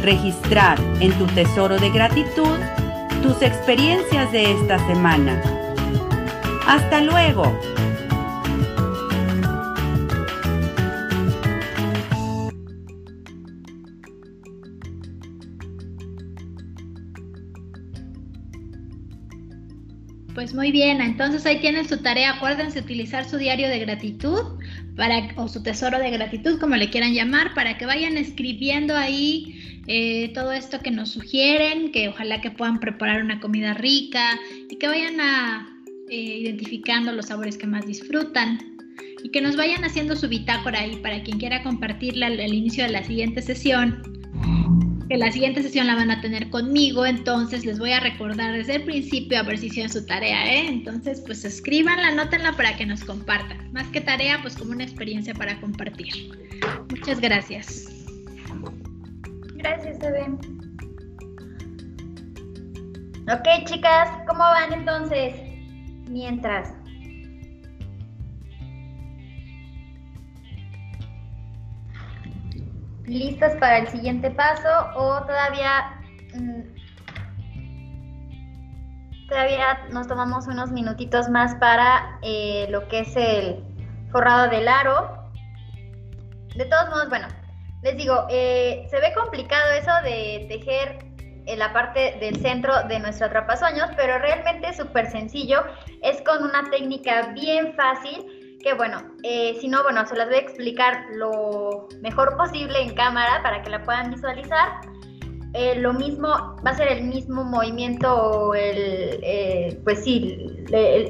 [0.03, 2.59] registrar en tu tesoro de gratitud
[3.25, 5.41] tus experiencias de esta semana.
[6.67, 7.59] Hasta luego.
[20.35, 22.35] Pues muy bien, entonces ahí tienen su tarea.
[22.35, 24.59] Acuérdense utilizar su diario de gratitud
[24.97, 29.81] para, o su tesoro de gratitud, como le quieran llamar, para que vayan escribiendo ahí
[29.87, 34.39] eh, todo esto que nos sugieren, que ojalá que puedan preparar una comida rica
[34.71, 35.17] y que vayan
[36.11, 38.59] eh, identificando los sabores que más disfrutan
[39.23, 42.91] y que nos vayan haciendo su bitácora ahí para quien quiera compartirla al inicio de
[42.91, 44.24] la siguiente sesión
[45.15, 48.77] que la siguiente sesión la van a tener conmigo, entonces les voy a recordar desde
[48.77, 50.67] el principio a ver si hicieron su tarea, ¿eh?
[50.67, 53.73] Entonces, pues escríbanla, anótenla para que nos compartan.
[53.73, 56.33] Más que tarea, pues como una experiencia para compartir.
[56.91, 57.87] Muchas gracias.
[59.55, 60.37] Gracias, Eve.
[63.33, 65.33] Ok, chicas, ¿cómo van entonces?
[66.09, 66.73] Mientras.
[73.07, 76.01] Listas para el siguiente paso o todavía
[76.35, 76.75] mm,
[79.29, 83.65] todavía nos tomamos unos minutitos más para eh, lo que es el
[84.11, 85.31] forrado del aro.
[86.55, 87.27] De todos modos, bueno,
[87.83, 91.05] les digo, eh, se ve complicado eso de tejer
[91.47, 95.65] en la parte del centro de nuestro atrapasueños, pero realmente es súper sencillo.
[96.03, 100.37] Es con una técnica bien fácil que bueno, eh, si no, bueno, se las voy
[100.37, 104.81] a explicar lo mejor posible en cámara para que la puedan visualizar.
[105.53, 106.29] Eh, lo mismo,
[106.67, 110.65] va a ser el mismo movimiento, el, eh, pues sí,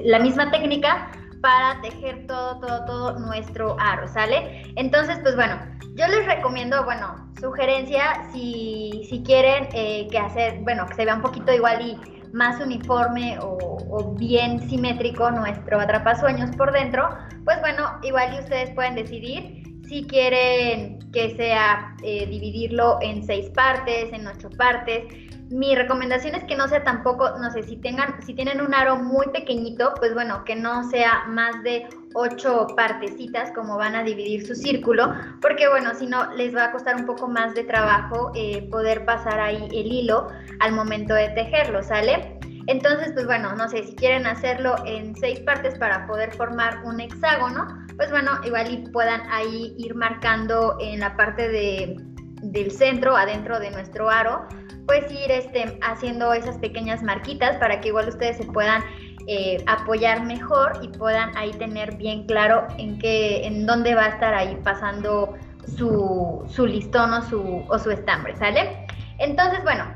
[0.05, 4.65] la misma técnica para tejer todo, todo, todo nuestro aro, ¿sale?
[4.75, 5.57] Entonces, pues bueno,
[5.95, 11.23] yo les recomiendo, bueno, sugerencia, si, si quieren que hacer, bueno, que se vea un
[11.23, 17.09] poquito igual y más uniforme o, bien simétrico nuestro atrapasueños por dentro,
[17.45, 23.51] pues bueno, igual y ustedes pueden decidir si quieren que sea eh, dividirlo en seis
[23.51, 25.05] partes, en ocho partes.
[25.51, 28.97] Mi recomendación es que no sea tampoco, no sé, si tengan, si tienen un aro
[28.97, 34.47] muy pequeñito, pues bueno, que no sea más de ocho partecitas como van a dividir
[34.47, 38.33] su círculo, porque bueno, si no les va a costar un poco más de trabajo
[38.35, 40.29] eh, poder pasar ahí el hilo
[40.61, 42.39] al momento de tejerlo, ¿sale?
[42.67, 47.01] Entonces, pues bueno, no sé, si quieren hacerlo en seis partes para poder formar un
[47.01, 47.67] hexágono,
[47.97, 51.97] pues bueno, igual y puedan ahí ir marcando en la parte de,
[52.43, 54.47] del centro, adentro de nuestro aro,
[54.87, 58.83] pues ir este, haciendo esas pequeñas marquitas para que igual ustedes se puedan
[59.27, 64.09] eh, apoyar mejor y puedan ahí tener bien claro en qué, en dónde va a
[64.09, 65.35] estar ahí pasando
[65.77, 68.87] su, su listón o su, estambre, ¿sale?
[69.19, 69.87] Entonces, bueno,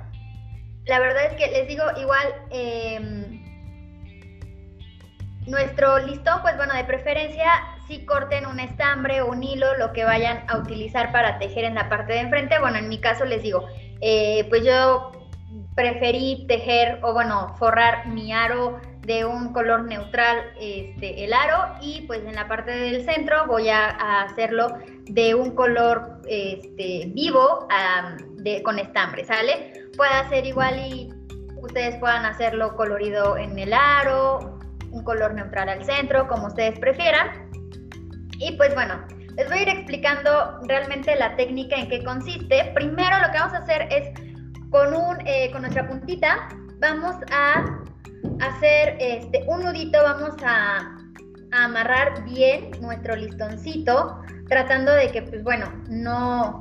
[0.86, 3.44] la verdad es que les digo igual, em,
[5.47, 7.51] nuestro listón, pues bueno, de preferencia
[7.86, 11.74] si corten un estambre o un hilo, lo que vayan a utilizar para tejer en
[11.74, 12.59] la parte de enfrente.
[12.59, 13.66] Bueno, en mi caso les digo,
[14.01, 15.12] eh, pues yo
[15.75, 22.03] preferí tejer o bueno, forrar mi aro de un color neutral este, el aro y
[22.03, 24.69] pues en la parte del centro voy a, hacerlo
[25.05, 27.66] de un color este, vivo
[28.37, 29.89] de, con estambre, ¿sale?
[29.97, 31.11] Puede ser igual y
[31.62, 34.59] ustedes puedan hacerlo colorido en el aro,
[34.91, 37.51] un color neutral al centro, como ustedes prefieran.
[38.39, 39.07] Y pues bueno,
[39.39, 42.73] les voy a ir explicando realmente la técnica en qué consiste.
[42.74, 44.10] Primero lo que vamos a hacer es
[44.70, 46.48] con, un, eh, con nuestra puntita,
[46.81, 47.65] vamos a
[48.40, 50.94] hacer este, un nudito, vamos a,
[51.51, 54.20] amarrar bien nuestro listoncito,
[54.51, 56.60] tratando de que, pues bueno, no,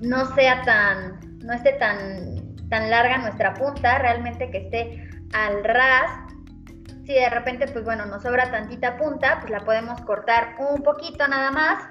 [0.00, 6.31] no sea tan, no esté tan, tan larga nuestra punta, realmente que esté al ras
[7.04, 11.26] si de repente, pues bueno, nos sobra tantita punta, pues la podemos cortar un poquito
[11.26, 11.82] nada más.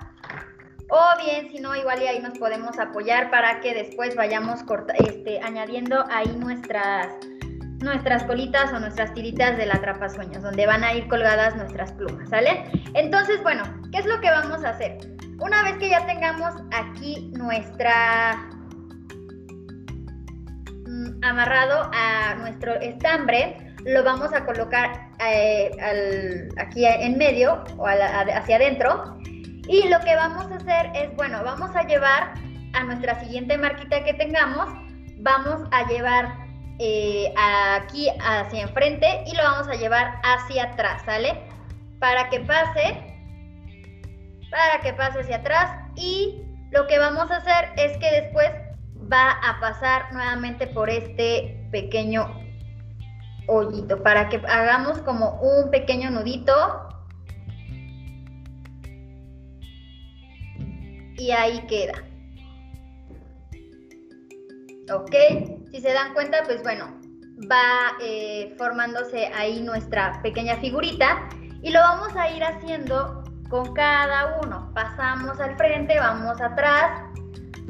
[0.90, 4.62] O bien, si no, igual y ahí nos podemos apoyar para que después vayamos
[5.06, 7.08] este, añadiendo ahí nuestras,
[7.80, 12.66] nuestras colitas o nuestras tiritas del atrapasueños, donde van a ir colgadas nuestras plumas, ¿sale?
[12.94, 14.98] Entonces, bueno, ¿qué es lo que vamos a hacer?
[15.40, 18.50] Una vez que ya tengamos aquí nuestra
[20.86, 28.56] mm, amarrado a nuestro estambre, lo vamos a colocar eh, aquí en medio o hacia
[28.56, 29.18] adentro.
[29.68, 32.34] Y lo que vamos a hacer es, bueno, vamos a llevar
[32.74, 34.68] a nuestra siguiente marquita que tengamos,
[35.20, 36.36] vamos a llevar
[36.80, 41.40] eh, aquí hacia enfrente y lo vamos a llevar hacia atrás, ¿sale?
[42.00, 42.98] Para que pase,
[44.50, 46.42] para que pase hacia atrás y
[46.72, 48.50] lo que vamos a hacer es que después
[49.12, 52.34] va a pasar nuevamente por este pequeño
[53.48, 56.54] hoyito para que hagamos como un pequeño nudito.
[61.18, 62.04] Y ahí queda.
[64.94, 65.16] Ok,
[65.72, 67.00] si se dan cuenta, pues bueno,
[67.50, 71.30] va eh, formándose ahí nuestra pequeña figurita
[71.62, 74.72] y lo vamos a ir haciendo con cada uno.
[74.74, 77.04] Pasamos al frente, vamos atrás,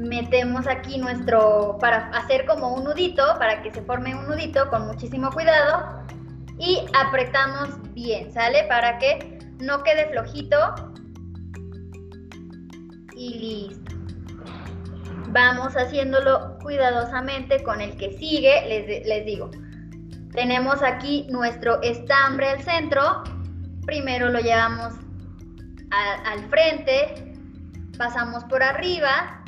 [0.02, 4.86] metemos aquí nuestro, para hacer como un nudito, para que se forme un nudito con
[4.86, 6.02] muchísimo cuidado
[6.58, 8.64] y apretamos bien, ¿sale?
[8.64, 10.92] Para que no quede flojito
[13.14, 13.92] y listo.
[15.28, 19.50] Vamos haciéndolo cuidadosamente con el que sigue, les, les digo.
[20.32, 23.22] Tenemos aquí nuestro estambre al centro,
[23.86, 24.94] primero lo llevamos
[25.90, 27.34] al frente,
[27.98, 29.41] pasamos por arriba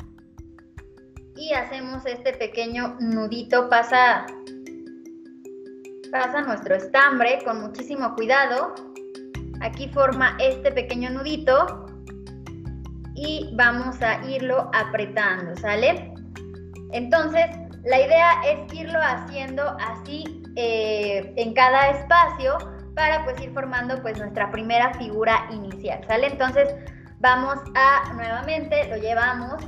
[1.35, 4.25] y hacemos este pequeño nudito, pasa,
[6.11, 8.73] pasa nuestro estambre con muchísimo cuidado.
[9.61, 11.87] Aquí forma este pequeño nudito
[13.15, 16.13] y vamos a irlo apretando, ¿sale?
[16.91, 17.45] Entonces,
[17.83, 22.57] la idea es irlo haciendo así eh, en cada espacio
[22.95, 26.27] para pues ir formando pues nuestra primera figura inicial, ¿sale?
[26.27, 26.73] Entonces,
[27.19, 29.63] vamos a nuevamente, lo llevamos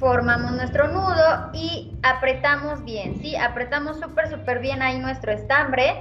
[0.00, 3.36] formamos nuestro nudo y apretamos bien, ¿sí?
[3.36, 5.94] Apretamos súper, súper bien ahí nuestro estambre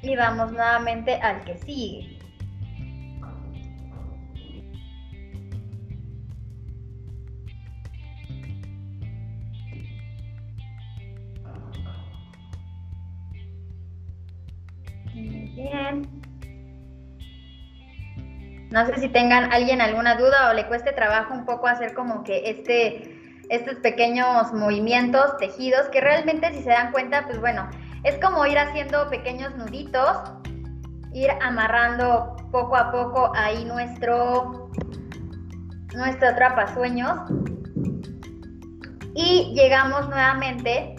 [0.00, 2.20] y vamos nuevamente al que sigue.
[15.60, 16.19] bien.
[18.70, 22.22] No sé si tengan alguien alguna duda o le cueste trabajo un poco hacer como
[22.22, 23.18] que este,
[23.48, 27.68] estos pequeños movimientos, tejidos, que realmente si se dan cuenta, pues bueno,
[28.04, 30.18] es como ir haciendo pequeños nuditos,
[31.12, 34.70] ir amarrando poco a poco ahí nuestro,
[35.94, 36.28] nuestro
[36.72, 37.18] sueños
[39.14, 40.94] y llegamos nuevamente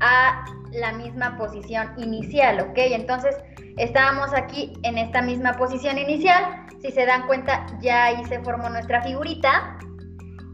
[0.00, 2.76] a la misma posición inicial, ¿ok?
[2.76, 3.36] Entonces
[3.76, 8.68] estábamos aquí en esta misma posición inicial, si se dan cuenta ya ahí se formó
[8.68, 9.78] nuestra figurita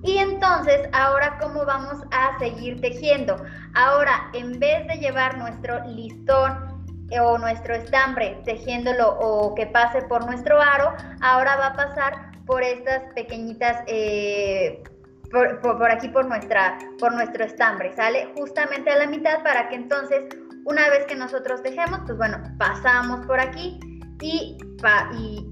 [0.02, 3.36] y entonces, ahora, ¿cómo vamos a seguir tejiendo?
[3.74, 10.02] Ahora, en vez de llevar nuestro listón eh, o nuestro estambre tejiéndolo o que pase
[10.02, 14.82] por nuestro aro, ahora va a pasar por estas pequeñitas, eh,
[15.30, 18.32] por, aquí por, nuestra, por nuestro estambre, ¿sale?
[18.36, 20.24] Justamente a la mitad para que entonces,
[20.64, 23.78] una vez que nosotros tejemos, pues bueno, pasamos por aquí
[24.20, 24.56] y,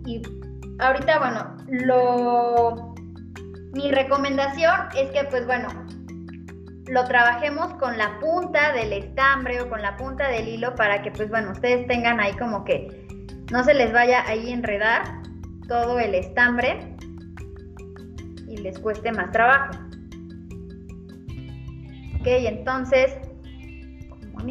[0.06, 0.22] y,
[0.78, 2.94] ahorita, bueno, lo
[3.72, 5.68] mi recomendación es que, pues bueno,
[6.86, 11.10] lo trabajemos con la punta del estambre o con la punta del hilo para que,
[11.10, 13.06] pues bueno, ustedes tengan ahí como que
[13.52, 15.02] no se les vaya ahí enredar
[15.68, 16.96] todo el estambre
[18.48, 19.72] y les cueste más trabajo.
[22.20, 23.18] Ok, entonces,
[24.08, 24.44] como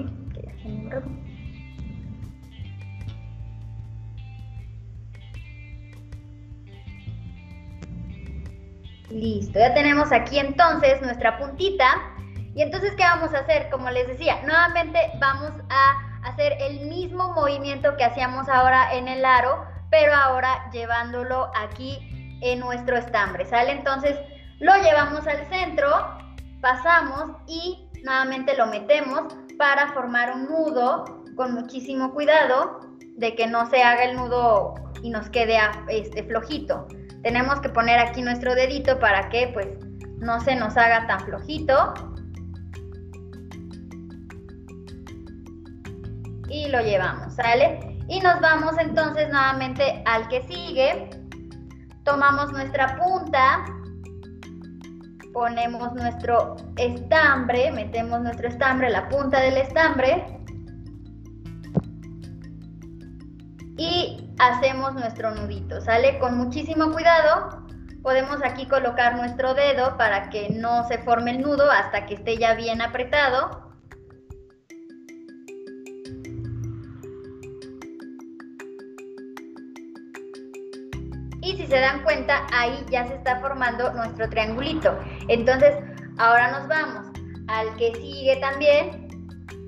[9.10, 11.86] Listo, ya tenemos aquí entonces nuestra puntita.
[12.54, 13.70] Y entonces, ¿qué vamos a hacer?
[13.70, 19.24] Como les decía, nuevamente vamos a hacer el mismo movimiento que hacíamos ahora en el
[19.24, 23.72] aro, pero ahora llevándolo aquí en nuestro estambre, ¿sale?
[23.72, 24.18] Entonces,
[24.60, 25.90] lo llevamos al centro,
[26.62, 31.06] pasamos y nuevamente lo metemos para formar un nudo
[31.36, 32.80] con muchísimo cuidado
[33.16, 35.58] de que no se haga el nudo y nos quede
[35.90, 36.88] este, flojito
[37.26, 39.68] tenemos que poner aquí nuestro dedito para que pues
[40.20, 41.92] no se nos haga tan flojito.
[46.48, 47.98] Y lo llevamos, ¿sale?
[48.08, 51.10] Y nos vamos entonces nuevamente al que sigue.
[52.04, 53.66] Tomamos nuestra punta,
[55.36, 60.26] ponemos nuestro estambre, metemos nuestro estambre, la punta del estambre.
[63.78, 66.20] Y hacemos nuestro nudito, ¿sale?
[66.20, 67.66] Con muchísimo cuidado.
[68.02, 72.38] Podemos aquí colocar nuestro dedo para que no se forme el nudo hasta que esté
[72.38, 73.65] ya bien apretado.
[81.66, 84.98] Si se dan cuenta, ahí ya se está formando nuestro triangulito.
[85.28, 85.76] Entonces,
[86.18, 87.08] ahora nos vamos
[87.48, 89.08] al que sigue también.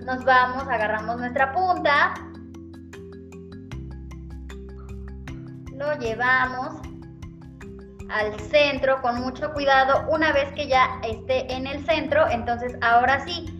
[0.06, 2.14] Nos vamos, agarramos nuestra punta,
[5.74, 6.82] lo llevamos
[8.10, 10.06] al centro con mucho cuidado.
[10.10, 13.54] Una vez que ya esté en el centro, entonces ahora sí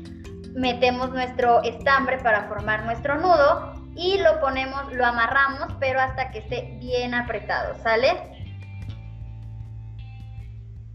[0.56, 6.40] metemos nuestro estambre para formar nuestro nudo y lo ponemos, lo amarramos, pero hasta que
[6.40, 8.38] esté bien apretado, ¿sale?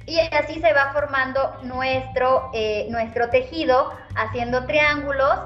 [0.07, 5.39] y así se va formando nuestro, eh, nuestro tejido haciendo triángulos.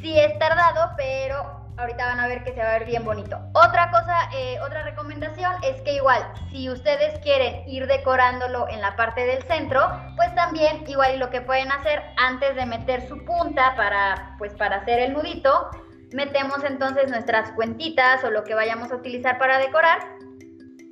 [0.00, 3.38] Sí es tardado, pero ahorita van a ver que se va a ver bien bonito.
[3.52, 8.94] Otra cosa, eh, otra recomendación es que igual, si ustedes quieren ir decorándolo en la
[8.96, 9.80] parte del centro,
[10.16, 14.76] pues también igual lo que pueden hacer antes de meter su punta para, pues para
[14.76, 15.70] hacer el nudito,
[16.14, 19.98] metemos entonces nuestras cuentitas o lo que vayamos a utilizar para decorar,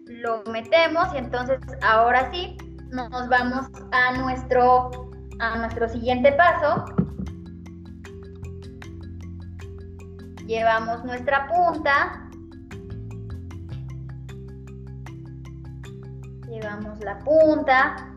[0.07, 2.57] lo metemos y entonces ahora sí
[2.91, 4.91] nos vamos a nuestro,
[5.39, 6.85] a nuestro siguiente paso.
[10.45, 12.29] Llevamos nuestra punta,
[16.49, 18.09] llevamos la punta.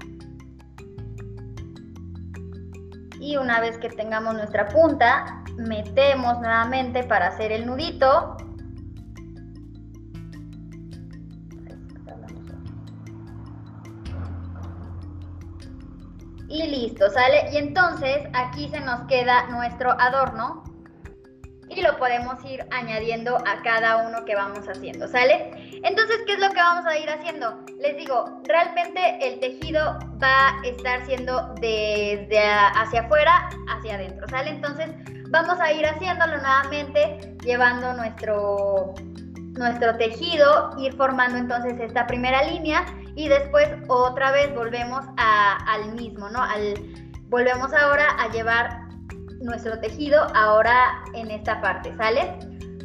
[3.19, 8.37] Y una vez que tengamos nuestra punta, metemos nuevamente para hacer el nudito.
[16.47, 17.49] Y listo, ¿sale?
[17.51, 20.63] Y entonces aquí se nos queda nuestro adorno
[21.67, 25.51] y lo podemos ir añadiendo a cada uno que vamos haciendo, ¿sale?
[25.83, 27.63] Entonces, ¿qué es lo que vamos a ir haciendo?
[27.79, 34.51] Les digo, realmente el tejido va a estar siendo desde hacia afuera hacia adentro, ¿sale?
[34.51, 34.91] Entonces,
[35.35, 38.93] vamos a ir haciéndolo nuevamente, llevando nuestro,
[39.51, 42.85] nuestro tejido, ir formando entonces esta primera línea
[43.15, 46.41] y después otra vez volvemos al mismo, ¿no?
[46.41, 46.75] Al,
[47.27, 48.79] volvemos ahora a llevar
[49.41, 52.39] nuestro tejido ahora en esta parte, ¿sale?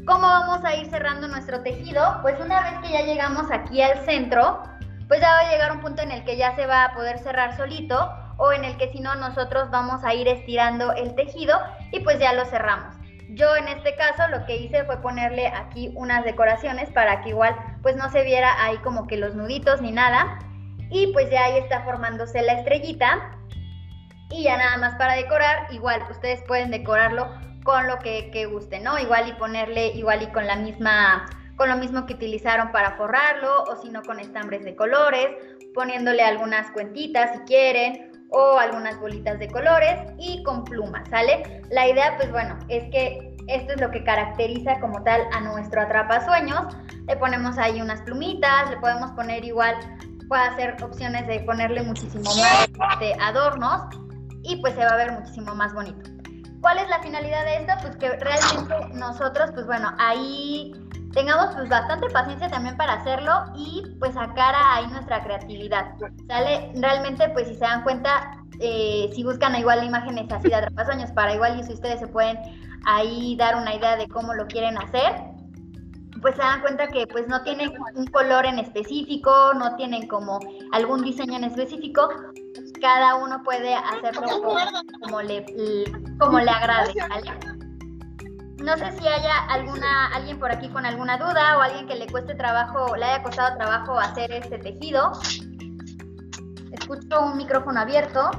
[0.04, 2.18] ¿Cómo vamos a ir cerrando nuestro tejido?
[2.22, 4.60] Pues una vez que ya llegamos aquí al centro,
[5.06, 7.20] pues ya va a llegar un punto en el que ya se va a poder
[7.20, 8.10] cerrar solito
[8.40, 11.58] o en el que si no nosotros vamos a ir estirando el tejido
[11.92, 12.96] y pues ya lo cerramos.
[13.34, 17.54] Yo en este caso lo que hice fue ponerle aquí unas decoraciones para que igual
[17.82, 20.38] pues no se viera ahí como que los nuditos ni nada.
[20.90, 23.36] Y pues ya ahí está formándose la estrellita.
[24.30, 27.28] Y ya nada más para decorar, igual ustedes pueden decorarlo
[27.62, 28.98] con lo que, que gusten, ¿no?
[28.98, 31.26] Igual y ponerle, igual y con la misma,
[31.56, 35.28] con lo mismo que utilizaron para forrarlo, o si no con estambres de colores,
[35.74, 41.62] poniéndole algunas cuentitas si quieren, o algunas bolitas de colores y con plumas, ¿sale?
[41.70, 45.82] La idea, pues bueno, es que esto es lo que caracteriza como tal a nuestro
[45.82, 46.76] atrapasueños.
[47.08, 49.74] Le ponemos ahí unas plumitas, le podemos poner igual,
[50.28, 52.68] puede hacer opciones de ponerle muchísimo más
[53.00, 53.82] de adornos
[54.42, 56.08] y pues se va a ver muchísimo más bonito.
[56.60, 57.72] ¿Cuál es la finalidad de esto?
[57.82, 60.72] Pues que realmente nosotros, pues bueno, ahí
[61.12, 65.92] tengamos pues bastante paciencia también para hacerlo y pues sacar ahí nuestra creatividad.
[66.26, 66.72] ¿Sale?
[66.74, 71.34] Realmente pues si se dan cuenta, eh, si buscan igual imágenes así de atrapasueños para
[71.34, 72.38] igual y si ustedes se pueden
[72.84, 75.30] ahí dar una idea de cómo lo quieren hacer,
[76.20, 80.38] pues se dan cuenta que pues no tienen un color en específico, no tienen como
[80.72, 82.08] algún diseño en específico,
[82.80, 84.22] cada uno puede hacerlo
[85.00, 85.44] como, le,
[86.18, 86.94] como le agrade,
[88.60, 92.06] No sé si haya alguna, alguien por aquí con alguna duda o alguien que le
[92.06, 95.12] cueste trabajo, le haya costado trabajo hacer este tejido.
[96.70, 98.30] Escucho un micrófono abierto.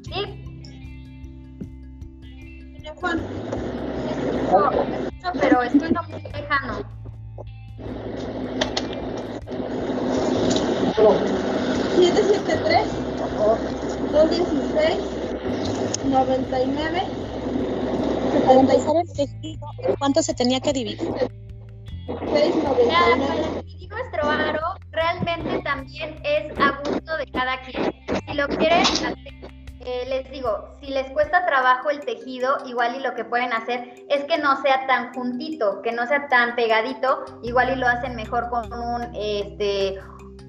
[0.03, 0.43] Sí,
[5.39, 6.96] pero estoy muy lejano.
[11.95, 12.87] 773
[14.11, 14.97] 216
[16.05, 17.03] 99
[19.99, 20.97] ¿cuánto se tenía que dividir?
[20.97, 23.63] 699.
[23.89, 27.93] nuestro aro realmente también es a gusto de cada quien.
[28.27, 29.15] Si lo quieren hacer
[29.87, 34.05] eh, les digo, si les cuesta trabajo el tejido, igual y lo que pueden hacer
[34.09, 38.13] es que no sea tan juntito, que no sea tan pegadito, igual y lo hacen
[38.17, 39.97] mejor con un, este,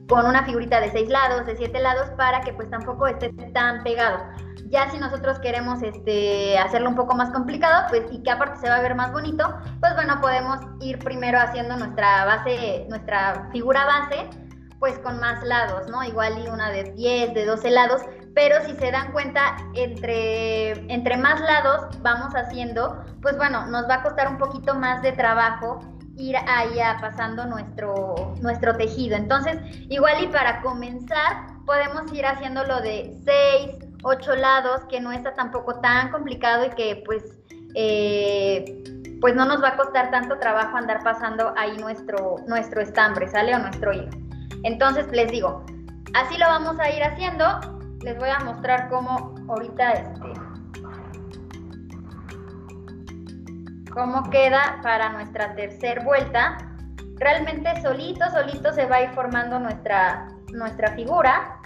[0.08, 3.84] con una figurita de seis lados, de siete lados, para que pues tampoco esté tan
[3.84, 4.18] pegado.
[4.70, 8.68] Ya si nosotros queremos este, hacerlo un poco más complicado, pues y que aparte se
[8.68, 13.86] va a ver más bonito, pues bueno, podemos ir primero haciendo nuestra base, nuestra figura
[13.86, 14.28] base,
[14.78, 16.02] pues con más lados, ¿no?
[16.04, 18.02] Igual y una de 10, de 12 lados,
[18.38, 23.94] pero si se dan cuenta, entre, entre más lados vamos haciendo, pues bueno, nos va
[23.94, 25.80] a costar un poquito más de trabajo
[26.16, 29.16] ir ahí pasando nuestro, nuestro tejido.
[29.16, 29.58] Entonces,
[29.88, 35.80] igual y para comenzar, podemos ir haciéndolo de 6, 8 lados, que no está tampoco
[35.80, 37.24] tan complicado y que pues,
[37.74, 38.84] eh,
[39.20, 43.56] pues no nos va a costar tanto trabajo andar pasando ahí nuestro, nuestro estambre, ¿sale?
[43.56, 44.10] O nuestro hilo.
[44.62, 45.66] Entonces, les digo,
[46.14, 50.32] así lo vamos a ir haciendo les voy a mostrar cómo ahorita este
[53.90, 56.56] cómo queda para nuestra tercera vuelta.
[57.16, 61.60] Realmente solito, solito se va a ir formando nuestra, nuestra figura.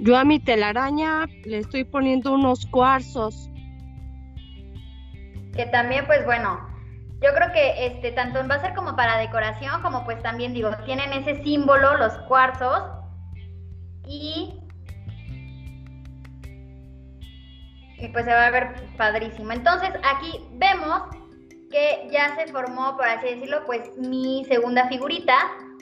[0.00, 3.50] Yo a mi telaraña le estoy poniendo unos cuarzos.
[5.54, 6.60] Que también, pues bueno,
[7.22, 10.70] yo creo que este tanto va a ser como para decoración, como pues también digo,
[10.84, 12.82] tienen ese símbolo, los cuarzos.
[14.06, 14.60] Y,
[17.98, 19.52] y pues se va a ver padrísimo.
[19.52, 21.02] Entonces aquí vemos
[21.70, 25.34] que ya se formó, por así decirlo, pues mi segunda figurita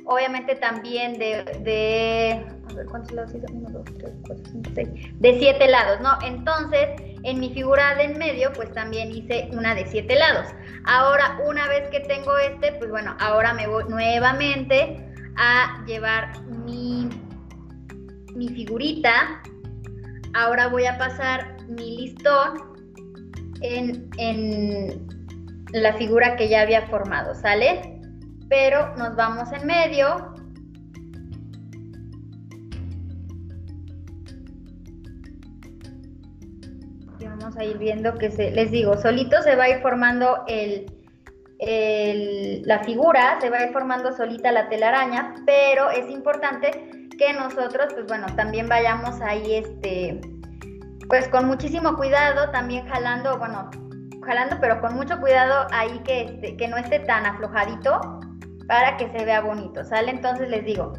[0.05, 3.47] obviamente también de, de a ver, ¿cuántos lados hizo?
[3.53, 4.89] 1, 2, 3, 4, 5, 6,
[5.21, 6.19] de 7 lados, ¿no?
[6.25, 6.89] Entonces,
[7.23, 10.47] en mi figura de en medio, pues también hice una de 7 lados.
[10.85, 15.05] Ahora, una vez que tengo este, pues bueno, ahora me voy nuevamente
[15.37, 17.09] a llevar mi,
[18.35, 19.43] mi figurita.
[20.35, 22.75] Ahora voy a pasar mi listón
[23.63, 25.07] en, en
[25.73, 27.95] la figura que ya había formado, ¿sale?
[28.49, 30.34] pero nos vamos en medio.
[37.45, 40.87] Vamos a ir viendo que se, les digo, solito se va a ir formando el,
[42.65, 46.71] la figura, se va a ir formando solita la telaraña, pero es importante
[47.19, 50.23] que nosotros, pues bueno, también vayamos ahí, este,
[51.07, 53.71] pues con muchísimo cuidado, también jalando, bueno,
[54.25, 58.01] jalando, pero con mucho cuidado ahí que, este, que no esté tan aflojadito
[58.67, 60.11] para que se vea bonito, ¿sale?
[60.11, 60.95] Entonces les digo,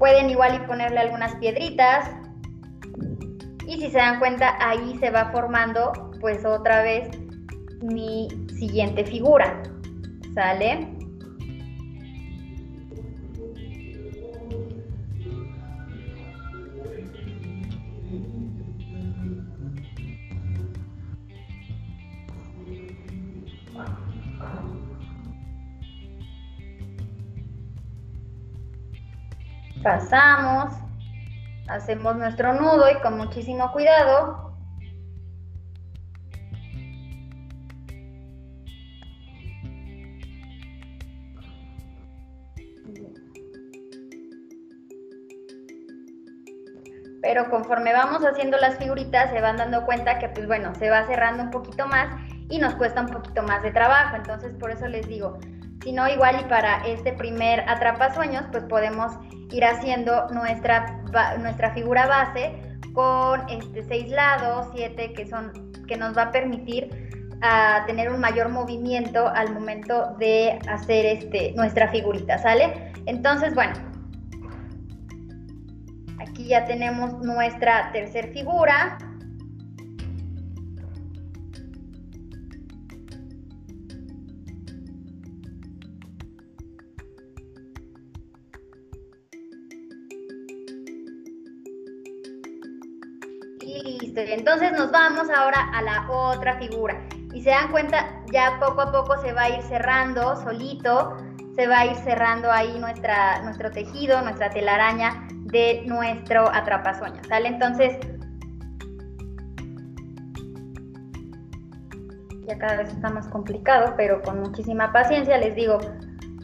[0.00, 2.10] pueden igual y ponerle algunas piedritas
[3.66, 7.08] y si se dan cuenta ahí se va formando pues otra vez
[7.82, 8.28] mi
[8.58, 9.62] siguiente figura,
[10.34, 10.88] ¿sale?
[29.82, 30.81] pasamos,
[31.68, 34.52] hacemos nuestro nudo y con muchísimo cuidado.
[47.22, 51.06] Pero conforme vamos haciendo las figuritas se van dando cuenta que pues bueno, se va
[51.06, 52.08] cerrando un poquito más
[52.48, 55.38] y nos cuesta un poquito más de trabajo, entonces por eso les digo,
[55.82, 59.12] si no igual y para este primer atrapasueños pues podemos
[59.50, 61.02] ir haciendo nuestra,
[61.40, 62.52] nuestra figura base
[62.92, 66.90] con este, seis lados, siete que, son, que nos va a permitir
[67.42, 72.92] ah, tener un mayor movimiento al momento de hacer este, nuestra figurita, ¿sale?
[73.06, 73.74] Entonces, bueno,
[76.20, 78.98] aquí ya tenemos nuestra tercera figura.
[94.14, 97.00] Entonces nos vamos ahora a la otra figura.
[97.32, 101.16] Y se dan cuenta, ya poco a poco se va a ir cerrando solito,
[101.56, 107.48] se va a ir cerrando ahí nuestra, nuestro tejido, nuestra telaraña de nuestro atrapasueño, ¿sale?
[107.48, 107.98] Entonces,
[112.46, 115.78] ya cada vez está más complicado, pero con muchísima paciencia les digo,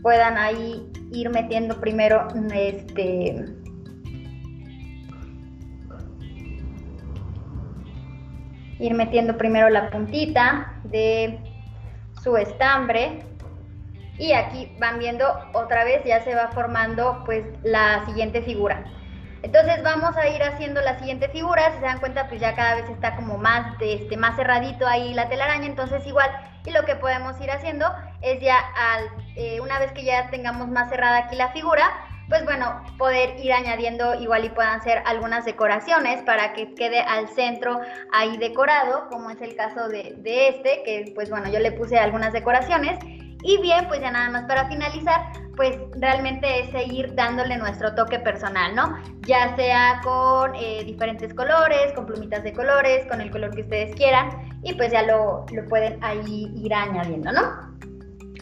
[0.03, 3.45] puedan ahí ir metiendo primero este
[8.79, 11.39] ir metiendo primero la puntita de
[12.23, 13.25] su estambre.
[14.19, 18.85] Y aquí van viendo otra vez ya se va formando pues la siguiente figura.
[19.43, 22.75] Entonces vamos a ir haciendo la siguiente figura, si se dan cuenta pues ya cada
[22.75, 26.29] vez está como más, este, más cerradito ahí la telaraña, entonces igual
[26.67, 27.87] y lo que podemos ir haciendo
[28.21, 31.89] es ya al, eh, una vez que ya tengamos más cerrada aquí la figura,
[32.29, 37.29] pues bueno, poder ir añadiendo igual y puedan ser algunas decoraciones para que quede al
[37.29, 37.81] centro
[38.13, 41.99] ahí decorado, como es el caso de, de este, que pues bueno, yo le puse
[41.99, 42.99] algunas decoraciones.
[43.43, 48.19] Y bien, pues ya nada más para finalizar, pues realmente es seguir dándole nuestro toque
[48.19, 48.99] personal, ¿no?
[49.21, 53.95] Ya sea con eh, diferentes colores, con plumitas de colores, con el color que ustedes
[53.95, 54.29] quieran,
[54.65, 57.43] y pues ya lo, lo pueden ahí ir añadiendo, ¿no?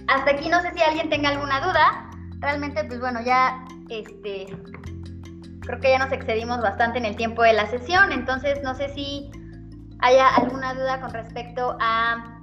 [0.08, 2.10] Hasta aquí no sé si alguien tenga alguna duda.
[2.40, 4.46] Realmente, pues bueno, ya este,
[5.60, 8.88] creo que ya nos excedimos bastante en el tiempo de la sesión, entonces no sé
[8.94, 9.30] si
[10.00, 12.40] haya alguna duda con respecto a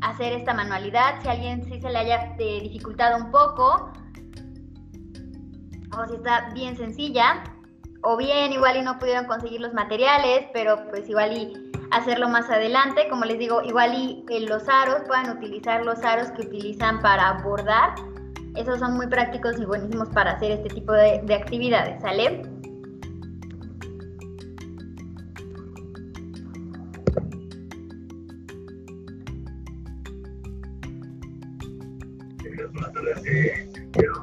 [0.00, 3.92] hacer esta manualidad, si alguien sí se le haya eh, dificultado un poco,
[5.96, 7.42] o si está bien sencilla,
[8.02, 11.52] o bien igual y no pudieron conseguir los materiales, pero pues igual y
[11.90, 16.30] hacerlo más adelante, como les digo, igual y eh, los aros, puedan utilizar los aros
[16.32, 17.94] que utilizan para bordar,
[18.56, 22.42] esos son muy prácticos y buenísimos para hacer este tipo de, de actividades, ¿sale?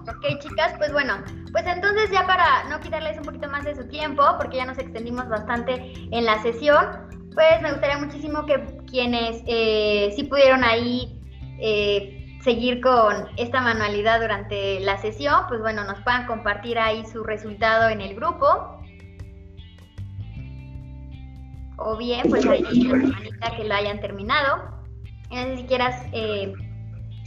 [0.07, 1.15] Ok, chicas, pues bueno,
[1.52, 4.77] pues entonces ya para no quitarles un poquito más de su tiempo, porque ya nos
[4.77, 6.85] extendimos bastante en la sesión,
[7.34, 11.19] pues me gustaría muchísimo que quienes eh, sí pudieron ahí
[11.60, 17.24] eh, seguir con esta manualidad durante la sesión, pues bueno, nos puedan compartir ahí su
[17.24, 18.80] resultado en el grupo.
[21.78, 24.86] O bien, pues ahí la semanita que lo hayan terminado.
[25.32, 26.54] No sé si quieras eh,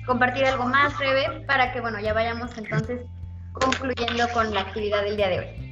[0.06, 3.00] compartir algo más, Rebe, para que, bueno, ya vayamos entonces
[3.52, 5.68] concluyendo con la actividad del día de hoy.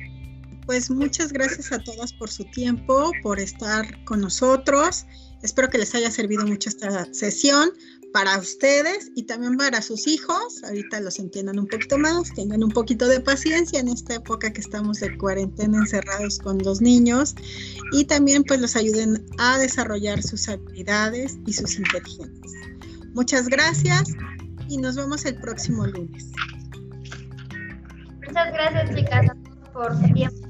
[0.67, 5.07] Pues muchas gracias a todas por su tiempo, por estar con nosotros.
[5.45, 7.71] Espero que les haya servido mucho esta sesión
[8.17, 10.65] para ustedes y también para sus hijos.
[10.65, 14.63] Ahorita los entiendan un poquito más, tengan un poquito de paciencia en esta época que
[14.63, 17.35] estamos de cuarentena encerrados con los niños
[17.93, 22.53] y también pues los ayuden a desarrollar sus habilidades y sus inteligencias.
[23.13, 24.05] Muchas gracias
[24.67, 26.33] y nos vemos el próximo lunes.
[28.27, 29.27] Muchas gracias chicas
[29.75, 30.49] por su tiempo.